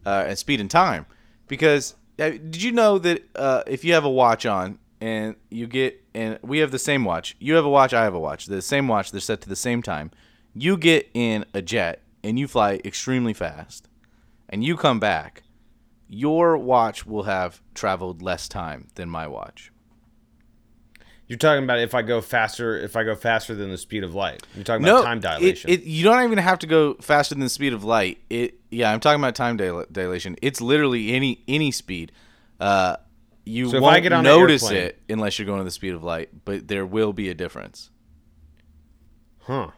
uh, 0.06 0.24
and 0.26 0.38
speed 0.38 0.60
and 0.60 0.70
time 0.70 1.06
because 1.46 1.94
uh, 2.18 2.30
did 2.30 2.62
you 2.62 2.72
know 2.72 2.98
that 2.98 3.22
uh, 3.36 3.62
if 3.66 3.84
you 3.84 3.94
have 3.94 4.04
a 4.04 4.10
watch 4.10 4.46
on 4.46 4.78
and 5.00 5.36
you 5.50 5.66
get 5.66 6.02
and 6.14 6.38
we 6.42 6.58
have 6.58 6.70
the 6.70 6.78
same 6.78 7.04
watch, 7.04 7.36
you 7.38 7.54
have 7.54 7.64
a 7.64 7.68
watch, 7.68 7.94
I 7.94 8.04
have 8.04 8.14
a 8.14 8.20
watch, 8.20 8.46
the 8.46 8.62
same 8.62 8.88
watch, 8.88 9.12
they're 9.12 9.20
set 9.20 9.40
to 9.42 9.48
the 9.48 9.56
same 9.56 9.82
time. 9.82 10.10
You 10.54 10.76
get 10.76 11.08
in 11.14 11.44
a 11.54 11.62
jet 11.62 12.02
and 12.24 12.38
you 12.38 12.48
fly 12.48 12.80
extremely 12.84 13.32
fast, 13.32 13.88
and 14.48 14.64
you 14.64 14.76
come 14.76 14.98
back, 14.98 15.44
your 16.08 16.56
watch 16.56 17.06
will 17.06 17.24
have 17.24 17.62
traveled 17.74 18.22
less 18.22 18.48
time 18.48 18.88
than 18.96 19.08
my 19.08 19.26
watch. 19.28 19.70
You're 21.28 21.38
talking 21.38 21.62
about 21.62 21.78
if 21.78 21.94
I 21.94 22.00
go 22.00 22.22
faster, 22.22 22.78
if 22.78 22.96
I 22.96 23.04
go 23.04 23.14
faster 23.14 23.54
than 23.54 23.70
the 23.70 23.76
speed 23.76 24.02
of 24.02 24.14
light. 24.14 24.46
You're 24.54 24.64
talking 24.64 24.84
no 24.84 24.96
about 25.00 25.04
time 25.04 25.20
dilation. 25.20 25.68
It, 25.70 25.82
you 25.84 26.02
don't 26.02 26.24
even 26.24 26.38
have 26.38 26.58
to 26.60 26.66
go 26.66 26.94
faster 26.94 27.34
than 27.34 27.42
the 27.44 27.50
speed 27.50 27.74
of 27.74 27.84
light. 27.84 28.18
It 28.30 28.54
yeah, 28.70 28.90
I'm 28.90 28.98
talking 29.00 29.20
about 29.20 29.34
time 29.34 29.58
dil- 29.58 29.84
dilation. 29.92 30.36
It's 30.40 30.60
literally 30.62 31.12
any 31.12 31.44
any 31.46 31.70
speed. 31.70 32.12
Uh, 32.58 32.96
you 33.44 33.68
So 33.70 33.80
won't 33.80 34.04
notice 34.22 34.62
airplane- 34.62 34.82
it 34.86 34.98
unless 35.10 35.38
you're 35.38 35.46
going 35.46 35.58
to 35.58 35.64
the 35.64 35.70
speed 35.70 35.92
of 35.94 36.02
light, 36.02 36.30
but 36.46 36.66
there 36.66 36.86
will 36.86 37.12
be 37.12 37.28
a 37.28 37.34
difference. 37.34 37.90
huh. 39.42 39.68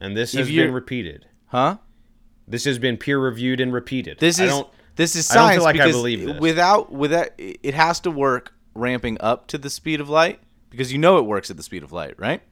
And 0.00 0.16
this 0.16 0.34
If 0.34 0.46
has 0.46 0.48
been 0.48 0.72
repeated. 0.72 1.26
Huh? 1.48 1.76
This 2.48 2.64
has 2.64 2.78
been 2.78 2.96
peer 2.96 3.18
reviewed 3.18 3.60
and 3.60 3.72
repeated. 3.72 4.18
This 4.18 4.40
I 4.40 4.44
is 4.44 4.50
don't, 4.50 4.68
this 4.96 5.14
is 5.14 5.30
I 5.30 5.34
don't 5.34 5.42
science 5.42 5.56
feel 5.58 5.64
like 5.64 5.80
I 5.80 5.86
because 5.86 6.40
without 6.40 6.90
without 6.92 7.28
it 7.38 7.74
has 7.74 8.00
to 8.00 8.10
work 8.10 8.54
ramping 8.74 9.18
up 9.20 9.46
to 9.48 9.58
the 9.58 9.68
speed 9.70 10.00
of 10.00 10.08
light 10.08 10.40
because 10.70 10.92
you 10.92 10.98
know 10.98 11.18
it 11.18 11.26
works 11.26 11.50
at 11.50 11.56
the 11.56 11.62
speed 11.62 11.82
of 11.82 11.92
light, 11.92 12.14
right? 12.18 12.42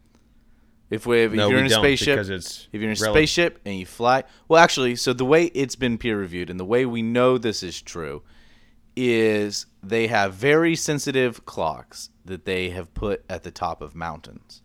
If, 0.91 1.07
we, 1.07 1.21
if 1.23 1.33
No, 1.33 1.49
you're 1.49 1.59
we 1.59 1.67
in 1.67 1.67
a 1.67 1.71
spaceship, 1.71 2.17
because 2.17 2.31
it's 2.31 2.67
if 2.73 2.81
you're 2.81 2.91
in 2.91 2.97
a 2.97 3.01
rel- 3.03 3.13
spaceship 3.13 3.61
and 3.67 3.79
you 3.79 3.85
fly, 3.87 4.25
well, 4.49 4.63
actually, 4.63 4.97
so 4.97 5.13
the 5.13 5.25
way 5.25 5.47
it's 5.47 5.77
been 5.77 5.99
peer 5.99 6.19
reviewed 6.19 6.49
and 6.51 6.59
the 6.59 6.65
way 6.65 6.87
we 6.87 7.03
know 7.03 7.37
this 7.37 7.63
is 7.63 7.81
true 7.83 8.23
is 8.97 9.67
they 9.83 10.07
have 10.07 10.33
very 10.35 10.75
sensitive 10.75 11.45
clocks 11.45 12.11
that 12.25 12.45
they 12.47 12.71
have 12.71 12.93
put 12.95 13.23
at 13.29 13.43
the 13.43 13.51
top 13.51 13.81
of 13.83 13.95
mountains, 13.95 14.63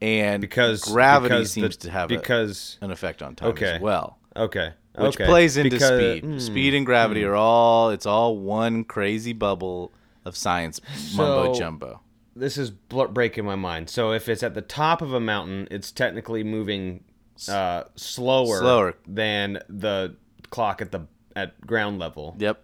and 0.00 0.40
because 0.40 0.82
gravity 0.82 1.28
because 1.34 1.54
the- 1.54 1.60
seems 1.60 1.76
to 1.76 1.90
have 1.90 2.10
a- 2.10 2.16
because 2.16 2.78
an 2.80 2.90
effect 2.90 3.22
on 3.22 3.34
time 3.36 3.50
Okay. 3.50 3.74
as 3.74 3.80
well 3.80 4.18
okay 4.34 4.72
which 4.96 5.14
okay. 5.16 5.26
plays 5.26 5.56
into 5.56 5.70
Because- 5.70 5.88
speed. 6.00 6.24
hmm. 6.24 6.38
Speed 6.38 6.74
and 6.74 6.84
gravity 6.84 7.22
are 7.24 7.34
all 7.34 7.90
it's 7.90 8.06
all 8.06 8.36
one 8.38 8.82
crazy 8.84 9.32
bubble 9.32 9.92
of 10.24 10.36
science 10.36 10.80
mumbo 11.14 11.52
So- 11.52 11.58
jumbo. 11.60 12.00
This 12.34 12.56
is 12.58 12.70
breaking 12.70 13.44
my 13.44 13.56
mind. 13.56 13.90
So 13.90 14.12
if 14.12 14.28
it's 14.28 14.42
at 14.42 14.54
the 14.54 14.62
top 14.62 15.02
of 15.02 15.12
a 15.12 15.20
mountain, 15.20 15.68
it's 15.70 15.90
technically 15.92 16.42
moving 16.44 17.04
uh, 17.48 17.84
slower, 17.96 18.58
Slower. 18.60 18.94
than 19.06 19.60
the 19.68 20.16
clock 20.50 20.80
at 20.82 20.92
the 20.92 21.00
at 21.34 21.60
ground 21.66 21.98
level, 21.98 22.36
Yep. 22.38 22.62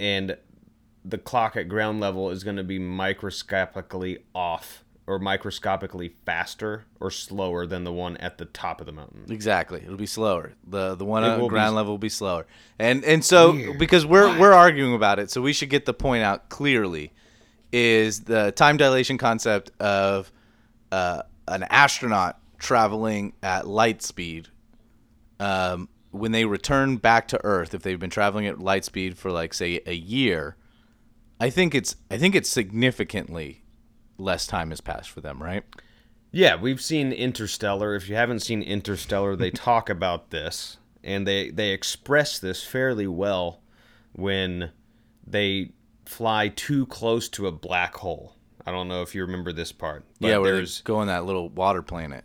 and 0.00 0.36
the 1.04 1.18
clock 1.18 1.56
at 1.56 1.68
ground 1.68 2.00
level 2.00 2.30
is 2.30 2.44
going 2.44 2.56
to 2.56 2.64
be 2.64 2.78
microscopically 2.78 4.18
off 4.34 4.84
or 5.06 5.18
microscopically 5.18 6.14
faster 6.26 6.84
or 7.00 7.10
slower 7.10 7.66
than 7.66 7.84
the 7.84 7.92
one 7.92 8.16
at 8.18 8.36
the 8.36 8.44
top 8.44 8.78
of 8.80 8.86
the 8.86 8.92
mountain. 8.92 9.24
Exactly. 9.30 9.80
It'll 9.80 9.96
be 9.96 10.04
slower. 10.06 10.52
The 10.66 10.94
the 10.96 11.04
one 11.06 11.24
It 11.24 11.28
on 11.28 11.40
be 11.40 11.48
ground 11.48 11.74
level 11.76 11.94
will 11.94 11.98
be 11.98 12.10
slower. 12.10 12.46
And 12.78 13.02
and 13.04 13.24
so 13.24 13.74
because 13.78 14.04
we're 14.04 14.38
we're 14.38 14.52
arguing 14.52 14.94
about 14.94 15.18
it, 15.18 15.30
so 15.30 15.40
we 15.40 15.52
should 15.52 15.70
get 15.70 15.86
the 15.86 15.94
point 15.94 16.22
out 16.24 16.48
clearly 16.50 17.12
is 17.72 18.20
the 18.20 18.52
time 18.52 18.76
dilation 18.76 19.18
concept 19.18 19.70
of 19.80 20.32
uh, 20.92 21.22
an 21.46 21.64
astronaut 21.70 22.38
traveling 22.58 23.32
at 23.42 23.66
light 23.66 24.02
speed 24.02 24.48
um, 25.40 25.88
when 26.10 26.32
they 26.32 26.44
return 26.44 26.96
back 26.96 27.28
to 27.28 27.40
Earth, 27.44 27.74
if 27.74 27.82
they've 27.82 27.98
been 27.98 28.10
traveling 28.10 28.46
at 28.46 28.58
light 28.58 28.84
speed 28.84 29.18
for 29.18 29.30
like 29.30 29.54
say 29.54 29.80
a 29.86 29.94
year, 29.94 30.56
I 31.40 31.50
think 31.50 31.74
it's 31.74 31.96
I 32.10 32.18
think 32.18 32.34
it's 32.34 32.48
significantly 32.48 33.62
less 34.16 34.46
time 34.46 34.70
has 34.70 34.80
passed 34.80 35.10
for 35.10 35.20
them, 35.20 35.42
right? 35.42 35.64
Yeah, 36.30 36.56
we've 36.56 36.80
seen 36.80 37.12
Interstellar. 37.12 37.94
If 37.94 38.08
you 38.08 38.16
haven't 38.16 38.40
seen 38.40 38.62
Interstellar, 38.62 39.36
they 39.36 39.50
talk 39.52 39.88
about 39.88 40.30
this 40.30 40.78
and 41.04 41.26
they 41.26 41.50
they 41.50 41.70
express 41.70 42.38
this 42.38 42.64
fairly 42.64 43.06
well 43.06 43.60
when 44.12 44.72
they 45.26 45.72
fly 46.08 46.48
too 46.48 46.86
close 46.86 47.28
to 47.30 47.46
a 47.46 47.52
black 47.52 47.96
hole. 47.96 48.34
I 48.66 48.70
don't 48.70 48.88
know 48.88 49.02
if 49.02 49.14
you 49.14 49.22
remember 49.22 49.52
this 49.52 49.72
part. 49.72 50.04
But 50.20 50.28
yeah, 50.28 50.38
where 50.38 50.56
there's 50.56 50.82
going 50.82 51.08
that 51.08 51.24
little 51.24 51.48
water 51.48 51.82
planet. 51.82 52.24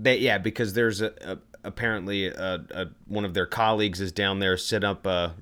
they 0.00 0.18
yeah 0.18 0.38
because 0.38 0.74
there's 0.74 1.00
a, 1.00 1.12
a 1.22 1.38
apparently 1.64 2.26
a, 2.26 2.64
a 2.70 2.86
one 3.06 3.24
of 3.24 3.34
their 3.34 3.46
colleagues 3.46 4.00
is 4.00 4.12
down 4.12 4.38
there 4.38 4.56
set 4.56 4.84
up 4.84 5.06
a 5.06 5.34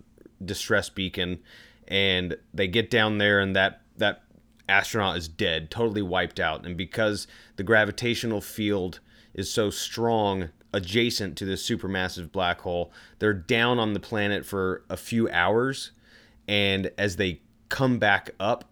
distress 0.44 0.88
beacon 0.88 1.40
and 1.86 2.36
they 2.52 2.66
get 2.66 2.90
down 2.90 3.18
there 3.18 3.40
and 3.40 3.54
that 3.54 3.82
that 3.96 4.22
astronaut 4.68 5.16
is 5.16 5.28
dead 5.28 5.70
totally 5.70 6.02
wiped 6.02 6.40
out 6.40 6.64
and 6.64 6.76
because 6.76 7.26
the 7.56 7.62
gravitational 7.62 8.40
field 8.40 9.00
is 9.34 9.50
so 9.50 9.68
strong 9.68 10.48
adjacent 10.74 11.36
to 11.38 11.44
this 11.44 11.66
supermassive 11.68 12.32
black 12.32 12.60
hole. 12.62 12.92
They're 13.20 13.32
down 13.32 13.78
on 13.78 13.94
the 13.94 14.00
planet 14.00 14.44
for 14.44 14.84
a 14.90 14.96
few 14.96 15.30
hours, 15.30 15.92
and 16.48 16.90
as 16.98 17.16
they 17.16 17.40
come 17.74 17.98
back 17.98 18.30
up, 18.38 18.64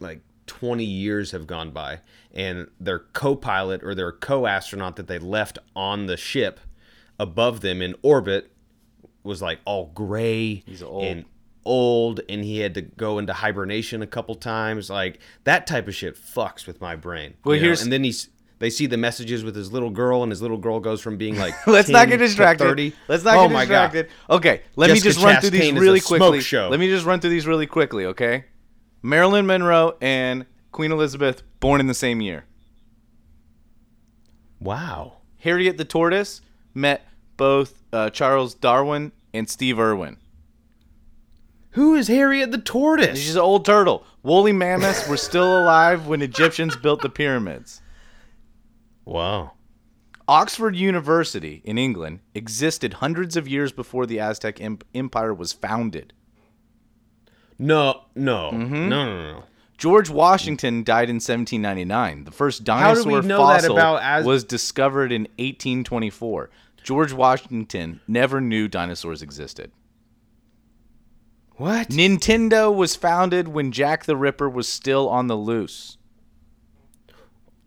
like 0.00 0.20
20 0.48 0.82
years 0.84 1.30
have 1.30 1.46
gone 1.46 1.70
by, 1.70 2.00
and 2.34 2.66
their 2.80 2.98
co-pilot 2.98 3.84
or 3.84 3.94
their 3.94 4.10
co-astronaut 4.10 4.96
that 4.96 5.06
they 5.06 5.20
left 5.20 5.56
on 5.76 6.06
the 6.06 6.16
ship 6.16 6.58
above 7.16 7.60
them 7.60 7.80
in 7.80 7.94
orbit 8.02 8.50
was 9.22 9.40
like 9.40 9.60
all 9.64 9.86
gray 9.94 10.64
He's 10.66 10.82
old. 10.82 11.04
and 11.04 11.24
old 11.64 12.22
and 12.28 12.42
he 12.42 12.58
had 12.58 12.74
to 12.74 12.80
go 12.82 13.18
into 13.18 13.32
hibernation 13.34 14.00
a 14.02 14.06
couple 14.06 14.34
times 14.34 14.88
like 14.90 15.20
that 15.44 15.66
type 15.66 15.86
of 15.86 15.94
shit 15.94 16.16
fucks 16.16 16.66
with 16.66 16.80
my 16.80 16.96
brain 16.96 17.34
Well, 17.44 17.54
you 17.54 17.60
know? 17.60 17.66
here's- 17.66 17.82
and 17.84 17.92
then 17.92 18.02
he's 18.02 18.30
they 18.60 18.70
see 18.70 18.86
the 18.86 18.96
messages 18.96 19.42
with 19.42 19.56
his 19.56 19.72
little 19.72 19.90
girl 19.90 20.22
and 20.22 20.30
his 20.30 20.40
little 20.40 20.58
girl 20.58 20.78
goes 20.78 21.00
from 21.00 21.16
being 21.16 21.36
like 21.36 21.54
Let's 21.66 21.88
10 21.88 21.92
not 21.92 22.08
get 22.08 22.18
distracted. 22.18 22.64
30. 22.64 22.92
Let's 23.08 23.24
not 23.24 23.36
oh 23.36 23.48
get 23.48 23.52
my 23.52 23.66
God. 23.66 23.90
distracted. 23.90 24.14
Okay, 24.30 24.62
let 24.76 24.90
me 24.92 25.00
just 25.00 25.20
run 25.20 25.40
through 25.40 25.50
these 25.50 25.72
really 25.72 26.00
quickly. 26.00 26.40
show. 26.40 26.68
Let 26.68 26.78
me 26.78 26.88
just 26.88 27.04
run 27.04 27.20
through 27.20 27.30
these 27.30 27.46
really 27.48 27.66
quickly, 27.66 28.06
okay? 28.06 28.44
Marilyn 29.02 29.46
Monroe 29.46 29.96
and 30.00 30.46
Queen 30.72 30.92
Elizabeth 30.92 31.42
born 31.58 31.80
in 31.80 31.88
the 31.88 31.94
same 31.94 32.20
year. 32.20 32.44
wow 34.60 35.16
Harriet 35.38 35.78
the 35.78 35.84
Tortoise 35.84 36.42
met 36.74 37.06
both 37.36 37.82
uh, 37.92 38.10
Charles 38.10 38.54
Darwin 38.54 39.12
and 39.32 39.48
Steve 39.48 39.78
Irwin. 39.80 40.18
who 41.70 41.94
is 41.94 42.08
harriet 42.08 42.50
the 42.50 42.58
tortoise 42.58 43.18
She's 43.18 43.36
an 43.36 43.40
old 43.40 43.64
turtle. 43.64 44.04
Woolly 44.22 44.52
mammoths 44.52 45.08
were 45.08 45.16
still 45.16 45.62
alive 45.62 46.06
when 46.06 46.20
Egyptians 46.20 46.76
built 46.76 47.00
the 47.00 47.08
pyramids. 47.08 47.80
Wow 49.10 49.52
Oxford 50.28 50.76
University 50.76 51.60
in 51.64 51.76
England 51.76 52.20
existed 52.36 52.94
hundreds 52.94 53.36
of 53.36 53.48
years 53.48 53.72
before 53.72 54.06
the 54.06 54.20
Aztec 54.20 54.60
em- 54.60 54.78
Empire 54.94 55.34
was 55.34 55.52
founded. 55.52 56.12
no 57.58 58.02
no 58.14 58.50
Mm-hmm. 58.52 58.88
no 58.88 59.04
no 59.04 59.32
no 59.32 59.42
George 59.76 60.10
Washington 60.10 60.84
died 60.84 61.08
in 61.08 61.16
1799. 61.16 62.24
The 62.24 62.30
first 62.30 62.68
How 62.68 62.92
do 62.94 63.02
we 63.02 63.14
dinosaur 63.14 63.22
fossil 63.38 63.72
about 63.76 64.02
Az- 64.02 64.26
was 64.26 64.44
discovered 64.44 65.10
in 65.10 65.22
1824. 65.38 66.50
George 66.84 67.12
Washington 67.14 68.00
never 68.06 68.42
knew 68.42 68.68
dinosaurs 68.68 69.22
existed. 69.22 69.72
what 71.56 71.88
Nintendo 71.88 72.72
was 72.74 72.94
founded 72.94 73.48
when 73.48 73.72
Jack 73.72 74.04
the 74.04 74.16
Ripper 74.18 74.48
was 74.50 74.68
still 74.68 75.08
on 75.08 75.26
the 75.28 75.36
loose. 75.36 75.96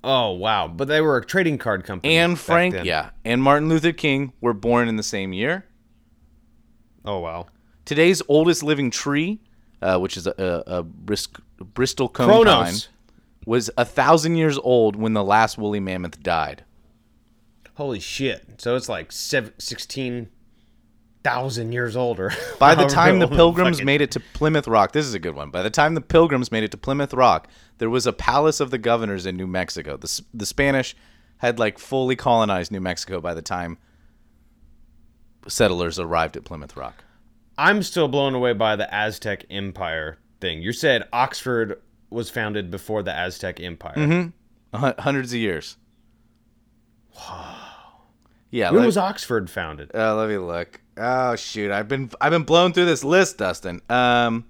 Oh 0.03 0.31
wow 0.31 0.67
but 0.67 0.87
they 0.87 1.01
were 1.01 1.17
a 1.17 1.25
trading 1.25 1.57
card 1.57 1.83
company 1.85 2.15
Anne 2.17 2.35
Frank, 2.35 2.75
yeah, 2.83 3.11
and 3.23 3.41
Martin 3.41 3.69
Luther 3.69 3.93
King 3.93 4.33
were 4.41 4.53
born 4.53 4.87
in 4.89 4.97
the 4.97 5.03
same 5.03 5.31
year. 5.33 5.65
oh 7.05 7.19
wow 7.19 7.47
Today's 7.85 8.21
oldest 8.29 8.63
living 8.63 8.91
tree, 8.91 9.41
uh, 9.81 9.99
which 9.99 10.15
is 10.15 10.25
a, 10.25 10.33
a, 10.37 10.63
a 10.77 10.83
Bris- 10.83 11.27
bristlecone 11.61 12.45
pine, 12.45 12.75
was 13.45 13.69
a 13.77 13.83
thousand 13.83 14.37
years 14.37 14.57
old 14.57 14.95
when 14.95 15.11
the 15.13 15.23
last 15.23 15.57
woolly 15.57 15.81
mammoth 15.81 16.23
died. 16.23 16.63
Holy 17.75 17.99
shit. 17.99 18.61
So 18.61 18.77
it's 18.77 18.87
like 18.87 19.11
seven, 19.11 19.51
16,000 19.59 21.73
years 21.73 21.97
older. 21.97 22.31
By 22.57 22.73
the 22.73 22.85
time 22.87 23.19
the 23.19 23.27
pilgrims 23.27 23.77
fucking- 23.77 23.85
made 23.85 23.99
it 24.01 24.11
to 24.11 24.21
Plymouth 24.21 24.69
Rock, 24.69 24.93
this 24.93 25.05
is 25.05 25.13
a 25.13 25.19
good 25.19 25.35
one. 25.35 25.49
By 25.49 25.61
the 25.61 25.69
time 25.69 25.93
the 25.93 25.99
pilgrims 26.01 26.53
made 26.53 26.63
it 26.63 26.71
to 26.71 26.77
Plymouth 26.77 27.13
Rock, 27.13 27.49
there 27.79 27.89
was 27.89 28.05
a 28.07 28.13
palace 28.13 28.59
of 28.59 28.71
the 28.71 28.77
governors 28.77 29.25
in 29.25 29.35
New 29.37 29.47
Mexico. 29.47 29.97
The, 29.97 30.21
the 30.33 30.45
Spanish 30.45 30.95
had 31.37 31.59
like 31.59 31.79
fully 31.79 32.15
colonized 32.15 32.71
New 32.71 32.79
Mexico 32.81 33.19
by 33.19 33.33
the 33.33 33.41
time 33.41 33.77
settlers 35.47 35.99
arrived 35.99 36.37
at 36.37 36.43
Plymouth 36.45 36.75
Rock. 36.77 37.03
I'm 37.57 37.83
still 37.83 38.07
blown 38.07 38.33
away 38.33 38.53
by 38.53 38.75
the 38.75 38.91
Aztec 38.93 39.45
Empire 39.49 40.17
thing. 40.39 40.61
You 40.61 40.71
said 40.73 41.03
Oxford 41.13 41.81
was 42.09 42.29
founded 42.29 42.71
before 42.71 43.03
the 43.03 43.13
Aztec 43.13 43.59
Empire. 43.59 43.95
Mm-hmm. 43.95 44.77
Hun- 44.77 44.95
Hundreds 44.99 45.33
of 45.33 45.39
years. 45.39 45.77
Wow. 47.15 47.57
Yeah, 48.49 48.71
When 48.71 48.85
was 48.85 48.97
Oxford 48.97 49.49
founded? 49.49 49.91
uh, 49.95 50.15
let 50.15 50.29
me 50.29 50.37
look. 50.37 50.79
Oh 50.95 51.35
shoot, 51.35 51.71
I've 51.71 51.87
been 51.87 52.11
I've 52.21 52.31
been 52.31 52.43
blown 52.43 52.71
through 52.71 52.85
this 52.85 53.03
list, 53.03 53.39
Dustin. 53.39 53.81
Um, 53.89 54.45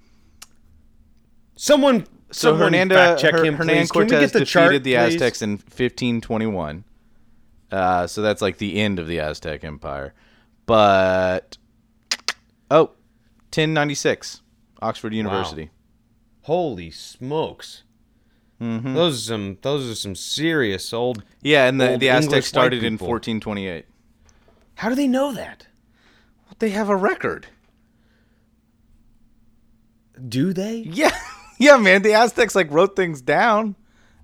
Someone, 1.55 2.05
so 2.33 2.55
Hernando 2.55 3.15
check 3.15 3.33
Her- 3.33 3.45
him, 3.45 3.55
Hernan 3.55 3.75
please. 3.75 3.91
Can 3.91 4.01
we 4.01 4.07
get 4.07 4.19
the 4.33 4.39
defeated 4.39 4.47
chart, 4.47 4.71
the 4.71 4.79
please? 4.79 4.95
Aztecs 4.95 5.41
in 5.41 5.51
1521. 5.51 6.83
Uh, 7.71 8.05
so 8.07 8.21
that's 8.21 8.41
like 8.41 8.57
the 8.57 8.79
end 8.79 8.99
of 8.99 9.07
the 9.07 9.19
Aztec 9.19 9.63
Empire. 9.63 10.13
But 10.65 11.57
oh, 12.69 12.91
1096, 13.49 14.41
Oxford 14.81 15.13
University. 15.13 15.71
Holy 16.43 16.91
smokes. 16.91 17.83
Mm-hmm. 18.61 18.93
Those 18.93 19.15
are 19.17 19.33
some 19.33 19.57
those 19.61 19.89
are 19.89 19.95
some 19.95 20.15
serious 20.15 20.93
old 20.93 21.23
Yeah, 21.41 21.67
and 21.67 21.81
the, 21.81 21.97
the 21.97 22.09
Aztecs 22.09 22.47
started 22.47 22.83
in 22.83 22.93
1428. 22.93 23.85
How 24.75 24.89
do 24.89 24.95
they 24.95 25.07
know 25.07 25.33
that? 25.33 25.67
They 26.59 26.69
have 26.69 26.89
a 26.89 26.95
record. 26.95 27.47
Do 30.27 30.53
they? 30.53 30.77
Yeah, 30.77 31.11
yeah, 31.57 31.77
man. 31.77 32.01
The 32.01 32.13
Aztecs 32.13 32.55
like 32.55 32.71
wrote 32.71 32.95
things 32.95 33.21
down. 33.21 33.75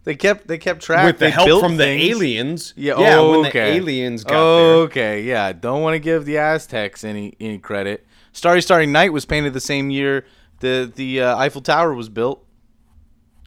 They 0.05 0.15
kept 0.15 0.47
they 0.47 0.57
kept 0.57 0.81
track 0.81 1.05
With 1.05 1.19
the 1.19 1.25
They 1.25 1.31
help 1.31 1.61
from 1.61 1.77
the 1.77 1.85
aliens. 1.85 2.73
Yeah, 2.75 2.99
yeah 2.99 3.19
when 3.19 3.43
the 3.43 3.57
aliens 3.57 4.23
got 4.23 4.31
there. 4.31 4.73
Okay, 4.83 5.23
yeah. 5.23 5.51
Don't 5.51 5.81
want 5.81 5.95
to 5.95 5.99
give 5.99 6.25
the 6.25 6.37
Aztecs 6.37 7.03
any 7.03 7.35
any 7.39 7.59
credit. 7.59 8.05
Starry 8.31 8.61
Starry 8.61 8.85
Night 8.85 9.11
was 9.13 9.25
painted 9.25 9.53
the 9.53 9.59
same 9.59 9.89
year 9.89 10.25
the 10.59 10.91
the 10.93 11.21
uh, 11.21 11.37
Eiffel 11.37 11.61
Tower 11.61 11.93
was 11.93 12.09
built. 12.09 12.45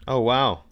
Oh 0.07 0.19
wow. 0.19 0.63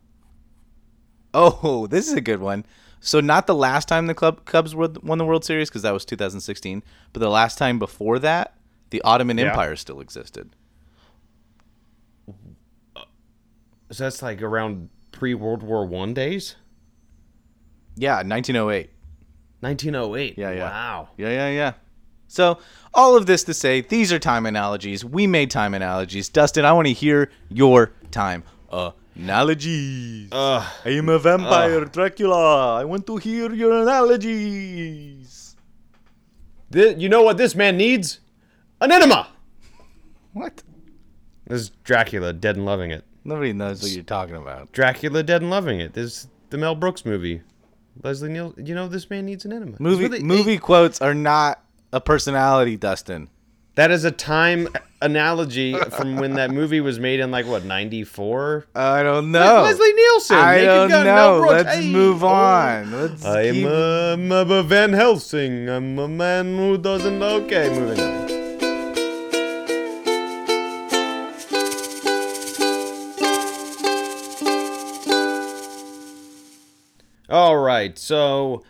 Oh, 1.33 1.87
this 1.89 2.07
is 2.07 2.13
a 2.13 2.21
good 2.21 2.39
one. 2.39 2.65
So 2.99 3.19
not 3.19 3.47
the 3.47 3.55
last 3.55 3.87
time 3.87 4.07
the 4.07 4.13
club 4.13 4.45
Cubs 4.45 4.75
won 4.75 4.97
won 5.01 5.17
the 5.17 5.25
World 5.25 5.45
Series 5.45 5.69
because 5.69 5.81
that 5.81 5.93
was 5.93 6.05
2016, 6.05 6.83
but 7.13 7.19
the 7.19 7.29
last 7.29 7.57
time 7.57 7.79
before 7.79 8.19
that, 8.19 8.55
the 8.91 9.01
Ottoman 9.01 9.37
Yeah. 9.37 9.49
Empire 9.49 9.75
still 9.75 9.99
existed. 10.01 10.55
So 13.91 14.05
that's 14.05 14.21
like 14.21 14.41
around 14.41 14.89
pre 15.11 15.33
World 15.33 15.63
War 15.63 15.85
One 15.85 16.13
days? 16.13 16.55
Yeah, 17.95 18.23
1908. 18.23 18.89
1908. 19.59 20.37
Yeah, 20.37 20.51
yeah. 20.51 20.69
Wow. 20.69 21.09
Yeah, 21.17 21.29
yeah, 21.29 21.49
yeah. 21.49 21.73
So, 22.27 22.59
all 22.93 23.17
of 23.17 23.25
this 23.25 23.43
to 23.43 23.53
say, 23.53 23.81
these 23.81 24.13
are 24.13 24.17
time 24.19 24.45
analogies. 24.45 25.03
We 25.03 25.27
made 25.27 25.51
time 25.51 25.73
analogies. 25.73 26.29
Dustin, 26.29 26.63
I 26.63 26.71
want 26.71 26.87
to 26.87 26.93
hear 26.93 27.29
your 27.49 27.91
time 28.09 28.43
analogies. 29.17 30.29
Ugh. 30.31 30.63
I 30.85 30.89
am 30.89 31.09
a 31.09 31.19
vampire, 31.19 31.83
Dracula. 31.83 32.79
I 32.79 32.85
want 32.85 33.05
to 33.07 33.17
hear 33.17 33.53
your 33.53 33.81
analogies. 33.81 35.57
Thi- 36.71 36.95
you 36.97 37.09
know 37.09 37.21
what 37.21 37.35
this 37.37 37.53
man 37.53 37.75
needs? 37.75 38.21
An 38.79 38.93
enema. 38.93 39.27
What? 40.31 40.63
This 41.47 41.63
is 41.63 41.69
Dracula, 41.83 42.31
Dead 42.31 42.55
and 42.55 42.65
Loving 42.65 42.91
It. 42.91 43.03
Nobody 43.23 43.53
knows 43.53 43.81
what 43.81 43.91
you're 43.91 44.03
talking 44.03 44.35
about. 44.35 44.71
Dracula, 44.71 45.23
Dead 45.23 45.41
and 45.41 45.51
Loving 45.51 45.79
It. 45.79 45.93
This 45.93 46.05
is 46.05 46.27
the 46.49 46.57
Mel 46.57 46.75
Brooks 46.75 47.05
movie. 47.05 47.41
Leslie 48.03 48.29
Nielsen. 48.29 48.65
You 48.65 48.73
know 48.75 48.87
this 48.87 49.09
man 49.09 49.25
needs 49.25 49.45
an 49.45 49.53
enema. 49.53 49.77
Movie 49.79 50.23
movie 50.23 50.57
quotes 50.57 51.01
are 51.01 51.13
not 51.13 51.63
a 51.93 51.99
personality, 52.01 52.77
Dustin. 52.77 53.29
That 53.75 53.89
is 53.91 54.03
a 54.03 54.11
time 54.11 54.67
analogy 55.01 55.75
from 55.91 56.17
when 56.17 56.33
that 56.33 56.51
movie 56.51 56.81
was 56.81 56.99
made 56.99 57.19
in 57.21 57.31
like 57.31 57.45
what 57.45 57.63
94. 57.63 58.65
I 58.75 59.01
don't 59.03 59.31
know. 59.31 59.61
Leslie 59.63 59.93
Nielsen. 59.93 60.37
I 60.37 60.51
Naked 60.55 60.65
don't 60.67 60.89
Gun, 60.89 61.05
know. 61.05 61.45
Let's 61.47 61.75
Hey, 61.75 61.89
move 61.91 62.23
oh. 62.23 62.27
on. 62.27 62.91
Let's 62.91 63.23
I 63.25 63.43
am 63.43 63.53
keep- 63.55 63.65
a, 63.67 64.13
I'm 64.13 64.31
a 64.31 64.63
Van 64.63 64.91
Helsing. 64.93 65.69
I'm 65.69 65.97
a 65.99 66.07
man 66.07 66.57
who 66.57 66.77
doesn't. 66.77 67.21
Okay, 67.23 67.69
moving 67.69 67.99
on. 68.03 68.30
All 77.31 77.55
right, 77.55 77.97
so 77.97 78.61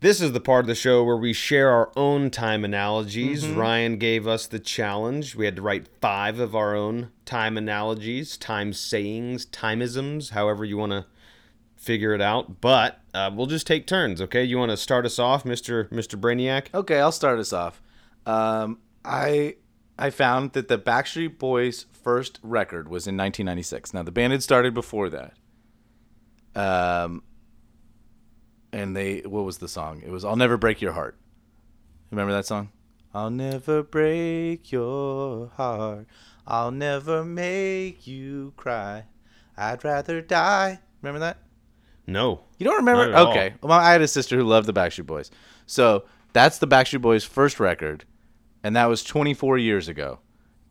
this 0.00 0.20
is 0.20 0.32
the 0.32 0.40
part 0.40 0.64
of 0.64 0.66
the 0.66 0.74
show 0.74 1.04
where 1.04 1.16
we 1.16 1.32
share 1.32 1.70
our 1.70 1.92
own 1.94 2.28
time 2.28 2.64
analogies. 2.64 3.46
Ryan 3.46 3.98
gave 3.98 4.26
us 4.26 4.48
the 4.48 4.58
challenge. 4.58 5.36
We 5.36 5.44
had 5.44 5.54
to 5.54 5.62
write 5.62 5.86
five 6.00 6.40
of 6.40 6.56
our 6.56 6.74
own 6.74 7.12
time 7.24 7.56
analogies, 7.56 8.36
time 8.36 8.72
sayings, 8.72 9.46
timeisms, 9.46 10.30
however 10.30 10.64
you 10.64 10.76
want 10.76 10.90
to 10.90 11.06
figure 11.76 12.12
it 12.12 12.20
out. 12.20 12.60
But 12.60 12.98
uh, 13.14 13.30
we'll 13.32 13.46
just 13.46 13.64
take 13.64 13.86
turns, 13.86 14.20
okay? 14.20 14.42
You 14.42 14.58
want 14.58 14.72
to 14.72 14.76
start 14.76 15.06
us 15.06 15.20
off, 15.20 15.44
Mister 15.44 15.86
Mister 15.92 16.16
Brainiac? 16.16 16.74
Okay, 16.74 16.98
I'll 16.98 17.12
start 17.12 17.38
us 17.38 17.52
off. 17.52 17.80
Um, 18.26 18.80
I 19.04 19.54
I 19.96 20.10
found 20.10 20.54
that 20.54 20.66
the 20.66 20.78
Backstreet 20.78 21.38
Boys' 21.38 21.86
first 21.92 22.40
record 22.42 22.88
was 22.88 23.06
in 23.06 23.16
1996. 23.16 23.94
Now 23.94 24.02
the 24.02 24.10
band 24.10 24.32
had 24.32 24.42
started 24.42 24.74
before 24.74 25.10
that. 25.10 25.34
Um, 26.56 27.22
and 28.74 28.96
they 28.96 29.20
what 29.20 29.44
was 29.44 29.58
the 29.58 29.68
song? 29.68 30.02
It 30.04 30.10
was 30.10 30.24
"I'll 30.24 30.36
Never 30.36 30.56
Break 30.56 30.80
Your 30.82 30.92
Heart." 30.92 31.16
Remember 32.10 32.32
that 32.32 32.46
song? 32.46 32.70
I'll 33.14 33.30
never 33.30 33.82
break 33.82 34.72
your 34.72 35.46
heart. 35.56 36.06
I'll 36.46 36.72
never 36.72 37.24
make 37.24 38.06
you 38.06 38.52
cry. 38.56 39.04
I'd 39.56 39.84
rather 39.84 40.20
die. 40.20 40.80
Remember 41.00 41.20
that? 41.20 41.38
No. 42.06 42.42
You 42.58 42.64
don't 42.64 42.76
remember? 42.78 43.04
At 43.04 43.14
all. 43.14 43.30
okay. 43.30 43.54
Well, 43.62 43.72
I 43.78 43.92
had 43.92 44.02
a 44.02 44.08
sister 44.08 44.36
who 44.36 44.42
loved 44.44 44.66
the 44.66 44.72
Backstreet 44.72 45.06
Boys. 45.06 45.30
So 45.66 46.04
that's 46.32 46.58
the 46.58 46.66
Backstreet 46.66 47.00
Boys' 47.00 47.24
first 47.24 47.60
record, 47.60 48.04
and 48.64 48.74
that 48.76 48.86
was 48.86 49.04
24 49.04 49.58
years 49.58 49.88
ago. 49.88 50.18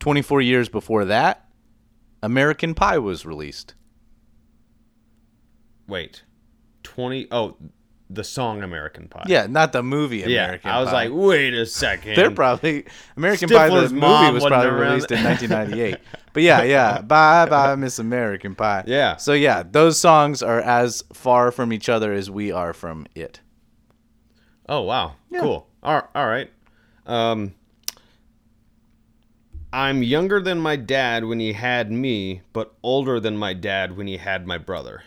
24 0.00 0.42
years 0.42 0.68
before 0.68 1.06
that, 1.06 1.48
American 2.22 2.74
Pie 2.74 2.98
was 2.98 3.24
released. 3.24 3.74
Wait. 5.88 6.22
20 6.82 7.28
Oh, 7.30 7.56
the 8.14 8.24
song 8.24 8.62
American 8.62 9.08
Pie. 9.08 9.24
Yeah, 9.26 9.46
not 9.46 9.72
the 9.72 9.82
movie 9.82 10.18
Yeah. 10.18 10.44
American 10.44 10.70
I 10.70 10.80
was 10.80 10.88
Pie. 10.90 11.06
like, 11.06 11.10
wait 11.12 11.54
a 11.54 11.66
second. 11.66 12.16
They're 12.16 12.30
probably 12.30 12.84
American 13.16 13.48
Pie. 13.48 13.68
The 13.68 13.88
movie 13.90 14.32
was 14.32 14.44
probably 14.44 14.70
released 14.70 15.10
in 15.10 15.22
1998. 15.22 15.98
but 16.32 16.42
yeah, 16.42 16.62
yeah. 16.62 17.00
Bye, 17.02 17.46
bye, 17.46 17.74
Miss 17.76 17.98
American 17.98 18.54
Pie. 18.54 18.84
Yeah. 18.86 19.16
So 19.16 19.32
yeah, 19.32 19.62
those 19.68 19.98
songs 19.98 20.42
are 20.42 20.60
as 20.60 21.02
far 21.12 21.50
from 21.50 21.72
each 21.72 21.88
other 21.88 22.12
as 22.12 22.30
we 22.30 22.50
are 22.52 22.72
from 22.72 23.06
it. 23.14 23.40
Oh 24.68 24.80
wow, 24.82 25.16
cool. 25.38 25.66
All, 25.82 26.08
all 26.14 26.26
right. 26.26 26.50
Um, 27.06 27.54
I'm 29.72 30.02
younger 30.02 30.40
than 30.40 30.58
my 30.58 30.76
dad 30.76 31.24
when 31.24 31.40
he 31.40 31.52
had 31.52 31.90
me, 31.90 32.42
but 32.52 32.74
older 32.82 33.18
than 33.18 33.36
my 33.36 33.54
dad 33.54 33.96
when 33.96 34.06
he 34.06 34.16
had 34.18 34.46
my 34.46 34.56
brother. 34.56 35.02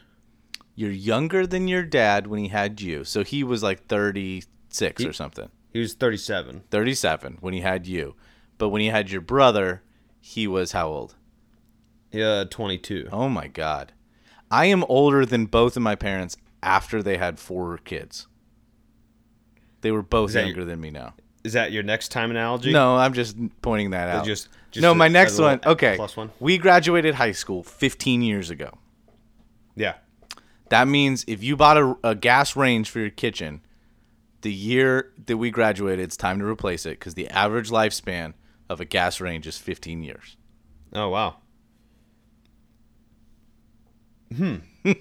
You're 0.80 0.92
younger 0.92 1.48
than 1.48 1.68
your 1.68 1.82
dad 1.82 2.28
when 2.28 2.40
he 2.40 2.50
had 2.50 2.80
you, 2.82 3.04
so 3.04 3.24
he 3.24 3.44
was 3.44 3.64
like 3.64 3.88
36 3.88 5.04
or 5.04 5.12
something. 5.12 5.50
He 5.74 5.80
was 5.80 5.96
37. 5.96 6.62
37 6.70 7.38
when 7.42 7.56
he 7.56 7.62
had 7.62 7.88
you, 7.88 8.14
but 8.60 8.70
when 8.70 8.82
he 8.82 8.88
had 8.90 9.10
your 9.10 9.22
brother, 9.22 9.82
he 10.22 10.48
was 10.48 10.74
how 10.74 10.88
old? 10.88 11.16
Yeah, 12.12 12.44
22. 12.48 13.10
Oh 13.12 13.28
my 13.28 13.48
god. 13.48 13.92
I 14.52 14.66
am 14.66 14.84
older 14.88 15.26
than 15.26 15.48
both 15.48 15.76
of 15.78 15.82
my 15.82 15.96
parents 15.96 16.38
after 16.62 17.02
they 17.02 17.18
had 17.18 17.40
four 17.40 17.80
kids. 17.80 18.28
They 19.82 19.92
were 19.92 20.04
both 20.04 20.34
that 20.34 20.42
your- 20.42 20.50
younger 20.50 20.66
than 20.66 20.80
me 20.80 20.92
now. 20.92 21.16
Is 21.44 21.54
that 21.54 21.72
your 21.72 21.82
next 21.84 22.10
time 22.10 22.30
analogy? 22.30 22.72
No, 22.72 22.98
I'm 22.98 23.14
just 23.14 23.36
pointing 23.64 23.90
that 23.92 24.10
out. 24.10 24.26
just- 24.26 24.50
just 24.70 24.82
no, 24.84 24.94
my 24.94 25.08
next 25.08 25.40
one. 25.40 25.60
Okay, 25.66 25.96
plus 25.96 26.16
one? 26.16 26.30
we 26.40 26.60
graduated 26.60 27.16
high 27.16 27.32
school 27.32 27.64
15 27.64 28.22
years 28.22 28.52
ago. 28.52 28.78
Yeah. 29.76 29.96
That 30.70 30.88
means 30.88 31.24
if 31.28 31.44
you 31.44 31.56
bought 31.56 31.78
a, 31.78 31.98
a 32.04 32.16
gas 32.16 32.56
range 32.56 32.90
for 32.90 33.00
your 33.00 33.10
kitchen, 33.10 33.62
the 34.42 34.54
year 34.54 35.12
that 35.26 35.38
we 35.38 35.52
graduated, 35.52 36.04
it's 36.04 36.18
time 36.18 36.40
to 36.40 36.46
replace 36.46 36.86
it 36.86 37.00
because 37.00 37.14
the 37.16 37.28
average 37.30 37.70
lifespan 37.70 38.34
of 38.70 38.80
a 38.80 38.86
gas 38.86 39.20
range 39.22 39.48
is 39.48 39.58
15 39.58 40.04
years. 40.04 40.38
Oh 40.94 41.10
wow. 41.10 41.38
Hmm. 44.36 44.58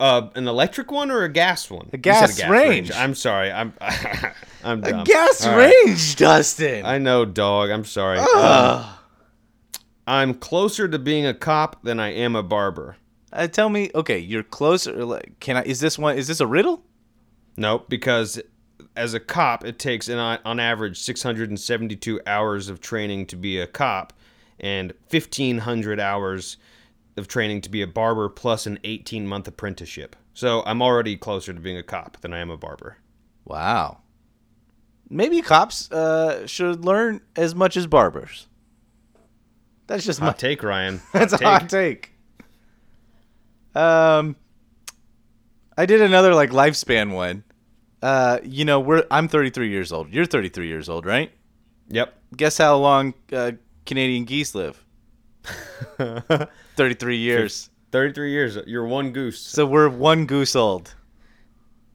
uh, 0.00 0.28
an 0.34 0.48
electric 0.48 0.90
one 0.90 1.10
or 1.10 1.22
a 1.22 1.28
gas 1.28 1.70
one? 1.70 1.88
A 1.92 1.96
You 1.96 2.02
gas 2.02 2.36
said 2.36 2.50
range. 2.50 2.90
I'm 2.92 3.14
sorry. 3.14 3.50
I'm 3.52 3.72
I'm 4.64 4.80
dumb. 4.80 5.00
A 5.00 5.04
gas 5.04 5.46
All 5.46 5.56
right. 5.56 5.72
range, 5.86 6.16
Dustin. 6.16 6.84
I 6.84 6.98
know, 6.98 7.24
dog. 7.24 7.70
I'm 7.70 7.84
sorry. 7.84 8.18
Um, 8.18 8.84
I'm 10.06 10.34
closer 10.34 10.88
to 10.88 10.98
being 10.98 11.26
a 11.26 11.34
cop 11.34 11.82
than 11.82 12.00
I 12.00 12.12
am 12.12 12.34
a 12.34 12.42
barber. 12.42 12.96
Uh, 13.32 13.46
tell 13.46 13.68
me, 13.68 13.90
okay, 13.94 14.18
you're 14.18 14.42
closer. 14.42 15.04
like, 15.04 15.38
Can 15.40 15.56
I? 15.56 15.62
Is 15.62 15.80
this 15.80 15.98
one? 15.98 16.18
Is 16.18 16.26
this 16.26 16.40
a 16.40 16.46
riddle? 16.46 16.82
Nope, 17.56 17.86
because 17.88 18.40
as 18.96 19.14
a 19.14 19.20
cop, 19.20 19.64
it 19.64 19.78
takes 19.78 20.08
an, 20.08 20.18
on 20.18 20.60
average 20.60 20.98
672 21.00 22.20
hours 22.26 22.68
of 22.68 22.80
training 22.80 23.26
to 23.26 23.36
be 23.36 23.58
a 23.58 23.66
cop, 23.66 24.12
and 24.60 24.92
1,500 25.10 26.00
hours 26.00 26.56
of 27.16 27.28
training 27.28 27.60
to 27.62 27.68
be 27.70 27.82
a 27.82 27.86
barber, 27.86 28.28
plus 28.28 28.66
an 28.66 28.78
18 28.84 29.26
month 29.26 29.48
apprenticeship. 29.48 30.16
So 30.34 30.62
I'm 30.64 30.80
already 30.80 31.16
closer 31.16 31.52
to 31.52 31.60
being 31.60 31.76
a 31.76 31.82
cop 31.82 32.18
than 32.20 32.32
I 32.32 32.38
am 32.38 32.50
a 32.50 32.56
barber. 32.56 32.96
Wow. 33.44 33.98
Maybe 35.10 35.42
cops 35.42 35.90
uh, 35.92 36.46
should 36.46 36.84
learn 36.84 37.20
as 37.36 37.54
much 37.54 37.76
as 37.76 37.86
barbers. 37.86 38.46
That's 39.86 40.06
just 40.06 40.22
my 40.22 40.32
take, 40.32 40.62
Ryan. 40.62 41.02
That's 41.12 41.34
a 41.34 41.38
take. 41.38 41.46
hot 41.46 41.68
take. 41.68 42.11
Um, 43.74 44.36
I 45.76 45.86
did 45.86 46.02
another 46.02 46.34
like 46.34 46.50
lifespan 46.50 47.12
one. 47.12 47.44
Uh, 48.02 48.38
you 48.42 48.64
know, 48.64 48.80
we're 48.80 49.04
I'm 49.10 49.28
33 49.28 49.70
years 49.70 49.92
old. 49.92 50.12
You're 50.12 50.26
33 50.26 50.66
years 50.66 50.88
old, 50.88 51.06
right? 51.06 51.30
Yep. 51.88 52.14
Guess 52.36 52.58
how 52.58 52.76
long 52.76 53.14
uh, 53.32 53.52
Canadian 53.86 54.24
geese 54.24 54.54
live? 54.54 54.84
33 56.76 57.16
years. 57.16 57.70
33 57.92 58.30
years. 58.30 58.58
You're 58.66 58.86
one 58.86 59.12
goose. 59.12 59.40
So 59.40 59.66
we're 59.66 59.88
one 59.88 60.26
goose 60.26 60.56
old. 60.56 60.94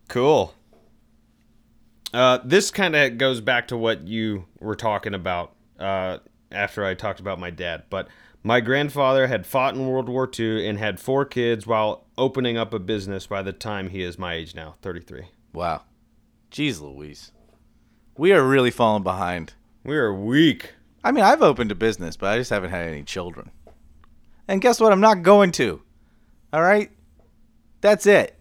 Cool. 0.08 0.54
Uh, 2.14 2.40
this 2.44 2.72
kind 2.72 2.96
of 2.96 3.18
goes 3.18 3.42
back 3.42 3.68
to 3.68 3.78
what 3.78 4.08
you 4.08 4.46
were 4.60 4.76
talking 4.76 5.14
about 5.14 5.54
uh, 5.80 6.20
after 6.52 6.86
I 6.86 6.94
talked 6.94 7.20
about 7.20 7.40
my 7.40 7.50
dad. 7.50 7.84
But 7.90 8.08
my 8.48 8.62
grandfather 8.62 9.28
had 9.28 9.46
fought 9.46 9.76
in 9.76 9.86
World 9.88 10.08
War 10.08 10.30
II 10.40 10.66
and 10.68 10.80
had 10.80 11.00
four 11.02 11.26
kids 11.26 11.68
while 11.68 12.06
opening 12.18 12.58
up 12.58 12.74
a 12.74 12.80
business 12.80 13.28
by 13.28 13.42
the 13.42 13.52
time 13.52 13.90
he 13.90 14.02
is 14.02 14.18
my 14.18 14.36
age 14.36 14.56
now, 14.56 14.76
33. 14.82 15.26
Wow. 15.54 15.84
Jeez 16.50 16.80
Louise. 16.82 17.34
We 18.18 18.32
are 18.32 18.42
really 18.48 18.72
falling 18.72 19.04
behind. 19.04 19.54
We 19.84 19.98
are 19.98 20.14
weak. 20.14 20.74
I 21.04 21.12
mean, 21.12 21.26
I've 21.26 21.42
opened 21.42 21.72
a 21.72 21.76
business, 21.76 22.16
but 22.16 22.28
I 22.28 22.38
just 22.38 22.50
haven't 22.50 22.70
had 22.70 22.88
any 22.88 23.04
children. 23.04 23.52
And 24.48 24.62
guess 24.62 24.80
what? 24.80 24.94
I'm 24.94 25.02
not 25.02 25.24
going 25.24 25.52
to. 25.54 25.82
All 26.54 26.62
right? 26.64 26.90
That's 27.82 28.06
it. 28.06 28.40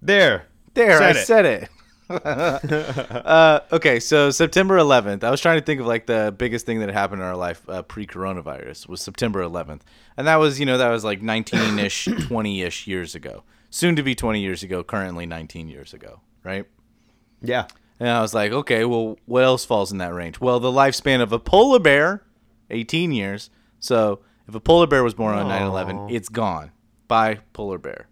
There. 0.00 0.46
There, 0.74 1.02
I 1.02 1.12
Said 1.12 1.16
it. 1.16 1.26
said 1.26 1.44
it. 1.46 1.68
uh, 2.10 3.60
okay, 3.70 4.00
so 4.00 4.30
September 4.30 4.78
11th. 4.78 5.24
I 5.24 5.30
was 5.30 5.40
trying 5.40 5.60
to 5.60 5.64
think 5.64 5.80
of 5.80 5.86
like 5.86 6.06
the 6.06 6.34
biggest 6.36 6.64
thing 6.64 6.80
that 6.80 6.88
happened 6.88 7.20
in 7.20 7.28
our 7.28 7.36
life 7.36 7.62
uh, 7.68 7.82
pre-coronavirus 7.82 8.88
was 8.88 9.00
September 9.02 9.42
11th, 9.42 9.80
and 10.16 10.26
that 10.26 10.36
was 10.36 10.58
you 10.58 10.66
know 10.66 10.78
that 10.78 10.88
was 10.88 11.04
like 11.04 11.20
19ish, 11.20 12.28
20ish 12.28 12.86
years 12.86 13.14
ago. 13.14 13.42
Soon 13.70 13.96
to 13.96 14.02
be 14.02 14.14
20 14.14 14.40
years 14.40 14.62
ago. 14.62 14.82
Currently 14.82 15.26
19 15.26 15.68
years 15.68 15.92
ago. 15.92 16.20
Right. 16.42 16.64
Yeah. 17.42 17.66
And 18.00 18.08
I 18.08 18.22
was 18.22 18.32
like, 18.32 18.52
okay, 18.52 18.84
well, 18.84 19.18
what 19.26 19.44
else 19.44 19.64
falls 19.64 19.92
in 19.92 19.98
that 19.98 20.14
range? 20.14 20.40
Well, 20.40 20.60
the 20.60 20.70
lifespan 20.70 21.20
of 21.20 21.32
a 21.32 21.38
polar 21.38 21.78
bear, 21.78 22.22
18 22.70 23.12
years. 23.12 23.50
So 23.80 24.20
if 24.46 24.54
a 24.54 24.60
polar 24.60 24.86
bear 24.86 25.02
was 25.04 25.14
born 25.14 25.36
on 25.36 25.48
9 25.48 25.62
11, 25.62 26.10
it's 26.10 26.28
gone. 26.28 26.70
Bye, 27.08 27.40
polar 27.52 27.78
bear. 27.78 28.08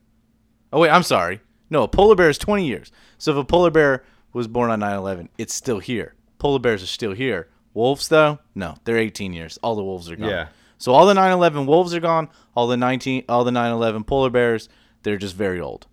Oh, 0.72 0.80
wait, 0.80 0.90
I'm 0.90 1.02
sorry. 1.02 1.40
No, 1.70 1.83
a 1.83 1.88
polar 1.88 2.14
bear 2.14 2.29
is 2.31 2.38
20 2.38 2.66
years. 2.66 2.92
So 3.18 3.33
if 3.33 3.37
a 3.37 3.44
polar 3.44 3.70
bear 3.70 4.05
was 4.33 4.48
born 4.48 4.70
on 4.70 4.81
9 4.81 4.94
11, 4.96 5.29
it's 5.38 5.55
still 5.55 5.79
here. 5.79 6.14
Polar 6.38 6.59
bears 6.59 6.83
are 6.83 6.87
still 6.87 7.12
here. 7.12 7.48
Wolves, 7.74 8.09
though, 8.09 8.38
no, 8.55 8.76
they're 8.85 8.98
18 8.98 9.33
years. 9.33 9.59
All 9.62 9.74
the 9.74 9.85
wolves 9.85 10.11
are 10.11 10.16
gone. 10.16 10.29
Yeah. 10.29 10.48
So 10.79 10.92
all 10.92 11.07
the 11.07 11.14
9 11.14 11.33
11 11.33 11.66
wolves 11.66 11.94
are 11.94 12.00
gone. 12.00 12.29
All 12.55 12.66
the 12.66 12.76
19, 12.76 13.24
all 13.29 13.44
the 13.44 13.50
9 13.50 13.72
11 13.72 14.05
polar 14.05 14.31
bears, 14.31 14.68
they're 15.02 15.16
just 15.16 15.35
very 15.35 15.61
old. 15.61 15.87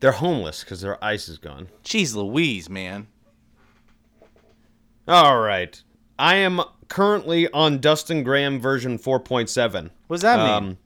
They're 0.00 0.12
homeless 0.12 0.64
because 0.64 0.80
their 0.80 1.02
ice 1.02 1.28
is 1.28 1.38
gone. 1.38 1.68
Jeez 1.84 2.14
Louise, 2.14 2.68
man. 2.68 3.06
All 5.06 5.40
right. 5.40 5.80
I 6.18 6.36
am 6.36 6.60
currently 6.88 7.48
on 7.52 7.78
Dustin 7.78 8.22
Graham 8.22 8.60
version 8.60 8.98
4.7. 8.98 9.90
What 10.06 10.16
does 10.16 10.22
that 10.22 10.38
mean? 10.38 10.70
Um, 10.70 10.78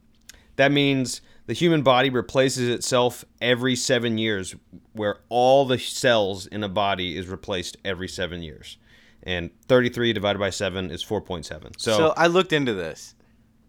that 0.56 0.72
means 0.72 1.20
the 1.46 1.52
human 1.52 1.82
body 1.82 2.10
replaces 2.10 2.68
itself 2.68 3.24
every 3.40 3.76
seven 3.76 4.18
years, 4.18 4.54
where 4.92 5.20
all 5.28 5.64
the 5.64 5.78
cells 5.78 6.46
in 6.46 6.62
a 6.62 6.68
body 6.68 7.16
is 7.16 7.28
replaced 7.28 7.76
every 7.84 8.08
seven 8.08 8.42
years. 8.42 8.78
And 9.22 9.50
33 9.66 10.12
divided 10.12 10.38
by 10.38 10.50
7 10.50 10.90
is 10.90 11.04
4.7. 11.04 11.80
So, 11.80 11.96
so 11.96 12.14
I 12.16 12.28
looked 12.28 12.52
into 12.52 12.74
this. 12.74 13.14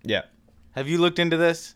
yeah. 0.04 0.24
Have 0.72 0.88
you 0.88 1.00
looked 1.00 1.18
into 1.18 1.38
this? 1.38 1.74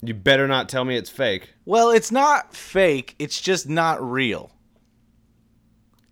You 0.00 0.14
better 0.14 0.46
not 0.46 0.68
tell 0.68 0.84
me 0.84 0.96
it's 0.96 1.10
fake. 1.10 1.54
Well, 1.64 1.90
it's 1.90 2.12
not 2.12 2.54
fake. 2.54 3.16
It's 3.18 3.40
just 3.40 3.68
not 3.68 4.00
real. 4.00 4.52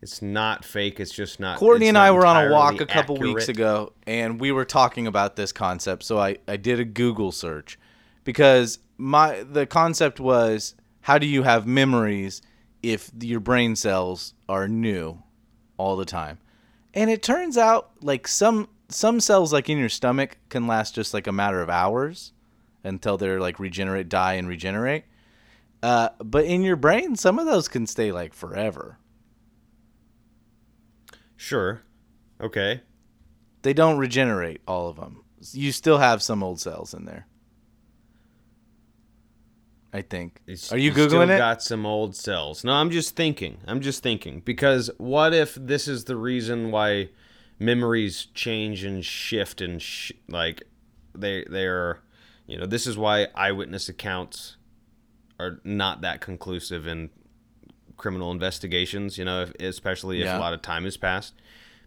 It's 0.02 0.20
not 0.20 0.64
fake. 0.64 1.00
It's 1.00 1.12
just 1.12 1.38
not. 1.40 1.58
Courtney 1.58 1.86
and 1.88 1.96
I 1.96 2.10
were 2.10 2.26
on 2.26 2.46
a 2.46 2.50
walk 2.50 2.80
a 2.80 2.86
couple 2.86 3.16
weeks 3.16 3.48
ago, 3.48 3.92
and 4.06 4.40
we 4.40 4.50
were 4.52 4.64
talking 4.64 5.06
about 5.06 5.36
this 5.36 5.52
concept. 5.52 6.02
So 6.02 6.18
I, 6.18 6.38
I 6.48 6.56
did 6.56 6.80
a 6.80 6.84
Google 6.84 7.30
search 7.32 7.78
because 8.28 8.78
my 8.98 9.42
the 9.42 9.64
concept 9.64 10.20
was 10.20 10.74
how 11.00 11.16
do 11.16 11.26
you 11.26 11.44
have 11.44 11.66
memories 11.66 12.42
if 12.82 13.10
your 13.18 13.40
brain 13.40 13.74
cells 13.74 14.34
are 14.50 14.68
new 14.68 15.22
all 15.78 15.96
the 15.96 16.04
time? 16.04 16.38
And 16.92 17.08
it 17.08 17.22
turns 17.22 17.56
out 17.56 17.90
like 18.02 18.28
some 18.28 18.68
some 18.90 19.18
cells 19.18 19.50
like 19.50 19.70
in 19.70 19.78
your 19.78 19.88
stomach 19.88 20.36
can 20.50 20.66
last 20.66 20.94
just 20.94 21.14
like 21.14 21.26
a 21.26 21.32
matter 21.32 21.62
of 21.62 21.70
hours 21.70 22.34
until 22.84 23.16
they're 23.16 23.40
like 23.40 23.58
regenerate, 23.58 24.10
die, 24.10 24.34
and 24.34 24.46
regenerate. 24.46 25.04
Uh, 25.82 26.10
but 26.18 26.44
in 26.44 26.60
your 26.60 26.76
brain, 26.76 27.16
some 27.16 27.38
of 27.38 27.46
those 27.46 27.66
can 27.66 27.86
stay 27.86 28.12
like 28.12 28.34
forever. 28.34 28.98
Sure. 31.34 31.80
Okay. 32.42 32.82
They 33.62 33.72
don't 33.72 33.96
regenerate 33.96 34.60
all 34.68 34.90
of 34.90 34.96
them. 34.96 35.24
You 35.52 35.72
still 35.72 35.96
have 35.96 36.22
some 36.22 36.42
old 36.42 36.60
cells 36.60 36.92
in 36.92 37.06
there. 37.06 37.26
I 39.92 40.02
think. 40.02 40.40
It's- 40.46 40.70
Are 40.72 40.78
you 40.78 40.92
googling 40.92 41.30
it? 41.34 41.38
Got 41.38 41.62
some 41.62 41.86
old 41.86 42.14
cells. 42.14 42.62
No, 42.64 42.72
I'm 42.74 42.90
just 42.90 43.16
thinking. 43.16 43.58
I'm 43.66 43.80
just 43.80 44.02
thinking 44.02 44.40
because 44.44 44.90
what 44.98 45.32
if 45.34 45.54
this 45.54 45.88
is 45.88 46.04
the 46.04 46.16
reason 46.16 46.70
why 46.70 47.08
memories 47.58 48.26
change 48.34 48.84
and 48.84 49.04
shift 49.04 49.60
and 49.60 49.80
sh- 49.82 50.12
like 50.28 50.62
they 51.14 51.44
they're 51.50 52.00
you 52.46 52.56
know 52.56 52.66
this 52.66 52.86
is 52.86 52.96
why 52.96 53.26
eyewitness 53.34 53.88
accounts 53.88 54.56
are 55.40 55.60
not 55.64 56.02
that 56.02 56.20
conclusive 56.20 56.86
in 56.86 57.10
criminal 57.96 58.30
investigations. 58.30 59.16
You 59.18 59.24
know, 59.24 59.42
if, 59.42 59.54
especially 59.60 60.18
if 60.20 60.26
Yeah. 60.26 60.38
a 60.38 60.40
lot 60.40 60.52
of 60.52 60.62
time 60.62 60.84
has 60.84 60.96
passed. 60.96 61.34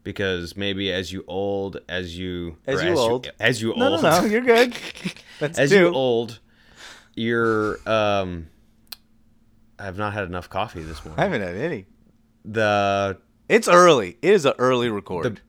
Because 0.04 0.58
maybe 0.58 0.91
as 0.91 1.12
you 1.14 1.24
old, 1.28 1.78
as 1.88 2.18
you 2.18 2.58
As 2.66 2.82
you 2.84 2.97
old. 2.97 3.32
as 3.39 3.62
you 3.62 3.76
no, 3.78 3.91
old, 3.93 4.02
no, 4.04 4.22
no. 4.22 4.26
You're 4.26 4.41
good. 4.41 4.76
That's 5.39 5.60
as 5.60 5.70
two. 5.70 5.76
you 5.78 5.93
old, 5.93 6.39
you're 7.16 7.78
um. 7.89 8.47
I 9.80 9.86
have 9.86 9.97
not 9.97 10.14
had 10.14 10.26
enough 10.26 10.47
coffee 10.49 10.84
this 10.84 11.03
morning. 11.03 11.20
I 11.20 11.24
haven't 11.24 11.41
had 11.41 11.55
any. 11.55 11.86
The 12.45 13.18
It's 13.49 13.68
early. 13.68 14.18
It 14.22 14.30
is 14.34 14.45
an 14.45 14.53
early 14.59 14.89
record. 14.89 15.41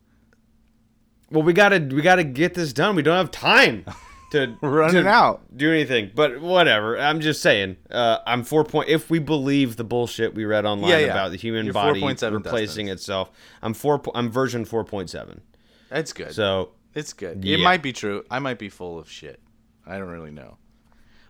well, 1.31 1.43
we 1.43 1.53
gotta 1.53 1.79
we 1.81 2.01
gotta 2.03 2.25
get 2.25 2.55
this 2.55 2.73
done. 2.73 2.97
We 2.97 3.03
don't 3.03 3.17
have 3.17 3.31
time 3.31 3.85
to 4.31 4.57
run 4.63 4.93
to 4.95 5.07
out. 5.07 5.43
do 5.55 5.71
anything. 5.71 6.11
But 6.15 6.41
whatever. 6.41 6.99
I'm 6.99 7.21
just 7.21 7.43
saying. 7.43 7.77
Uh, 7.91 8.19
I'm 8.27 8.43
four 8.43 8.65
point. 8.65 8.89
If 8.89 9.11
we 9.11 9.19
believe 9.19 9.77
the 9.77 9.85
bullshit 9.85 10.35
we 10.35 10.47
read 10.47 10.65
online 10.65 10.91
Yeah, 10.91 10.99
yeah. 10.99 11.07
about 11.13 11.31
the 11.33 11.37
human 11.37 11.67
You're 11.67 11.75
body 11.75 12.01
4.7 12.01 12.33
replacing 12.33 12.87
Dustins. 12.87 12.91
itself, 13.01 13.31
I'm 13.63 13.75
four. 13.75 14.01
I'm 14.15 14.31
version 14.31 14.65
four 14.65 14.85
point 14.85 15.11
seven. 15.11 15.43
That's 15.91 16.15
good. 16.15 16.33
So 16.35 16.71
It's 16.95 17.13
good. 17.13 17.45
It 17.45 17.59
might 17.61 17.83
be 17.83 17.93
true. 17.93 18.25
I 18.31 18.39
might 18.39 18.59
be 18.59 18.71
full 18.71 18.99
of 18.99 19.11
shit. 19.11 19.41
I 19.87 19.99
don't 19.99 20.09
really 20.09 20.31
know. 20.31 20.57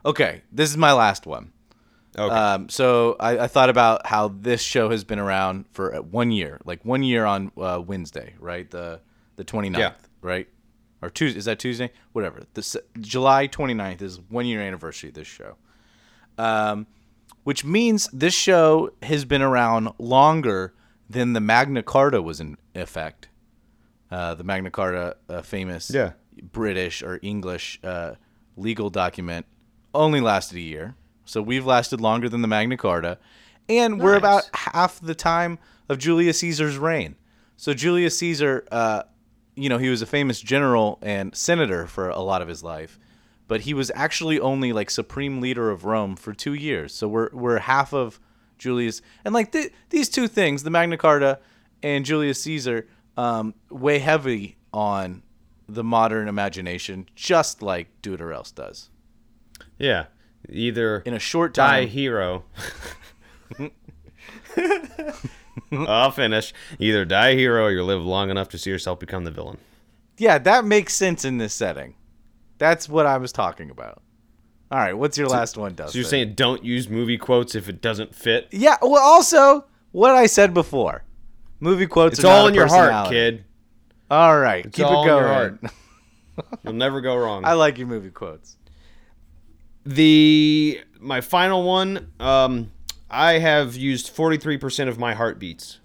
Okay, 0.04 0.42
this 0.50 0.70
is 0.70 0.76
my 0.76 0.92
last 0.92 1.26
one. 1.26 1.52
okay. 2.18 2.34
Um, 2.34 2.68
so 2.68 3.16
I, 3.20 3.40
I 3.40 3.46
thought 3.46 3.68
about 3.70 4.06
how 4.06 4.28
this 4.28 4.60
show 4.60 4.90
has 4.90 5.04
been 5.04 5.18
around 5.18 5.64
for 5.72 5.94
uh, 5.94 6.02
one 6.02 6.30
year, 6.32 6.60
like 6.64 6.84
one 6.84 7.02
year 7.02 7.24
on 7.24 7.52
uh, 7.56 7.80
Wednesday, 7.84 8.34
right? 8.38 8.70
The 8.70 9.00
the 9.36 9.44
29th, 9.44 9.78
Yeah. 9.78 9.92
right? 10.20 10.46
Or 11.00 11.08
Tuesday? 11.10 11.38
Is 11.38 11.46
that 11.46 11.58
Tuesday? 11.58 11.90
Whatever. 12.12 12.42
The 12.54 12.60
s- 12.60 12.76
July 13.00 13.48
29th 13.48 14.02
is 14.02 14.20
one 14.28 14.44
year 14.46 14.60
anniversary 14.60 15.08
of 15.08 15.14
this 15.14 15.26
show. 15.26 15.56
Um, 16.38 16.86
which 17.44 17.64
means 17.64 18.08
this 18.12 18.34
show 18.34 18.90
has 19.02 19.24
been 19.24 19.42
around 19.42 19.88
longer 19.98 20.74
than 21.10 21.32
the 21.32 21.40
Magna 21.40 21.82
Carta 21.82 22.20
was 22.22 22.40
in 22.40 22.56
effect. 22.74 23.28
Uh, 24.10 24.34
the 24.34 24.44
Magna 24.44 24.70
Carta, 24.70 25.16
uh, 25.28 25.42
famous 25.42 25.90
Yeah. 25.90 26.12
British 26.52 27.02
or 27.02 27.18
English 27.22 27.80
uh, 27.82 28.14
legal 28.56 28.90
document, 28.90 29.46
only 29.94 30.20
lasted 30.20 30.56
a 30.56 30.60
year. 30.60 30.94
So 31.24 31.40
we've 31.40 31.66
lasted 31.66 32.00
longer 32.00 32.28
than 32.28 32.42
the 32.42 32.48
Magna 32.48 32.76
Carta, 32.76 33.18
and 33.68 34.00
we're 34.00 34.16
about 34.16 34.48
half 34.54 35.00
the 35.00 35.14
time 35.14 35.58
of 35.88 35.98
Julius 35.98 36.40
Caesar's 36.40 36.76
reign. 36.76 37.16
So 37.56 37.74
Julius 37.74 38.18
Caesar, 38.18 38.66
uh, 38.72 39.04
you 39.54 39.68
know, 39.68 39.78
he 39.78 39.88
was 39.88 40.02
a 40.02 40.06
famous 40.06 40.40
general 40.40 40.98
and 41.00 41.34
senator 41.34 41.86
for 41.86 42.08
a 42.08 42.20
lot 42.20 42.42
of 42.42 42.48
his 42.48 42.64
life, 42.64 42.98
but 43.46 43.62
he 43.62 43.72
was 43.72 43.90
actually 43.94 44.40
only 44.40 44.72
like 44.72 44.90
supreme 44.90 45.40
leader 45.40 45.70
of 45.70 45.84
Rome 45.84 46.16
for 46.16 46.32
two 46.32 46.54
years. 46.54 46.94
So 46.94 47.06
we're 47.06 47.30
we're 47.32 47.58
half 47.58 47.92
of 47.94 48.18
Julius, 48.58 49.00
and 49.24 49.32
like 49.32 49.52
th- 49.52 49.72
these 49.90 50.08
two 50.08 50.26
things, 50.28 50.64
the 50.64 50.70
Magna 50.70 50.96
Carta 50.96 51.38
and 51.82 52.04
Julius 52.04 52.42
Caesar, 52.42 52.88
um, 53.16 53.54
weigh 53.70 53.98
heavy 53.98 54.56
on 54.72 55.22
the 55.68 55.84
modern 55.84 56.28
imagination, 56.28 57.08
just 57.14 57.62
like 57.62 57.88
Else 58.04 58.50
does. 58.50 58.90
Yeah. 59.82 60.06
Either 60.48 61.00
In 61.04 61.12
a 61.14 61.18
short 61.18 61.52
time, 61.54 61.84
die 61.84 61.86
hero. 61.86 62.44
I'll 65.72 66.10
finish. 66.10 66.52
Either 66.78 67.04
die 67.04 67.34
hero 67.34 67.64
or 67.66 67.70
you 67.70 67.82
live 67.84 68.02
long 68.04 68.30
enough 68.30 68.48
to 68.50 68.58
see 68.58 68.70
yourself 68.70 68.98
become 68.98 69.24
the 69.24 69.30
villain. 69.30 69.58
yeah, 70.18 70.38
that 70.38 70.64
makes 70.64 70.94
sense 70.94 71.24
in 71.24 71.38
this 71.38 71.54
setting. 71.54 71.94
That's 72.58 72.88
what 72.88 73.06
I 73.06 73.18
was 73.18 73.32
talking 73.32 73.70
about. 73.70 74.02
All 74.70 74.78
right, 74.78 74.92
what's 74.94 75.18
your 75.18 75.28
last 75.28 75.56
one, 75.58 75.74
Dustin? 75.74 75.92
So 75.92 75.98
you're 75.98 76.08
saying 76.08 76.34
don't 76.34 76.64
use 76.64 76.88
movie 76.88 77.18
quotes 77.18 77.54
if 77.54 77.68
it 77.68 77.82
doesn't 77.82 78.14
fit? 78.14 78.48
Yeah. 78.50 78.76
Well, 78.80 79.02
also 79.02 79.66
what 79.92 80.12
I 80.12 80.26
said 80.26 80.54
before, 80.54 81.04
movie 81.60 81.86
quotes. 81.86 82.18
It's 82.18 82.24
are 82.24 82.28
not 82.28 82.38
all 82.38 82.44
a 82.46 82.48
in 82.48 82.54
your 82.54 82.68
heart, 82.68 83.10
kid. 83.10 83.44
All 84.10 84.38
right, 84.38 84.64
It's 84.64 84.76
keep 84.76 84.86
it 84.86 84.90
in 84.90 85.06
going. 85.06 85.58
You'll 86.64 86.72
never 86.74 87.00
go 87.00 87.16
wrong. 87.16 87.44
I 87.44 87.52
like 87.52 87.78
your 87.78 87.86
movie 87.88 88.10
quotes. 88.10 88.56
The 89.84 90.80
my 91.00 91.20
final 91.20 91.62
one, 91.64 92.12
um, 92.20 92.70
I 93.10 93.34
have 93.34 93.76
used 93.76 94.14
43% 94.14 94.88
of 94.88 94.98
my 94.98 95.14
heartbeats. 95.14 95.80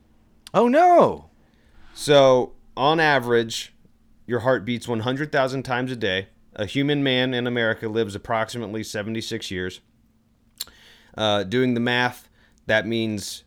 Oh 0.53 0.67
no. 0.67 1.29
So, 1.93 2.53
on 2.75 2.99
average, 2.99 3.73
your 4.27 4.41
heart 4.41 4.63
beats 4.65 4.87
100,000 4.87 5.63
times 5.63 5.91
a 5.91 5.95
day. 5.95 6.27
A 6.55 6.65
human 6.65 7.03
man 7.03 7.33
in 7.33 7.47
America 7.47 7.87
lives 7.89 8.15
approximately 8.15 8.83
76 8.83 9.49
years. 9.51 9.81
Uh, 11.17 11.43
doing 11.43 11.73
the 11.73 11.79
math, 11.79 12.29
that 12.67 12.85
means 12.85 13.43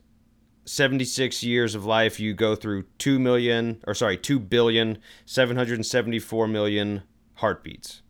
76 0.64 1.42
years 1.42 1.74
of 1.74 1.84
life, 1.84 2.20
you 2.20 2.34
go 2.34 2.54
through 2.54 2.84
2 2.98 3.18
million, 3.18 3.82
or 3.86 3.94
sorry, 3.94 4.16
2 4.16 4.38
billion, 4.38 4.98
774 5.26 6.48
million 6.48 7.02
heartbeats. 7.34 8.02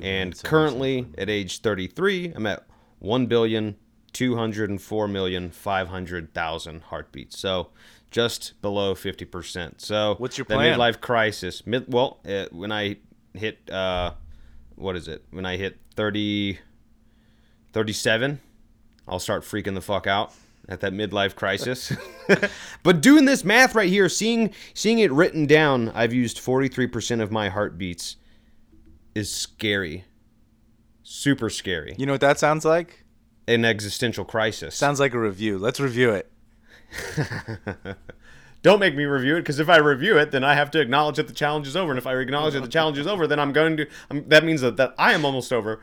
And 0.00 0.40
currently, 0.42 1.06
at 1.18 1.28
age 1.28 1.60
33, 1.60 2.32
I'm 2.34 2.46
at 2.46 2.66
1 3.00 3.26
billion, 3.26 3.76
204 4.12 5.08
million, 5.08 5.50
500,000 5.50 6.82
heartbeats. 6.82 7.38
So 7.38 7.70
just 8.10 8.60
below 8.60 8.94
50%. 8.94 9.80
So 9.80 10.14
What's 10.18 10.36
your 10.38 10.44
the 10.44 10.54
plan? 10.54 10.78
midlife 10.78 11.00
crisis. 11.00 11.66
Mid, 11.66 11.92
well, 11.92 12.20
uh, 12.28 12.46
when 12.50 12.72
I 12.72 12.96
hit, 13.34 13.70
uh, 13.70 14.12
what 14.74 14.96
is 14.96 15.08
it? 15.08 15.24
When 15.30 15.46
I 15.46 15.56
hit 15.56 15.78
30, 15.94 16.58
37, 17.72 18.40
I'll 19.08 19.18
start 19.18 19.42
freaking 19.42 19.74
the 19.74 19.80
fuck 19.80 20.06
out 20.06 20.32
at 20.68 20.80
that 20.80 20.92
midlife 20.92 21.34
crisis. 21.34 21.92
but 22.82 23.00
doing 23.00 23.24
this 23.24 23.44
math 23.44 23.74
right 23.74 23.88
here, 23.88 24.08
seeing 24.08 24.52
seeing 24.74 25.00
it 25.00 25.10
written 25.10 25.46
down, 25.46 25.90
I've 25.90 26.12
used 26.12 26.38
43% 26.38 27.20
of 27.20 27.30
my 27.30 27.48
heartbeats 27.48 28.16
is 29.20 29.32
scary. 29.32 30.04
Super 31.02 31.50
scary. 31.50 31.94
You 31.98 32.06
know 32.06 32.12
what 32.12 32.20
that 32.22 32.38
sounds 32.38 32.64
like? 32.64 33.04
An 33.46 33.64
existential 33.64 34.24
crisis. 34.24 34.74
Sounds 34.74 34.98
like 34.98 35.14
a 35.14 35.18
review. 35.18 35.58
Let's 35.58 35.78
review 35.78 36.10
it. 36.10 36.32
Don't 38.62 38.80
make 38.80 38.94
me 38.94 39.04
review 39.04 39.36
it 39.36 39.40
because 39.40 39.58
if 39.58 39.68
I 39.68 39.78
review 39.78 40.18
it, 40.18 40.32
then 40.32 40.44
I 40.44 40.54
have 40.54 40.70
to 40.72 40.80
acknowledge 40.80 41.16
that 41.16 41.28
the 41.28 41.34
challenge 41.34 41.66
is 41.66 41.76
over. 41.76 41.92
And 41.92 41.98
if 41.98 42.06
I 42.06 42.14
acknowledge 42.16 42.54
that 42.54 42.62
the 42.62 42.68
challenge 42.68 42.98
is 42.98 43.06
over, 43.06 43.26
then 43.26 43.38
I'm 43.38 43.52
going 43.52 43.76
to. 43.78 43.86
Um, 44.10 44.24
that 44.28 44.44
means 44.44 44.60
that, 44.60 44.76
that 44.76 44.94
I 44.98 45.12
am 45.12 45.24
almost 45.24 45.52
over. 45.52 45.80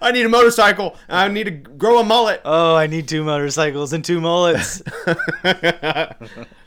I 0.02 0.12
need 0.12 0.26
a 0.26 0.30
motorcycle. 0.30 0.98
I 1.08 1.28
need 1.30 1.46
to 1.46 1.52
grow 1.52 2.00
a 2.00 2.04
mullet. 2.04 2.42
Oh, 2.44 2.76
I 2.76 2.88
need 2.88 3.08
two 3.08 3.24
motorcycles 3.24 3.94
and 3.94 4.04
two 4.04 4.20
mullets. 4.20 4.82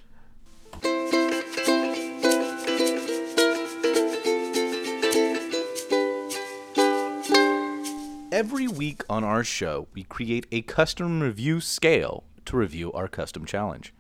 Every 8.43 8.67
week 8.67 9.05
on 9.09 9.23
our 9.23 9.45
show, 9.45 9.87
we 9.95 10.03
create 10.03 10.47
a 10.51 10.63
custom 10.63 11.21
review 11.21 11.61
scale 11.61 12.25
to 12.45 12.57
review 12.57 12.93
our 12.93 13.07
custom 13.07 13.45
challenge. 13.45 13.95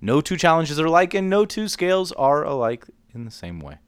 No 0.00 0.20
two 0.20 0.36
challenges 0.36 0.80
are 0.80 0.86
alike, 0.86 1.14
and 1.14 1.30
no 1.30 1.44
two 1.44 1.68
scales 1.68 2.10
are 2.10 2.42
alike 2.42 2.84
in 3.14 3.24
the 3.24 3.30
same 3.30 3.60
way. 3.60 3.78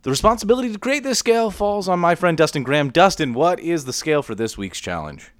The 0.00 0.08
responsibility 0.08 0.72
to 0.72 0.78
create 0.78 1.02
this 1.02 1.18
scale 1.18 1.50
falls 1.50 1.90
on 1.90 2.00
my 2.00 2.14
friend 2.14 2.38
Dustin 2.38 2.62
Graham. 2.62 2.88
Dustin, 2.88 3.34
what 3.34 3.60
is 3.60 3.84
the 3.84 3.92
scale 3.92 4.22
for 4.22 4.34
this 4.34 4.56
week's 4.56 4.80
challenge? 4.80 5.30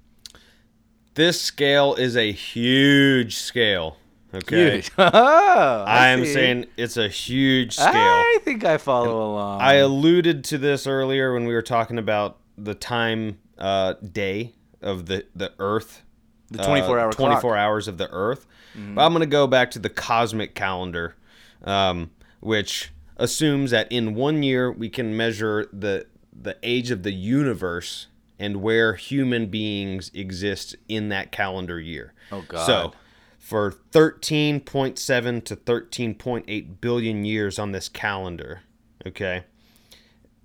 This 1.15 1.41
scale 1.41 1.95
is 1.95 2.15
a 2.15 2.31
huge 2.31 3.37
scale. 3.37 3.97
Okay. 4.35 4.75
Huge. 4.81 4.91
I 4.99 5.83
I 5.87 6.07
am 6.09 6.25
saying 6.25 6.67
it's 6.77 6.97
a 6.97 7.07
huge 7.07 7.73
scale. 7.73 7.87
I 7.91 8.37
think 8.43 8.63
I 8.63 8.77
follow 8.77 9.31
along. 9.31 9.61
I 9.61 9.75
alluded 9.77 10.43
to 10.43 10.59
this 10.59 10.85
earlier 10.85 11.33
when 11.33 11.47
we 11.47 11.55
were 11.55 11.63
talking 11.63 11.97
about 11.97 12.37
the 12.57 12.75
time 12.75 13.39
uh, 13.57 13.93
day 13.93 14.53
of 14.81 15.05
the, 15.05 15.25
the 15.35 15.53
Earth. 15.59 16.03
the 16.49 16.63
24 16.63 16.99
hour 16.99 17.11
24 17.11 17.39
clock. 17.41 17.57
hours 17.57 17.87
of 17.87 17.97
the 17.97 18.09
Earth. 18.11 18.45
But 18.75 19.05
I'm 19.05 19.13
going 19.13 19.21
to 19.21 19.27
go 19.27 19.45
back 19.45 19.69
to 19.71 19.79
the 19.79 19.89
cosmic 19.89 20.55
calendar, 20.55 21.15
um, 21.63 22.09
which 22.39 22.91
assumes 23.17 23.71
that 23.71 23.91
in 23.91 24.15
one 24.15 24.41
year 24.41 24.71
we 24.71 24.89
can 24.89 25.15
measure 25.15 25.69
the 25.71 26.07
the 26.35 26.57
age 26.63 26.89
of 26.89 27.03
the 27.03 27.11
universe 27.11 28.07
and 28.39 28.57
where 28.57 28.95
human 28.95 29.45
beings 29.45 30.09
exist 30.13 30.75
in 30.89 31.09
that 31.09 31.31
calendar 31.31 31.79
year. 31.79 32.13
Oh, 32.31 32.43
God. 32.47 32.65
So 32.65 32.93
for 33.37 33.71
13.7 33.91 35.43
to 35.45 35.55
13.8 35.55 36.81
billion 36.81 37.25
years 37.25 37.59
on 37.59 37.71
this 37.71 37.87
calendar. 37.89 38.61
Okay. 39.05 39.43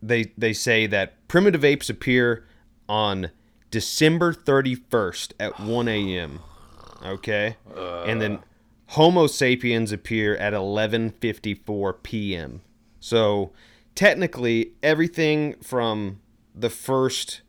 They 0.03 0.33
they 0.37 0.53
say 0.53 0.87
that 0.87 1.27
primitive 1.29 1.65
apes 1.65 1.91
appear 1.91 2.47
on 2.89 3.31
December 3.71 4.33
31st 4.33 5.33
at 5.39 5.61
1 5.61 5.89
a.m. 5.89 6.41
Okay. 7.05 7.57
and 7.77 8.21
then 8.21 8.39
Homo 8.93 9.27
sapiens 9.27 9.93
appear 9.93 10.35
at 10.37 10.53
11:54 10.55 12.03
p.m. 12.03 12.63
So 13.01 13.53
technically 13.95 14.73
everything 14.83 15.55
from 15.63 16.21
the 16.55 16.71
first 16.71 17.43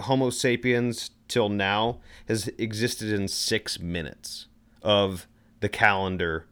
Homo 0.00 0.30
sapiens 0.30 1.10
till 1.28 1.48
now 1.48 1.98
has 2.28 2.48
existed 2.58 3.10
in 3.10 3.26
6 3.28 3.80
minutes 3.80 4.46
of 4.82 5.26
the 5.60 5.68
calendar 5.68 6.46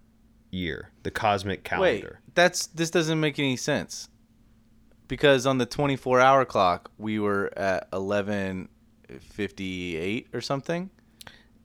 year, 0.51 0.91
the 1.03 1.11
cosmic 1.11 1.63
calendar. 1.63 1.85
Wait, 1.85 2.01
calendar. 2.01 2.21
that's 2.35 2.67
this 2.67 2.91
doesn't 2.91 3.21
make 3.21 3.39
any 3.39 3.57
sense. 3.57 4.09
Because 5.07 5.45
on 5.47 5.59
the 5.59 5.67
24-hour 5.67 6.45
clock, 6.47 6.91
we 6.99 7.19
were 7.19 7.53
at 7.57 7.91
11:58 7.91 10.27
or 10.35 10.41
something. 10.41 10.91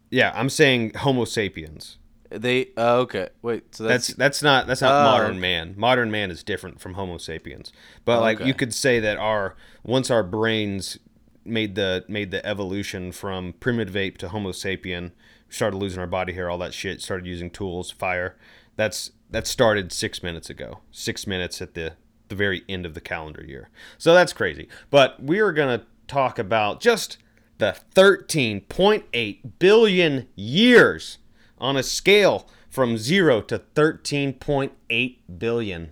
Yeah, 0.10 0.32
I'm 0.36 0.50
saying 0.50 0.94
Homo 0.96 1.26
sapiens. 1.26 1.98
They 2.32 2.68
uh, 2.78 2.98
okay. 2.98 3.30
Wait, 3.42 3.74
so 3.74 3.86
That's 3.86 4.08
that's, 4.10 4.18
that's 4.18 4.44
not 4.44 4.68
that's 4.68 4.82
not 4.82 5.02
Oh, 5.02 5.04
modern 5.04 5.40
man. 5.40 5.74
Modern 5.78 6.12
man 6.12 6.30
is 6.30 6.44
different 6.44 6.80
from 6.80 6.94
Homo 6.94 7.18
sapiens. 7.18 7.72
But 8.06 8.22
like 8.22 8.38
Okay. 8.38 8.48
you 8.48 8.54
could 8.54 8.74
say 8.74 9.00
that 9.00 9.18
our 9.18 9.56
once 9.84 10.12
our 10.12 10.24
brains 10.24 11.00
made 11.44 11.74
the 11.76 12.06
made 12.08 12.30
the 12.30 12.46
evolution 12.46 13.12
from 13.12 13.54
primitive 13.54 13.96
ape 13.96 14.18
to 14.20 14.30
Homo 14.30 14.52
sapien, 14.52 15.12
started 15.50 15.78
losing 15.78 16.00
our 16.00 16.06
body 16.08 16.34
hair, 16.34 16.50
all 16.52 16.60
that 16.60 16.74
shit, 16.74 17.02
started 17.02 17.26
using 17.26 17.50
tools, 17.50 17.90
fire. 17.90 18.38
That's 18.76 19.12
that 19.32 19.48
started 19.48 19.92
six 19.92 20.22
minutes 20.22 20.52
ago. 20.52 20.80
Six 20.92 21.26
minutes 21.26 21.64
at 21.64 21.74
the 21.74 21.94
the 22.30 22.36
very 22.36 22.64
end 22.70 22.86
of 22.86 22.94
the 22.94 23.02
calendar 23.02 23.44
year. 23.46 23.70
So 23.98 24.14
that's 24.14 24.34
crazy. 24.34 24.68
But 24.90 25.22
we 25.22 25.40
are 25.40 25.52
gonna 25.52 25.86
talk 26.08 26.40
about 26.40 26.82
just 26.82 27.18
the 27.58 27.78
13.8 27.94 29.40
billion 29.60 30.28
years 30.36 31.18
on 31.58 31.76
a 31.76 31.84
scale 31.84 32.48
from 32.70 32.98
0 32.98 33.42
to 33.42 33.60
13.8 33.60 35.18
billion. 35.38 35.92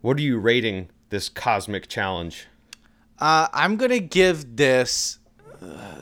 What 0.00 0.16
are 0.18 0.22
you 0.22 0.38
rating 0.38 0.88
this 1.10 1.28
cosmic 1.28 1.88
challenge? 1.88 2.46
Uh, 3.18 3.48
I'm 3.52 3.76
gonna 3.76 3.98
give 3.98 4.56
this 4.56 5.18
uh, 5.60 6.00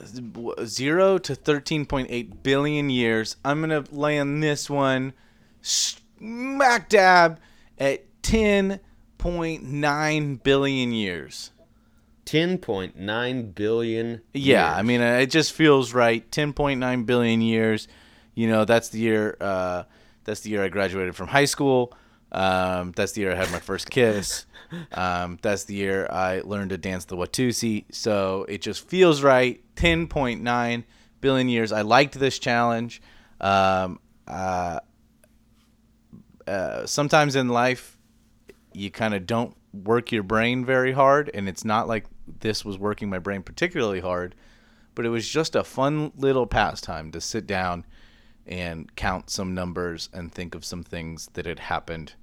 zero 0.65 1.17
to 1.17 1.35
thirteen 1.35 1.85
point 1.85 2.07
eight 2.09 2.43
billion 2.43 2.89
years. 2.89 3.35
I'm 3.43 3.59
gonna 3.59 3.83
land 3.91 4.41
this 4.41 4.69
one 4.69 5.13
smack 5.61 6.87
dab 6.87 7.39
at 7.77 8.05
ten 8.21 8.79
point 9.17 9.63
nine 9.63 10.35
billion 10.35 10.91
years. 10.91 11.51
10.9 12.25 13.55
billion. 13.55 14.21
Yeah, 14.35 14.69
years. 14.69 14.77
I 14.77 14.81
mean, 14.83 15.01
it 15.01 15.31
just 15.31 15.51
feels 15.51 15.95
right. 15.95 16.31
Ten 16.31 16.53
point 16.53 16.79
nine 16.79 17.03
billion 17.03 17.41
years. 17.41 17.87
You 18.35 18.47
know, 18.47 18.65
that's 18.65 18.89
the 18.89 18.99
year. 18.99 19.35
Uh, 19.41 19.83
that's 20.25 20.41
the 20.41 20.51
year 20.51 20.63
I 20.63 20.69
graduated 20.69 21.15
from 21.15 21.27
high 21.27 21.45
school. 21.45 21.91
Um, 22.31 22.91
that's 22.95 23.13
the 23.13 23.21
year 23.21 23.31
I 23.31 23.35
had 23.35 23.51
my 23.51 23.59
first 23.59 23.89
kiss. 23.89 24.45
Um, 24.91 25.39
that's 25.41 25.63
the 25.63 25.73
year 25.73 26.07
I 26.11 26.41
learned 26.41 26.69
to 26.69 26.77
dance 26.77 27.05
the 27.05 27.17
Watusi. 27.17 27.85
So 27.91 28.45
it 28.47 28.61
just 28.61 28.87
feels 28.87 29.23
right. 29.23 29.63
Ten 29.75 30.05
point 30.05 30.43
nine 30.43 30.85
billion 31.21 31.49
years. 31.49 31.71
I 31.71 31.81
liked 31.81 32.19
this 32.19 32.37
challenge. 32.37 33.01
Um, 33.41 33.99
uh, 34.27 34.81
uh, 36.45 36.85
sometimes 36.85 37.35
in 37.35 37.49
life, 37.49 37.97
you 38.79 38.89
kind 38.89 39.13
of 39.13 39.25
don't 39.25 39.55
work 39.73 40.11
your 40.11 40.23
brain 40.23 40.65
very 40.65 40.91
hard, 40.91 41.29
and 41.33 41.47
it's 41.47 41.65
not 41.65 41.87
like 41.87 42.05
this 42.39 42.63
was 42.63 42.77
working 42.77 43.09
my 43.09 43.19
brain 43.19 43.43
particularly 43.43 43.99
hard, 43.99 44.35
but 44.95 45.05
it 45.05 45.09
was 45.09 45.27
just 45.27 45.55
a 45.55 45.63
fun 45.63 46.11
little 46.15 46.47
pastime 46.47 47.11
to 47.11 47.21
sit 47.21 47.45
down 47.45 47.85
and 48.47 48.95
count 48.95 49.29
some 49.29 49.53
numbers 49.53 50.09
and 50.13 50.31
think 50.31 50.55
of 50.55 50.65
some 50.65 50.83
things 50.83 51.29
that 51.33 51.45
had 51.45 51.59
happened 51.59 52.13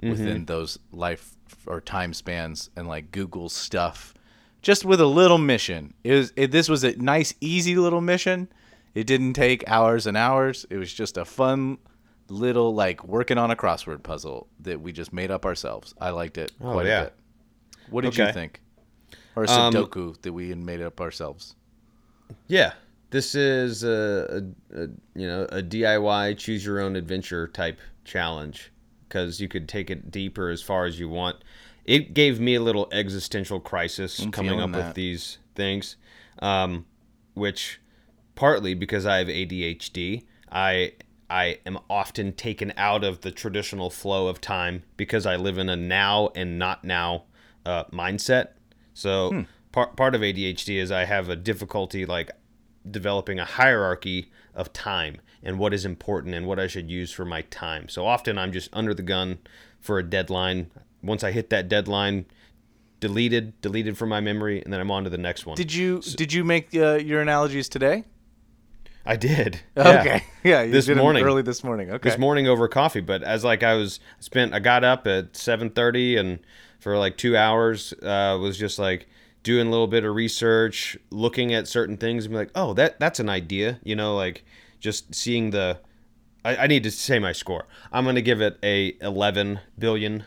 within 0.00 0.36
mm-hmm. 0.36 0.44
those 0.44 0.78
life 0.92 1.36
or 1.66 1.80
time 1.80 2.12
spans 2.12 2.70
and 2.76 2.86
like 2.88 3.10
Google 3.10 3.48
stuff 3.48 4.14
just 4.62 4.84
with 4.84 5.00
a 5.00 5.06
little 5.06 5.38
mission. 5.38 5.94
It 6.04 6.12
was 6.12 6.32
it, 6.36 6.50
this 6.50 6.68
was 6.68 6.84
a 6.84 6.96
nice 6.96 7.34
easy 7.40 7.76
little 7.76 8.00
mission. 8.00 8.48
It 8.94 9.06
didn't 9.06 9.34
take 9.34 9.68
hours 9.68 10.06
and 10.06 10.16
hours. 10.16 10.66
It 10.70 10.76
was 10.76 10.92
just 10.92 11.16
a 11.16 11.24
fun 11.24 11.78
little 12.28 12.74
like 12.74 13.04
working 13.04 13.38
on 13.38 13.50
a 13.50 13.56
crossword 13.56 14.02
puzzle 14.02 14.48
that 14.60 14.80
we 14.80 14.92
just 14.92 15.12
made 15.12 15.30
up 15.30 15.44
ourselves. 15.46 15.94
I 16.00 16.10
liked 16.10 16.38
it 16.38 16.52
Oh, 16.60 16.72
quite 16.72 16.86
yeah. 16.86 17.00
a 17.00 17.04
bit. 17.04 17.14
What 17.90 18.02
did 18.04 18.16
you 18.16 18.32
think? 18.32 18.60
Or 19.34 19.44
a 19.44 19.50
Um, 19.50 19.72
Sudoku 19.72 20.20
that 20.22 20.32
we 20.32 20.48
had 20.50 20.58
made 20.58 20.82
up 20.82 21.00
ourselves. 21.00 21.54
Yeah, 22.46 22.72
this 23.10 23.34
is 23.34 23.82
a, 23.84 24.42
a, 24.74 24.82
a 24.82 24.86
you 25.14 25.26
know 25.26 25.44
a 25.50 25.62
DIY 25.62 26.36
choose 26.36 26.64
your 26.64 26.80
own 26.80 26.96
adventure 26.96 27.48
type 27.48 27.78
challenge 28.04 28.70
because 29.08 29.40
you 29.40 29.48
could 29.48 29.68
take 29.68 29.90
it 29.90 30.10
deeper 30.10 30.50
as 30.50 30.60
far 30.62 30.84
as 30.84 30.98
you 31.00 31.08
want. 31.08 31.36
It 31.86 32.12
gave 32.12 32.38
me 32.38 32.54
a 32.56 32.60
little 32.60 32.86
existential 32.92 33.60
crisis 33.60 34.18
I'm 34.18 34.30
coming 34.30 34.60
up 34.60 34.70
feeling 34.70 34.86
with 34.86 34.94
these 34.94 35.38
things, 35.54 35.96
um, 36.40 36.84
which 37.32 37.80
partly 38.34 38.74
because 38.74 39.06
I 39.06 39.16
have 39.16 39.28
ADHD, 39.28 40.24
I 40.52 40.92
I 41.30 41.58
am 41.66 41.78
often 41.90 42.32
taken 42.32 42.72
out 42.76 43.04
of 43.04 43.20
the 43.20 43.30
traditional 43.30 43.90
flow 43.90 44.28
of 44.28 44.40
time 44.40 44.82
because 44.96 45.26
I 45.26 45.36
live 45.36 45.58
in 45.58 45.68
a 45.68 45.76
now 45.76 46.30
and 46.34 46.58
not 46.58 46.84
now 46.84 47.24
uh, 47.66 47.84
mindset. 47.92 48.48
So 48.94 49.30
Hmm. 49.30 49.40
part 49.72 49.96
part 49.96 50.14
of 50.14 50.22
ADHD 50.22 50.76
is 50.76 50.90
I 50.90 51.04
have 51.04 51.28
a 51.28 51.36
difficulty 51.36 52.06
like 52.06 52.30
developing 52.90 53.38
a 53.38 53.44
hierarchy 53.44 54.30
of 54.54 54.72
time 54.72 55.20
and 55.42 55.58
what 55.58 55.74
is 55.74 55.84
important 55.84 56.34
and 56.34 56.46
what 56.46 56.58
I 56.58 56.66
should 56.66 56.90
use 56.90 57.12
for 57.12 57.24
my 57.24 57.42
time. 57.42 57.88
So 57.88 58.06
often 58.06 58.38
I'm 58.38 58.52
just 58.52 58.70
under 58.72 58.94
the 58.94 59.02
gun 59.02 59.38
for 59.80 59.98
a 59.98 60.02
deadline. 60.02 60.70
Once 61.02 61.22
I 61.22 61.30
hit 61.30 61.50
that 61.50 61.68
deadline, 61.68 62.24
deleted, 63.00 63.60
deleted 63.60 63.96
from 63.96 64.08
my 64.08 64.20
memory, 64.20 64.62
and 64.62 64.72
then 64.72 64.80
I'm 64.80 64.90
on 64.90 65.04
to 65.04 65.10
the 65.10 65.18
next 65.18 65.46
one. 65.46 65.56
Did 65.56 65.72
you 65.72 66.00
did 66.00 66.32
you 66.32 66.42
make 66.44 66.74
uh, 66.74 66.94
your 66.94 67.20
analogies 67.20 67.68
today? 67.68 68.04
I 69.08 69.16
did. 69.16 69.60
Okay. 69.76 70.22
Yeah, 70.44 70.62
you 70.62 70.72
This 70.72 70.88
morning. 70.88 71.24
early 71.24 71.42
this 71.42 71.64
morning. 71.64 71.90
Okay. 71.90 72.10
This 72.10 72.18
morning 72.18 72.46
over 72.46 72.68
coffee, 72.68 73.00
but 73.00 73.22
as 73.22 73.42
like 73.44 73.62
I 73.62 73.74
was 73.74 74.00
spent, 74.20 74.54
I 74.54 74.60
got 74.60 74.84
up 74.84 75.06
at 75.06 75.32
7:30 75.32 76.18
and 76.18 76.38
for 76.78 76.96
like 76.96 77.16
two 77.16 77.36
hours 77.36 77.92
uh, 78.02 78.38
was 78.40 78.56
just 78.56 78.78
like 78.78 79.08
doing 79.42 79.66
a 79.66 79.70
little 79.70 79.88
bit 79.88 80.04
of 80.04 80.14
research, 80.14 80.96
looking 81.10 81.52
at 81.52 81.66
certain 81.66 81.96
things, 81.96 82.24
and 82.24 82.32
be 82.32 82.38
like, 82.38 82.50
oh, 82.54 82.72
that 82.74 83.00
that's 83.00 83.18
an 83.18 83.28
idea, 83.28 83.80
you 83.82 83.96
know, 83.96 84.14
like 84.14 84.44
just 84.78 85.14
seeing 85.14 85.50
the. 85.50 85.78
I, 86.44 86.56
I 86.56 86.66
need 86.66 86.84
to 86.84 86.90
say 86.90 87.18
my 87.18 87.32
score. 87.32 87.66
I'm 87.92 88.04
gonna 88.04 88.22
give 88.22 88.40
it 88.40 88.58
a 88.62 88.96
11 89.00 89.60
billion 89.78 90.24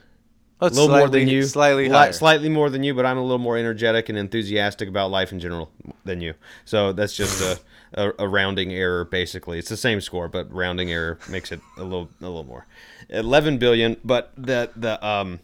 A 0.61 0.65
little 0.65 0.89
more 0.89 1.09
than 1.09 1.27
you, 1.27 1.41
Slightly 1.43 1.89
Li- 1.89 2.13
slightly 2.13 2.47
more 2.47 2.69
than 2.69 2.83
you, 2.83 2.93
but 2.93 3.03
I'm 3.03 3.17
a 3.17 3.21
little 3.21 3.39
more 3.39 3.57
energetic 3.57 4.09
and 4.09 4.17
enthusiastic 4.17 4.87
about 4.87 5.09
life 5.09 5.31
in 5.31 5.39
general 5.39 5.71
than 6.05 6.21
you. 6.21 6.35
So 6.65 6.93
that's 6.93 7.15
just 7.15 7.41
a, 7.41 7.59
a, 7.93 8.13
a 8.19 8.27
rounding 8.27 8.71
error, 8.71 9.03
basically. 9.03 9.57
It's 9.57 9.69
the 9.69 9.77
same 9.77 10.01
score, 10.01 10.27
but 10.27 10.53
rounding 10.53 10.91
error 10.91 11.17
makes 11.27 11.51
it 11.51 11.61
a 11.77 11.83
little 11.83 12.09
a 12.21 12.25
little 12.25 12.43
more. 12.43 12.67
11 13.09 13.57
billion, 13.57 13.97
but 14.03 14.33
the 14.37 14.69
the 14.75 15.03
um, 15.05 15.39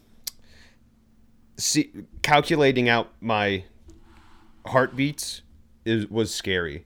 see, 1.56 1.90
calculating 2.22 2.88
out 2.88 3.10
my 3.20 3.64
heartbeats 4.66 5.42
is 5.84 6.06
was 6.08 6.32
scary, 6.32 6.84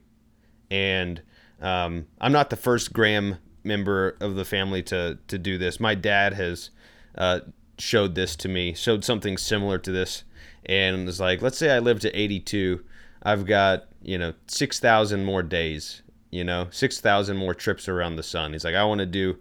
and 0.71 1.21
um, 1.61 2.07
I'm 2.19 2.31
not 2.31 2.49
the 2.49 2.55
first 2.55 2.93
Graham 2.93 3.37
member 3.63 4.17
of 4.19 4.35
the 4.35 4.45
family 4.45 4.81
to 4.83 5.19
to 5.27 5.37
do 5.37 5.59
this. 5.59 5.79
My 5.79 5.93
dad 5.93 6.33
has 6.33 6.71
uh, 7.15 7.41
showed 7.77 8.15
this 8.15 8.35
to 8.37 8.49
me, 8.49 8.73
showed 8.73 9.03
something 9.03 9.37
similar 9.37 9.77
to 9.79 9.91
this, 9.91 10.23
and 10.65 11.05
was 11.05 11.19
like, 11.19 11.41
let's 11.41 11.57
say 11.57 11.71
I 11.71 11.79
live 11.79 11.99
to 12.01 12.19
82, 12.19 12.83
I've 13.23 13.45
got 13.45 13.85
you 14.01 14.17
know 14.17 14.33
6,000 14.47 15.23
more 15.23 15.43
days, 15.43 16.01
you 16.29 16.43
know 16.43 16.67
6,000 16.71 17.37
more 17.37 17.53
trips 17.53 17.87
around 17.87 18.15
the 18.15 18.23
sun. 18.23 18.53
He's 18.53 18.63
like, 18.63 18.75
I 18.75 18.83
want 18.83 18.99
to 18.99 19.05
do, 19.05 19.37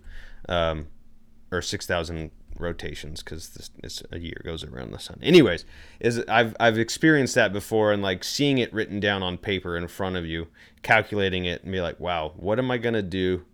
um, 0.49 0.89
or 1.51 1.63
6,000 1.63 2.31
rotations 2.59 3.23
because 3.23 3.51
this, 3.83 4.03
a 4.11 4.19
year 4.19 4.41
goes 4.45 4.65
around 4.65 4.93
the 4.93 4.99
sun. 4.99 5.19
Anyways, 5.23 5.65
is 6.01 6.23
I've 6.29 6.57
I've 6.59 6.79
experienced 6.79 7.35
that 7.35 7.53
before 7.53 7.93
and 7.93 8.03
like 8.03 8.25
seeing 8.25 8.59
it 8.59 8.73
written 8.73 9.01
down 9.01 9.23
on 9.23 9.39
paper 9.39 9.77
in 9.77 9.89
front 9.89 10.17
of 10.17 10.25
you, 10.25 10.49
calculating 10.83 11.45
it 11.45 11.63
and 11.63 11.73
be 11.73 11.81
like, 11.81 12.01
wow, 12.01 12.33
what 12.37 12.59
am 12.59 12.71
I 12.71 12.79
gonna 12.79 13.03
do 13.03 13.45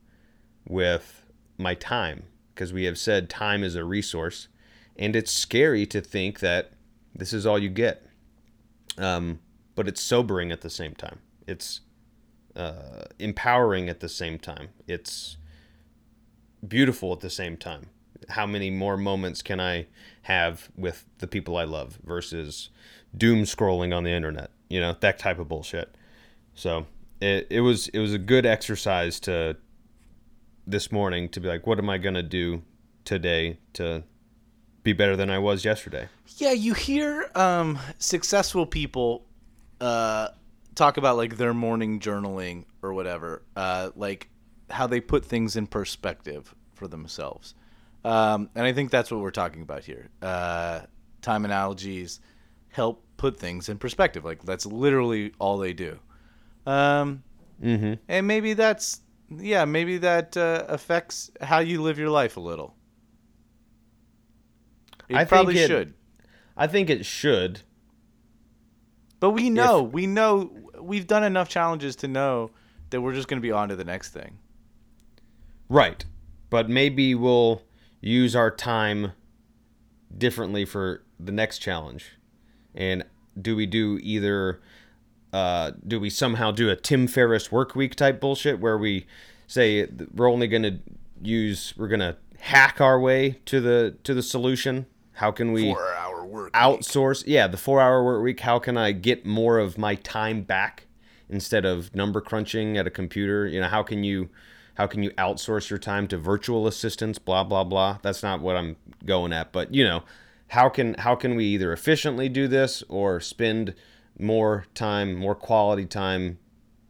with 0.66 1.24
my 1.56 1.74
time? 1.74 2.24
Because 2.54 2.72
we 2.72 2.84
have 2.84 2.98
said 2.98 3.30
time 3.30 3.62
is 3.62 3.74
a 3.74 3.84
resource, 3.84 4.48
and 4.98 5.14
it's 5.14 5.32
scary 5.32 5.86
to 5.86 6.00
think 6.00 6.40
that 6.40 6.72
this 7.14 7.32
is 7.32 7.46
all 7.46 7.58
you 7.58 7.68
get. 7.68 8.06
Um, 8.96 9.40
but 9.74 9.86
it's 9.86 10.00
sobering 10.00 10.50
at 10.50 10.62
the 10.62 10.70
same 10.70 10.94
time. 10.94 11.20
It's 11.46 11.80
uh, 12.56 13.04
empowering 13.18 13.88
at 13.88 14.00
the 14.00 14.08
same 14.08 14.38
time. 14.38 14.70
It's 14.88 15.36
beautiful 16.66 17.12
at 17.12 17.20
the 17.20 17.30
same 17.30 17.56
time. 17.56 17.86
How 18.30 18.46
many 18.46 18.70
more 18.70 18.96
moments 18.96 19.42
can 19.42 19.60
I 19.60 19.86
have 20.22 20.68
with 20.76 21.04
the 21.18 21.28
people 21.28 21.56
I 21.56 21.64
love 21.64 21.98
versus 22.04 22.70
doom 23.16 23.44
scrolling 23.44 23.96
on 23.96 24.02
the 24.02 24.10
internet? 24.10 24.50
You 24.68 24.80
know 24.80 24.96
that 24.98 25.18
type 25.18 25.38
of 25.38 25.48
bullshit. 25.48 25.94
So 26.54 26.86
it 27.20 27.46
it 27.48 27.60
was 27.60 27.88
it 27.88 28.00
was 28.00 28.12
a 28.12 28.18
good 28.18 28.44
exercise 28.44 29.20
to 29.20 29.56
this 30.66 30.90
morning 30.90 31.28
to 31.30 31.40
be 31.40 31.48
like, 31.48 31.66
what 31.66 31.78
am 31.78 31.88
I 31.88 31.98
gonna 31.98 32.22
do 32.22 32.62
today 33.04 33.58
to 33.74 34.02
be 34.88 34.92
better 34.94 35.16
than 35.16 35.30
I 35.30 35.38
was 35.38 35.64
yesterday? 35.64 36.08
Yeah, 36.38 36.52
you 36.52 36.72
hear 36.74 37.30
um, 37.34 37.78
successful 37.98 38.64
people 38.66 39.24
uh, 39.80 40.28
talk 40.74 40.96
about 40.96 41.16
like 41.16 41.36
their 41.36 41.52
morning 41.52 42.00
journaling 42.00 42.64
or 42.82 42.92
whatever, 42.94 43.42
uh, 43.56 43.90
like 43.96 44.28
how 44.70 44.86
they 44.86 45.00
put 45.00 45.24
things 45.24 45.56
in 45.56 45.66
perspective 45.66 46.54
for 46.74 46.88
themselves. 46.88 47.54
Um, 48.04 48.48
and 48.54 48.64
I 48.64 48.72
think 48.72 48.90
that's 48.90 49.10
what 49.10 49.20
we're 49.20 49.30
talking 49.30 49.62
about 49.62 49.84
here. 49.84 50.08
Uh, 50.22 50.80
time 51.20 51.44
analogies 51.44 52.20
help 52.70 53.04
put 53.16 53.36
things 53.36 53.68
in 53.68 53.76
perspective. 53.78 54.24
Like 54.24 54.42
that's 54.44 54.64
literally 54.64 55.32
all 55.38 55.58
they 55.58 55.72
do. 55.72 55.98
Um, 56.66 57.22
Mm-hmm. 57.60 57.94
and 58.08 58.26
maybe 58.28 58.52
that's 58.52 59.00
yeah, 59.36 59.64
maybe 59.64 59.98
that 59.98 60.36
uh, 60.36 60.64
affects 60.68 61.28
how 61.40 61.58
you 61.58 61.82
live 61.82 61.98
your 61.98 62.08
life 62.08 62.36
a 62.36 62.40
little. 62.40 62.76
It 65.08 65.16
I 65.16 65.20
think 65.20 65.28
probably 65.28 65.58
it- 65.58 65.68
should. 65.68 65.94
I 66.56 66.66
think 66.66 66.90
it 66.90 67.06
should. 67.06 67.60
But 69.20 69.30
we 69.30 69.50
know, 69.50 69.82
we 69.82 70.06
know, 70.06 70.50
we've 70.80 71.06
done 71.06 71.24
enough 71.24 71.48
challenges 71.48 71.96
to 71.96 72.08
know 72.08 72.50
that 72.90 73.00
we're 73.00 73.14
just 73.14 73.26
going 73.28 73.38
to 73.38 73.42
be 73.42 73.50
on 73.52 73.68
to 73.68 73.76
the 73.76 73.84
next 73.84 74.10
thing. 74.10 74.38
Right. 75.68 76.04
But 76.50 76.68
maybe 76.68 77.14
we'll 77.14 77.62
use 78.00 78.36
our 78.36 78.50
time 78.50 79.12
differently 80.16 80.64
for 80.64 81.02
the 81.18 81.32
next 81.32 81.58
challenge. 81.58 82.12
And 82.74 83.04
do 83.40 83.56
we 83.56 83.66
do 83.66 83.98
either 84.02 84.60
uh, 85.32 85.72
do 85.86 86.00
we 86.00 86.10
somehow 86.10 86.50
do 86.50 86.70
a 86.70 86.76
Tim 86.76 87.06
Ferriss 87.06 87.52
work 87.52 87.74
week 87.74 87.94
type 87.94 88.20
bullshit 88.20 88.60
where 88.60 88.78
we 88.78 89.06
say 89.46 89.86
we're 90.14 90.30
only 90.30 90.46
going 90.48 90.62
to 90.62 90.78
use 91.22 91.74
we're 91.76 91.88
going 91.88 92.00
to 92.00 92.16
hack 92.38 92.80
our 92.80 92.98
way 92.98 93.40
to 93.46 93.60
the 93.60 93.96
to 94.04 94.14
the 94.14 94.22
solution? 94.22 94.86
How 95.18 95.30
can 95.30 95.52
we 95.52 95.72
hour 95.72 96.24
work. 96.24 96.52
outsource? 96.52 97.24
Yeah 97.26 97.46
the 97.46 97.56
four 97.56 97.80
hour 97.80 98.04
work 98.04 98.22
week. 98.22 98.40
How 98.40 98.58
can 98.58 98.76
i 98.76 98.92
get 98.92 99.26
more 99.26 99.58
of 99.58 99.78
my 99.78 99.94
time 99.96 100.42
back 100.42 100.86
instead 101.28 101.64
of 101.64 101.94
number 101.94 102.20
crunching 102.20 102.76
at 102.76 102.86
a 102.86 102.90
computer? 102.90 103.46
You 103.46 103.60
know 103.60 103.68
how 103.68 103.82
can 103.82 104.04
you 104.04 104.30
how 104.74 104.86
can 104.86 105.02
you 105.02 105.10
outsource 105.12 105.70
your 105.70 105.78
time 105.78 106.08
to 106.08 106.18
virtual 106.18 106.66
assistants? 106.66 107.18
Blah 107.18 107.44
blah 107.44 107.64
blah. 107.64 107.98
That's 108.02 108.22
not 108.22 108.40
what 108.40 108.56
i'm 108.56 108.76
going 109.04 109.32
at 109.32 109.52
but 109.52 109.72
you 109.72 109.84
know 109.84 110.02
how 110.48 110.68
can 110.68 110.94
how 110.94 111.14
can 111.14 111.34
we 111.36 111.44
either 111.46 111.72
efficiently 111.72 112.28
do 112.28 112.48
this 112.48 112.82
or 112.88 113.20
spend 113.20 113.74
more 114.18 114.66
time 114.74 115.14
more 115.14 115.34
quality 115.34 115.86
time 115.86 116.38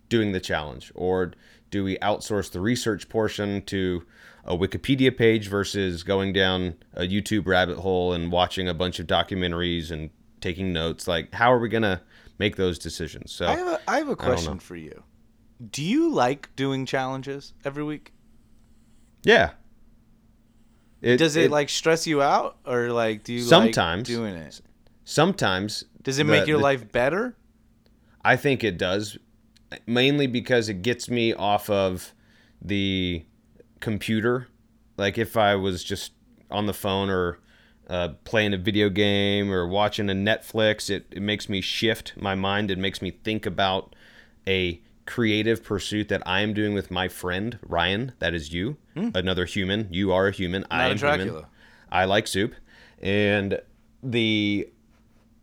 doing 0.09 0.33
the 0.33 0.41
challenge? 0.41 0.93
Or 0.95 1.33
do 1.71 1.85
we 1.85 1.99
outsource 1.99 2.51
the 2.51 2.61
research 2.61 3.09
portion 3.09 3.63
to 3.63 4.05
a 4.49 4.57
wikipedia 4.57 5.15
page 5.17 5.47
versus 5.49 6.03
going 6.03 6.33
down 6.33 6.75
a 6.95 7.03
youtube 7.03 7.47
rabbit 7.47 7.77
hole 7.79 8.13
and 8.15 8.33
watching 8.33 8.67
a 8.67 8.75
bunch 8.75 8.99
of 8.99 9.07
documentaries 9.07 9.91
and 9.93 10.11
taking 10.41 10.73
notes 10.73 11.07
like 11.07 11.33
how 11.35 11.53
are 11.53 11.59
we 11.61 11.69
going 11.69 11.83
to 11.83 12.01
make 12.39 12.57
those 12.57 12.79
decisions 12.79 13.31
so 13.31 13.47
I 13.47 13.57
have 13.57 13.67
a, 13.69 13.81
I 13.91 13.99
have 13.99 14.09
a 14.09 14.17
question 14.17 14.59
for 14.59 14.75
you. 14.77 15.03
Do 15.73 15.83
you 15.83 16.09
like 16.11 16.55
doing 16.57 16.87
challenges 16.87 17.53
every 17.65 17.83
week? 17.85 18.13
yeah 19.25 19.51
Does 21.03 21.37
it, 21.37 21.51
like 21.51 21.69
stress 21.69 22.07
you 22.07 22.23
out 22.23 22.57
or 22.65 22.91
like 22.91 23.25
do 23.25 23.33
you 23.33 23.41
Sometimes. 23.43 24.09
like 24.09 24.17
doing 24.17 24.35
it? 24.35 24.61
sometimes 25.05 25.85
Does 26.03 26.19
it 26.19 26.27
the- 26.27 26.33
make 26.33 26.47
your 26.47 26.59
the- 26.59 26.63
life 26.65 26.91
better? 26.93 27.37
I 28.25 28.37
think 28.37 28.63
it 28.65 28.77
does, 28.79 29.17
mainly 29.87 30.27
because 30.27 30.69
it 30.69 30.83
gets 30.83 31.09
me 31.09 31.33
off 31.35 31.71
of 31.71 32.13
the 32.61 33.25
computer. 33.81 34.49
Like 34.97 35.19
if 35.19 35.37
I 35.37 35.55
was 35.55 35.85
just 35.85 36.13
on 36.51 36.67
the 36.67 36.75
phone 36.75 37.09
or 37.11 37.39
uh, 37.89 38.11
playing 38.25 38.53
a 38.55 38.59
video 38.59 38.89
game 38.91 39.51
or 39.51 39.67
watching 39.67 40.11
a 40.11 40.15
Netflix, 40.15 40.91
it, 40.91 41.07
it 41.11 41.23
makes 41.23 41.49
me 41.49 41.61
shift 41.61 42.15
my 42.17 42.35
mind. 42.35 42.71
It 42.71 42.79
makes 42.79 43.01
me 43.01 43.11
think 43.11 43.47
about 43.47 43.95
a 44.47 44.81
creative 45.07 45.65
pursuit 45.65 46.09
that 46.09 46.23
I 46.27 46.41
am 46.41 46.53
doing 46.53 46.75
with 46.75 46.91
my 46.91 47.09
friend 47.09 47.59
Ryan. 47.63 48.13
That 48.19 48.35
is 48.35 48.53
you, 48.53 48.77
another 48.95 49.47
human. 49.47 49.89
You 49.91 50.13
are 50.13 50.27
a 50.29 50.33
human. 50.33 50.65
I 50.71 50.93
Hmm. 50.93 50.97
Not 50.97 51.03
a 51.03 51.13
am 51.13 51.21
human. 51.21 51.45
I 51.91 52.05
like 52.05 52.27
soup, 52.27 52.55
and 53.01 53.61
the 54.03 54.69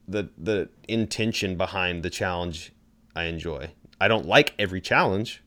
the 0.07 0.29
the 0.37 0.69
intention 0.87 1.55
behind 1.57 2.03
the 2.03 2.11
challenge 2.11 2.71
I 3.15 3.23
enjoy. 3.23 3.71
I 3.99 4.07
don't 4.07 4.27
like 4.27 4.53
every 4.59 4.81
challenge, 4.81 5.41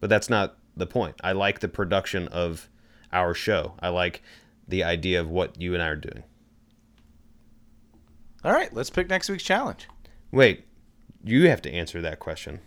but 0.00 0.10
that's 0.10 0.28
not 0.28 0.56
the 0.76 0.86
point. 0.86 1.16
I 1.22 1.32
like 1.32 1.60
the 1.60 1.68
production 1.68 2.28
of 2.28 2.68
our 3.12 3.34
show. 3.34 3.74
I 3.80 3.88
like 3.88 4.22
the 4.66 4.84
idea 4.84 5.20
of 5.20 5.28
what 5.28 5.60
you 5.60 5.74
and 5.74 5.82
I 5.82 5.88
are 5.88 5.96
doing. 5.96 6.22
All 8.44 8.52
right, 8.52 8.72
let's 8.72 8.90
pick 8.90 9.08
next 9.08 9.28
week's 9.28 9.44
challenge. 9.44 9.88
Wait, 10.32 10.64
you 11.22 11.48
have 11.48 11.62
to 11.62 11.70
answer 11.70 12.00
that 12.02 12.18
question. 12.18 12.60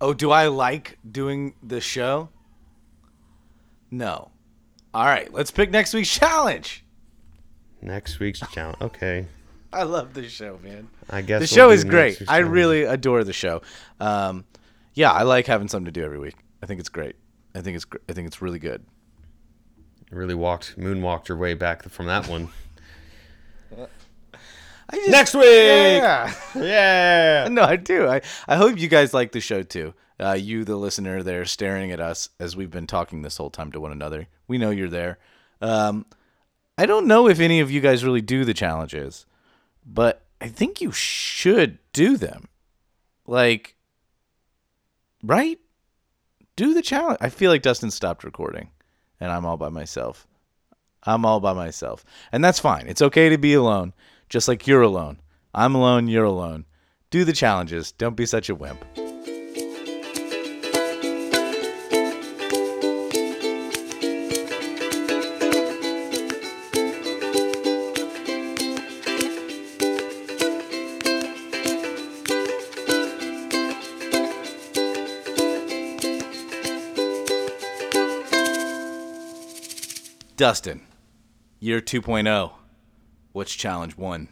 Oh, 0.00 0.14
do 0.14 0.30
I 0.30 0.48
like 0.48 0.98
doing 1.08 1.54
the 1.62 1.80
show? 1.80 2.30
No. 3.90 4.30
All 4.92 5.04
right, 5.04 5.32
let's 5.32 5.50
pick 5.50 5.70
next 5.70 5.92
week's 5.92 6.12
challenge. 6.18 6.84
Next 7.82 8.18
week's 8.18 8.40
challenge. 8.52 8.78
Okay. 8.80 9.26
I 9.72 9.82
love 9.82 10.14
this 10.14 10.30
show, 10.30 10.58
man. 10.62 10.88
I 11.10 11.20
guess 11.20 11.40
the 11.40 11.54
we'll 11.60 11.68
show 11.68 11.70
is 11.70 11.84
great. 11.84 12.22
I 12.28 12.38
really 12.38 12.84
adore 12.84 13.24
the 13.24 13.32
show. 13.32 13.60
Um, 14.00 14.44
yeah, 14.94 15.10
I 15.10 15.24
like 15.24 15.46
having 15.46 15.68
something 15.68 15.86
to 15.86 15.92
do 15.92 16.04
every 16.04 16.18
week. 16.18 16.36
I 16.62 16.66
think 16.66 16.80
it's 16.80 16.88
great. 16.88 17.16
I 17.54 17.60
think 17.60 17.76
it's 17.76 17.86
I 18.08 18.12
think 18.12 18.26
it's 18.26 18.42
really 18.42 18.58
good. 18.58 18.84
really 20.10 20.34
walked 20.34 20.78
moonwalked 20.78 21.28
your 21.28 21.38
way 21.38 21.54
back 21.54 21.88
from 21.88 22.06
that 22.06 22.28
one. 22.28 22.48
I 24.90 24.96
just, 24.96 25.10
Next 25.10 25.34
week. 25.34 25.44
Yeah. 25.44 26.34
Yeah. 26.54 27.48
no, 27.50 27.62
I 27.62 27.76
do. 27.76 28.06
I, 28.06 28.20
I 28.46 28.56
hope 28.56 28.78
you 28.78 28.88
guys 28.88 29.14
like 29.14 29.32
the 29.32 29.40
show 29.40 29.62
too. 29.62 29.94
Uh, 30.20 30.36
you, 30.38 30.64
the 30.64 30.76
listener, 30.76 31.22
there 31.22 31.44
staring 31.44 31.90
at 31.90 32.00
us 32.00 32.28
as 32.38 32.54
we've 32.54 32.70
been 32.70 32.86
talking 32.86 33.22
this 33.22 33.38
whole 33.38 33.50
time 33.50 33.72
to 33.72 33.80
one 33.80 33.92
another. 33.92 34.28
We 34.46 34.58
know 34.58 34.70
you're 34.70 34.88
there. 34.88 35.18
Um, 35.60 36.06
I 36.76 36.86
don't 36.86 37.06
know 37.06 37.28
if 37.28 37.40
any 37.40 37.60
of 37.60 37.70
you 37.70 37.80
guys 37.80 38.04
really 38.04 38.20
do 38.20 38.44
the 38.44 38.54
challenges, 38.54 39.26
but 39.84 40.22
I 40.40 40.48
think 40.48 40.80
you 40.80 40.92
should 40.92 41.78
do 41.92 42.16
them. 42.16 42.48
Like, 43.26 43.76
right? 45.22 45.58
Do 46.56 46.72
the 46.72 46.82
challenge. 46.82 47.18
I 47.20 47.30
feel 47.30 47.50
like 47.50 47.62
Dustin 47.62 47.90
stopped 47.90 48.22
recording, 48.22 48.70
and 49.18 49.32
I'm 49.32 49.44
all 49.44 49.56
by 49.56 49.70
myself. 49.70 50.26
I'm 51.02 51.24
all 51.26 51.40
by 51.40 51.52
myself. 51.52 52.04
And 52.30 52.44
that's 52.44 52.60
fine. 52.60 52.86
It's 52.86 53.02
okay 53.02 53.28
to 53.28 53.38
be 53.38 53.54
alone, 53.54 53.92
just 54.28 54.46
like 54.46 54.66
you're 54.66 54.82
alone. 54.82 55.20
I'm 55.52 55.74
alone, 55.74 56.06
you're 56.06 56.24
alone. 56.24 56.64
Do 57.10 57.24
the 57.24 57.32
challenges. 57.32 57.92
Don't 57.92 58.16
be 58.16 58.26
such 58.26 58.48
a 58.48 58.54
wimp. 58.54 58.84
Dustin, 80.44 80.82
year 81.58 81.80
2.0. 81.80 82.52
What's 83.32 83.54
challenge 83.54 83.96
one? 83.96 84.28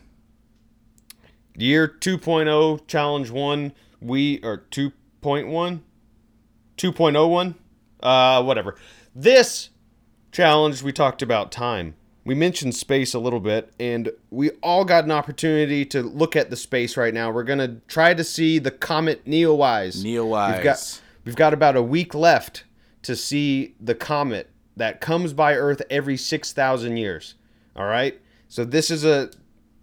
Year 1.57 1.89
2.0 1.89 2.87
challenge 2.87 3.31
1 3.31 3.73
we 4.03 4.39
or 4.43 4.59
2.1 4.71 5.81
2.01 6.77 7.55
uh 8.03 8.43
whatever. 8.43 8.77
This 9.15 9.71
challenge 10.33 10.83
we 10.83 10.93
talked 10.93 11.23
about 11.23 11.51
time. 11.51 11.95
We 12.27 12.35
mentioned 12.35 12.75
space 12.75 13.15
a 13.15 13.19
little 13.19 13.41
bit 13.41 13.73
and 13.81 14.11
we 14.29 14.51
all 14.63 14.85
got 14.85 15.05
an 15.05 15.13
opportunity 15.13 15.87
to 15.87 16.03
look 16.03 16.37
at 16.37 16.51
the 16.51 16.57
space 16.57 16.95
right 16.99 17.15
now. 17.15 17.31
We're 17.31 17.43
going 17.43 17.59
to 17.59 17.81
try 17.89 18.13
to 18.13 18.23
see 18.23 18.59
the 18.59 18.71
comet 18.71 19.25
Neowise. 19.25 20.05
Neowise. 20.05 20.57
We've 20.57 20.63
got 20.63 21.01
we've 21.25 21.37
got 21.37 21.55
about 21.55 21.75
a 21.75 21.83
week 21.83 22.15
left 22.15 22.65
to 23.01 23.17
see 23.17 23.77
the 23.81 23.95
comet 23.95 24.52
that 24.77 25.01
comes 25.01 25.33
by 25.33 25.55
Earth 25.55 25.83
every 25.91 26.17
6,000 26.17 26.97
years. 26.97 27.35
All 27.77 27.87
right? 27.87 28.21
So 28.49 28.65
this 28.65 28.91
is 28.91 29.05
a 29.05 29.31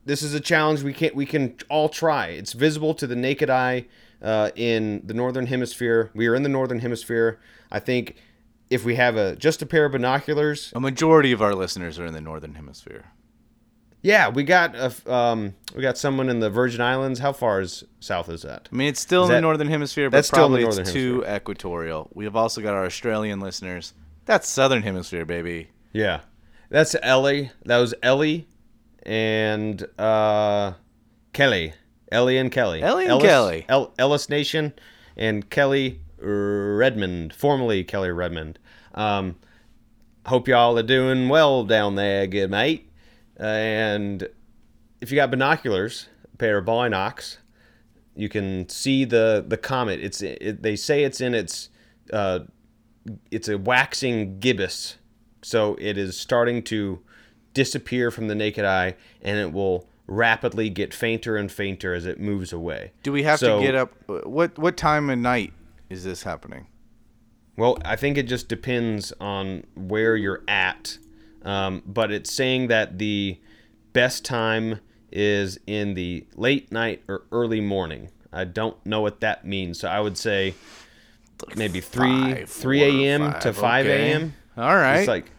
this 0.05 0.21
is 0.23 0.33
a 0.33 0.39
challenge 0.39 0.81
we 0.83 0.93
can 0.93 1.11
we 1.13 1.25
can 1.25 1.55
all 1.69 1.89
try. 1.89 2.27
It's 2.27 2.53
visible 2.53 2.93
to 2.95 3.05
the 3.07 3.15
naked 3.15 3.49
eye 3.49 3.85
uh, 4.21 4.51
in 4.55 5.01
the 5.05 5.13
northern 5.13 5.47
hemisphere. 5.47 6.09
We 6.13 6.27
are 6.27 6.35
in 6.35 6.43
the 6.43 6.49
northern 6.49 6.79
hemisphere. 6.79 7.39
I 7.71 7.79
think 7.79 8.15
if 8.69 8.85
we 8.85 8.95
have 8.95 9.15
a 9.17 9.35
just 9.35 9.61
a 9.61 9.65
pair 9.65 9.85
of 9.85 9.91
binoculars, 9.93 10.71
A 10.75 10.79
majority 10.79 11.31
of 11.31 11.41
our 11.41 11.55
listeners 11.55 11.97
are 11.99 12.05
in 12.05 12.13
the 12.13 12.21
northern 12.21 12.55
hemisphere. 12.55 13.05
yeah, 14.01 14.29
we 14.29 14.43
got 14.43 14.75
a, 14.75 15.11
um, 15.11 15.55
we 15.75 15.81
got 15.81 15.97
someone 15.97 16.29
in 16.29 16.39
the 16.39 16.49
Virgin 16.49 16.81
Islands. 16.81 17.19
How 17.19 17.33
far 17.33 17.61
is 17.61 17.83
south 17.99 18.29
is 18.29 18.43
that? 18.43 18.69
I 18.71 18.75
mean, 18.75 18.87
it's 18.87 19.01
still 19.01 19.23
Is 19.23 19.29
in 19.29 19.35
the 19.35 19.41
northern 19.41 19.67
hemisphere, 19.67 20.09
but 20.09 20.17
that's 20.17 20.27
still 20.27 20.39
probably 20.39 20.63
it's 20.63 20.77
northern 20.77 20.93
too 20.93 21.25
equatorial. 21.27 22.09
We 22.13 22.25
have 22.25 22.35
also 22.35 22.61
got 22.61 22.73
our 22.75 22.85
Australian 22.85 23.39
listeners. 23.39 23.93
That's 24.29 24.47
southern 24.47 24.83
hemisphere, 24.83 25.25
baby. 25.25 25.71
Yeah, 25.91 26.19
that's 26.69 26.95
Ellie. 27.01 27.49
That 27.65 27.79
was 27.79 27.95
Ellie 28.03 28.47
and 29.01 29.83
uh, 29.97 30.73
Kelly. 31.33 31.73
Ellie 32.11 32.37
and 32.37 32.51
Kelly. 32.51 32.83
Ellie 32.83 33.05
and 33.05 33.13
Ellis, 33.13 33.23
Kelly. 33.23 33.65
El- 33.67 33.91
Ellis 33.97 34.29
Nation 34.29 34.73
and 35.17 35.49
Kelly 35.49 36.01
Redmond, 36.19 37.33
formerly 37.33 37.83
Kelly 37.83 38.11
Redmond. 38.11 38.59
Um, 38.93 39.35
hope 40.27 40.47
y'all 40.47 40.77
are 40.77 40.83
doing 40.83 41.27
well 41.27 41.63
down 41.63 41.95
there, 41.95 42.27
good 42.27 42.51
mate. 42.51 42.87
And 43.35 44.29
if 45.01 45.11
you 45.11 45.15
got 45.15 45.31
binoculars, 45.31 46.05
a 46.31 46.37
pair 46.37 46.59
of 46.59 46.65
binocs, 46.65 47.37
you 48.15 48.29
can 48.29 48.69
see 48.69 49.05
the 49.05 49.43
the 49.47 49.57
comet. 49.57 49.99
It's 50.01 50.21
it, 50.21 50.61
they 50.61 50.75
say 50.75 51.03
it's 51.03 51.19
in 51.19 51.33
its 51.33 51.69
uh, 52.13 52.41
it's 53.31 53.47
a 53.47 53.57
waxing 53.57 54.39
gibbous, 54.39 54.97
so 55.41 55.75
it 55.79 55.97
is 55.97 56.17
starting 56.19 56.63
to 56.63 56.99
disappear 57.53 58.11
from 58.11 58.27
the 58.27 58.35
naked 58.35 58.65
eye, 58.65 58.95
and 59.21 59.37
it 59.39 59.51
will 59.53 59.87
rapidly 60.07 60.69
get 60.69 60.93
fainter 60.93 61.37
and 61.37 61.51
fainter 61.51 61.93
as 61.93 62.05
it 62.05 62.19
moves 62.19 62.51
away. 62.51 62.91
Do 63.03 63.11
we 63.11 63.23
have 63.23 63.39
So- 63.39 63.59
to 63.59 63.65
get 63.65 63.75
up? 63.75 63.93
What 64.25 64.57
what 64.57 64.75
time 64.77 65.09
of 65.09 65.19
night 65.19 65.53
is 65.89 66.03
this 66.03 66.23
happening? 66.23 66.67
Well, 67.57 67.77
I 67.83 67.95
think 67.95 68.17
it 68.17 68.23
just 68.27 68.47
depends 68.47 69.11
on 69.19 69.65
where 69.75 70.15
you're 70.15 70.43
at, 70.47 70.97
um, 71.43 71.83
but 71.85 72.11
it's 72.11 72.31
saying 72.33 72.67
that 72.69 72.97
the 72.99 73.37
best 73.91 74.23
time 74.23 74.79
is 75.11 75.59
in 75.67 75.93
the 75.95 76.25
late 76.35 76.71
night 76.71 77.03
or 77.07 77.23
early 77.31 77.59
morning. 77.59 78.09
I 78.31 78.45
don't 78.45 78.77
know 78.85 79.01
what 79.01 79.19
that 79.21 79.45
means, 79.45 79.79
so 79.79 79.89
I 79.89 79.99
would 79.99 80.17
say 80.17 80.53
maybe 81.55 81.81
three 81.81 82.33
Five, 82.33 82.49
three 82.49 83.05
a.m. 83.05 83.33
to 83.41 83.53
five, 83.53 83.85
okay. 83.85 84.11
a.m. 84.11 84.33
All 84.57 84.75
right. 84.75 84.99
It's 84.99 85.07
like, 85.07 85.31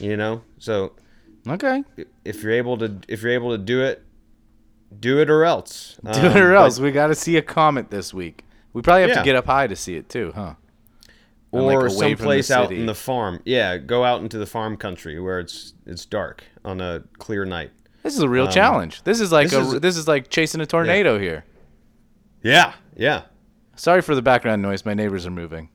you 0.00 0.16
know, 0.16 0.42
so 0.58 0.92
okay. 1.46 1.82
if 2.24 2.42
you're 2.42 2.52
able 2.52 2.78
to 2.78 2.98
if 3.08 3.22
you're 3.22 3.32
able 3.32 3.50
to 3.50 3.58
do 3.58 3.82
it, 3.82 4.02
do 5.00 5.20
it 5.20 5.28
or 5.30 5.44
else. 5.44 5.98
Do 6.04 6.10
it 6.10 6.16
Um, 6.24 6.36
or 6.36 6.50
but- 6.54 6.56
else. 6.62 6.78
We 6.80 6.92
got 6.92 7.08
to 7.08 7.14
see 7.14 7.36
a 7.36 7.42
comet 7.42 7.90
this 7.90 8.14
week. 8.14 8.44
We 8.72 8.82
probably 8.82 9.02
have 9.02 9.10
Yeah. 9.10 9.18
to 9.18 9.24
get 9.24 9.36
up 9.36 9.46
high 9.46 9.66
to 9.66 9.76
see 9.76 9.96
it 9.96 10.08
too, 10.08 10.32
huh? 10.34 10.54
And, 11.52 11.64
like, 11.66 11.76
or 11.76 11.80
from 11.88 11.98
someplace 11.98 12.50
out 12.50 12.70
in 12.72 12.84
the 12.86 12.94
farm. 12.94 13.40
Yeah, 13.46 13.78
go 13.78 14.04
out 14.04 14.20
into 14.20 14.36
the 14.38 14.46
farm 14.46 14.76
country 14.76 15.18
where 15.18 15.40
it's 15.40 15.72
it's 15.86 16.04
dark 16.04 16.44
on 16.64 16.80
a 16.80 17.02
clear 17.18 17.44
night. 17.46 17.70
This 18.02 18.14
is 18.14 18.20
a 18.20 18.28
real 18.28 18.46
challenge. 18.48 19.02
This 19.02 19.20
is 19.20 19.32
like 19.32 19.52
Um, 19.52 19.64
this 19.64 19.72
a, 19.72 19.74
is- 19.76 19.80
this 19.80 19.96
is 19.96 20.06
like 20.08 20.28
chasing 20.30 20.60
a 20.60 20.66
tornado 20.66 21.18
here. 21.18 21.44
Yeah, 22.42 22.74
yeah. 22.96 23.22
Sorry 23.78 24.02
for 24.02 24.14
the 24.14 24.22
background 24.22 24.60
noise. 24.60 24.84
My 24.84 24.94
neighbors 24.94 25.24
are 25.26 25.30
moving. 25.30 25.68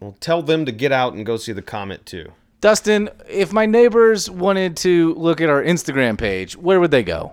Well, 0.00 0.16
tell 0.20 0.42
them 0.42 0.66
to 0.66 0.72
get 0.72 0.92
out 0.92 1.14
and 1.14 1.24
go 1.24 1.36
see 1.36 1.52
the 1.52 1.62
comet 1.62 2.04
too. 2.04 2.32
Dustin, 2.60 3.08
if 3.28 3.52
my 3.52 3.66
neighbors 3.66 4.30
wanted 4.30 4.76
to 4.78 5.14
look 5.14 5.40
at 5.40 5.48
our 5.48 5.62
Instagram 5.62 6.18
page, 6.18 6.56
where 6.56 6.80
would 6.80 6.90
they 6.90 7.02
go? 7.02 7.32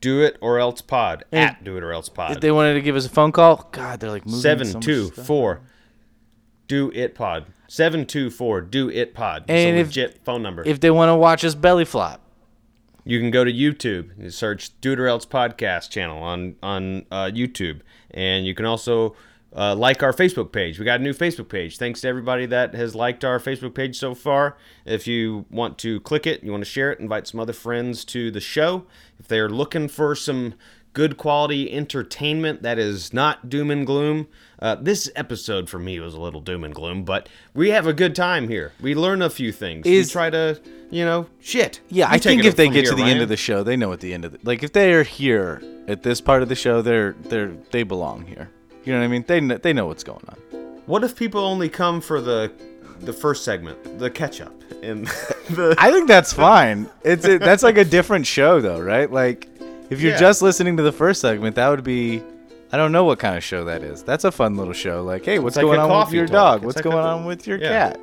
Do 0.00 0.22
it 0.22 0.38
or 0.40 0.58
else 0.60 0.80
pod 0.80 1.24
And 1.32 1.50
at 1.50 1.64
do 1.64 1.76
it 1.76 1.82
or 1.82 1.92
else 1.92 2.08
pod. 2.08 2.32
If 2.32 2.40
they 2.40 2.50
wanted 2.52 2.74
to 2.74 2.80
give 2.80 2.94
us 2.96 3.04
a 3.04 3.08
phone 3.10 3.32
call, 3.32 3.68
God, 3.72 4.00
they're 4.00 4.10
like 4.10 4.24
moving 4.26 4.40
Seven 4.40 4.66
so 4.66 4.80
two 4.80 5.10
four. 5.10 5.60
Do 6.68 6.90
it 6.94 7.14
pod. 7.14 7.46
Seven 7.66 8.06
two 8.06 8.30
four. 8.30 8.60
Do 8.60 8.88
it 8.88 9.12
pod. 9.14 9.42
It's 9.42 9.50
And 9.50 9.76
a 9.76 9.80
if- 9.80 9.86
legit 9.88 10.24
phone 10.24 10.42
number. 10.42 10.62
If 10.64 10.80
they 10.80 10.90
want 10.90 11.10
to 11.10 11.16
watch 11.16 11.44
us 11.44 11.54
belly 11.54 11.84
flop, 11.84 12.20
You 13.04 13.18
can 13.18 13.30
go 13.30 13.42
to 13.44 13.52
YouTube 13.52 14.10
and 14.18 14.32
search 14.32 14.70
Do 14.80 14.92
It 14.92 15.00
or 15.00 15.06
Else 15.08 15.26
podcast 15.26 15.90
channel 15.90 16.22
on 16.22 16.56
on 16.62 17.06
uh, 17.10 17.30
YouTube, 17.34 17.80
and 18.10 18.46
you 18.46 18.54
can 18.54 18.64
also 18.64 19.14
uh, 19.56 19.74
like 19.74 20.02
our 20.02 20.12
Facebook 20.12 20.52
page. 20.52 20.78
We 20.78 20.84
got 20.84 21.00
a 21.00 21.02
new 21.02 21.14
Facebook 21.14 21.48
page. 21.48 21.78
Thanks 21.78 22.02
to 22.02 22.08
everybody 22.08 22.46
that 22.46 22.74
has 22.74 22.94
liked 22.94 23.24
our 23.24 23.38
Facebook 23.38 23.74
page 23.74 23.98
so 23.98 24.14
far. 24.14 24.56
If 24.84 25.06
you 25.06 25.46
want 25.50 25.78
to 25.78 26.00
click 26.00 26.26
it, 26.26 26.42
you 26.42 26.50
want 26.50 26.62
to 26.62 26.70
share 26.70 26.92
it, 26.92 27.00
invite 27.00 27.26
some 27.26 27.40
other 27.40 27.52
friends 27.52 28.04
to 28.06 28.30
the 28.30 28.40
show. 28.40 28.84
If 29.18 29.26
they're 29.26 29.48
looking 29.48 29.88
for 29.88 30.14
some 30.14 30.54
good 30.98 31.16
quality 31.16 31.72
entertainment 31.72 32.62
that 32.62 32.76
is 32.76 33.12
not 33.12 33.48
doom 33.48 33.70
and 33.70 33.86
gloom. 33.86 34.26
Uh, 34.58 34.74
this 34.74 35.08
episode 35.14 35.70
for 35.70 35.78
me 35.78 36.00
was 36.00 36.12
a 36.12 36.20
little 36.20 36.40
doom 36.40 36.64
and 36.64 36.74
gloom, 36.74 37.04
but 37.04 37.28
we 37.54 37.70
have 37.70 37.86
a 37.86 37.92
good 37.92 38.16
time 38.16 38.48
here. 38.48 38.72
We 38.80 38.96
learn 38.96 39.22
a 39.22 39.30
few 39.30 39.52
things. 39.52 39.86
Is- 39.86 40.08
we 40.08 40.10
try 40.10 40.28
to, 40.30 40.60
you 40.90 41.04
know, 41.04 41.28
shit. 41.38 41.80
yeah, 41.88 42.08
You 42.08 42.14
I 42.16 42.18
think 42.18 42.44
if 42.44 42.56
they 42.56 42.66
get 42.66 42.82
here, 42.82 42.90
to 42.90 42.96
the 42.96 43.04
end 43.04 43.20
of 43.20 43.28
the 43.28 43.36
show, 43.36 43.62
they 43.62 43.76
know 43.76 43.92
at 43.92 44.00
the 44.00 44.12
end 44.12 44.24
of 44.24 44.32
the 44.32 44.40
like 44.42 44.64
if 44.64 44.72
they 44.72 44.92
are 44.92 45.04
here 45.04 45.62
at 45.86 46.02
this 46.02 46.20
part 46.20 46.42
of 46.42 46.48
the 46.48 46.56
show, 46.56 46.82
they're 46.82 47.12
they're 47.12 47.52
they 47.70 47.84
belong 47.84 48.26
here. 48.26 48.50
You 48.82 48.92
know 48.92 48.98
what 48.98 49.04
I 49.04 49.08
mean? 49.08 49.24
They 49.24 49.38
they 49.38 49.72
know 49.72 49.86
what's 49.86 50.02
going 50.02 50.24
on. 50.28 50.36
What 50.86 51.04
if 51.04 51.14
people 51.14 51.44
only 51.44 51.68
come 51.68 52.00
for 52.00 52.20
the 52.20 52.50
the 53.02 53.12
first 53.12 53.44
segment, 53.44 54.00
the 54.00 54.10
catch 54.10 54.40
up, 54.40 54.60
and 54.82 55.06
the 55.50 55.76
I 55.78 55.92
think 55.92 56.08
that's 56.08 56.32
fine. 56.32 56.90
It's 57.04 57.24
it, 57.24 57.40
that's 57.40 57.62
like 57.62 57.78
a 57.78 57.84
different 57.84 58.26
show 58.26 58.60
though, 58.60 58.80
right? 58.80 59.08
Like 59.08 59.48
if 59.90 60.00
you're 60.00 60.12
Yeah. 60.12 60.18
just 60.18 60.42
listening 60.42 60.76
to 60.76 60.82
the 60.82 60.92
first 60.92 61.20
segment, 61.20 61.56
that 61.56 61.68
would 61.68 61.84
be 61.84 62.22
I 62.70 62.76
don't 62.76 62.92
know 62.92 63.04
what 63.04 63.18
kind 63.18 63.34
of 63.36 63.42
show 63.42 63.64
that 63.64 63.82
is. 63.82 64.02
That's 64.02 64.24
a 64.24 64.30
fun 64.32 64.56
little 64.56 64.74
show. 64.74 65.02
Like, 65.02 65.24
hey, 65.24 65.38
what's 65.38 65.56
like 65.56 65.64
going 65.64 65.80
on 65.80 66.04
with 66.04 66.12
your 66.12 66.26
talk. 66.26 66.32
dog? 66.32 66.56
It's 66.58 66.64
What's 66.66 66.76
like 66.76 66.84
going 66.84 66.96
a- 66.98 67.08
on 67.08 67.24
with 67.24 67.46
your 67.46 67.56
yeah. 67.58 67.94
cat? 67.94 68.00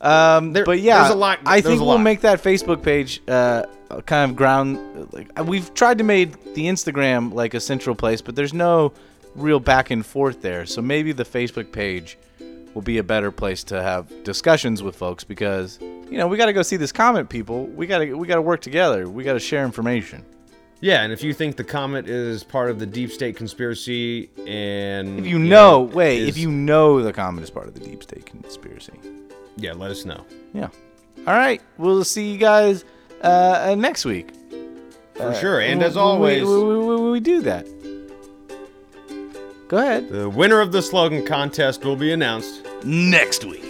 Um, 0.00 0.52
There- 0.52 0.64
but 0.64 0.80
yeah, 0.80 1.00
there's 1.02 1.14
a 1.14 1.16
lot- 1.18 1.38
I 1.46 1.60
think 1.60 1.80
we'll 1.80 1.98
make 1.98 2.22
that 2.22 2.42
Facebook 2.42 2.82
page 2.82 3.22
uh, 3.28 3.64
kind 4.06 4.30
of 4.30 4.36
ground. 4.36 4.78
Like 5.12 5.28
we've 5.44 5.72
tried 5.74 5.98
to 5.98 6.04
make 6.04 6.54
the 6.54 6.66
Instagram 6.66 7.32
like 7.34 7.54
a 7.54 7.60
central 7.60 7.94
place, 7.94 8.20
but 8.20 8.34
there's 8.34 8.54
no 8.54 8.92
real 9.36 9.60
back 9.60 9.90
and 9.90 10.04
forth 10.04 10.42
there. 10.42 10.64
So 10.66 10.80
maybe 10.82 11.12
the 11.12 11.24
Facebook 11.24 11.70
page 11.70 12.16
will 12.74 12.82
be 12.82 12.98
a 12.98 13.02
better 13.04 13.30
place 13.30 13.62
to 13.64 13.82
have 13.82 14.06
discussions 14.24 14.82
with 14.82 14.96
folks 14.96 15.22
because 15.22 15.78
you 16.10 16.16
know 16.18 16.26
we 16.26 16.36
got 16.36 16.46
to 16.46 16.52
go 16.52 16.62
see 16.62 16.76
this 16.76 16.92
comment, 16.92 17.28
people. 17.28 17.66
We 17.66 17.86
got 17.86 17.98
to 17.98 18.14
we 18.14 18.26
got 18.26 18.36
to 18.36 18.42
work 18.42 18.60
together. 18.62 19.08
We 19.08 19.22
got 19.22 19.34
to 19.34 19.40
share 19.40 19.64
information. 19.64 20.24
Yeah. 20.80 21.02
And 21.02 21.12
if 21.12 21.22
you 21.22 21.32
think 21.34 21.56
the 21.56 21.64
comet 21.64 22.08
is 22.08 22.42
part 22.44 22.70
of 22.70 22.78
the 22.78 22.86
deep 22.86 23.10
state 23.12 23.36
conspiracy, 23.36 24.30
and 24.46 25.20
If 25.20 25.26
you 25.26 25.38
know, 25.38 25.48
know, 25.48 25.80
wait, 25.94 26.20
is- 26.22 26.28
if 26.28 26.38
you 26.38 26.50
know 26.50 27.02
the 27.02 27.12
comment 27.12 27.44
is 27.44 27.50
part 27.50 27.68
of 27.68 27.74
the 27.74 27.80
deep 27.80 28.02
state 28.02 28.26
conspiracy, 28.26 28.92
yeah, 29.56 29.72
let 29.72 29.90
us 29.90 30.04
know 30.04 30.24
yeah. 30.54 30.68
All 31.26 31.34
right, 31.34 31.60
we'll 31.78 32.02
see 32.04 32.32
you 32.32 32.38
guys 32.38 32.84
uh, 33.22 33.68
uh, 33.70 33.74
next 33.76 34.04
week. 34.04 34.30
for 35.14 35.34
sure. 35.34 35.60
And 35.60 35.80
When- 35.80 35.86
as 35.88 35.94
we- 35.96 36.00
always, 36.00 36.42
we, 36.44 36.78
when 36.78 37.10
we 37.12 37.20
do 37.20 37.42
that. 37.42 37.66
Go 39.68 39.76
ahead. 39.78 40.08
the 40.08 40.28
winner 40.28 40.60
of 40.60 40.72
the 40.72 40.82
slogan 40.82 41.24
contest 41.24 41.84
will 41.84 41.94
be 41.96 42.12
announced 42.12 42.66
Next 42.82 43.44
week. 43.44 43.69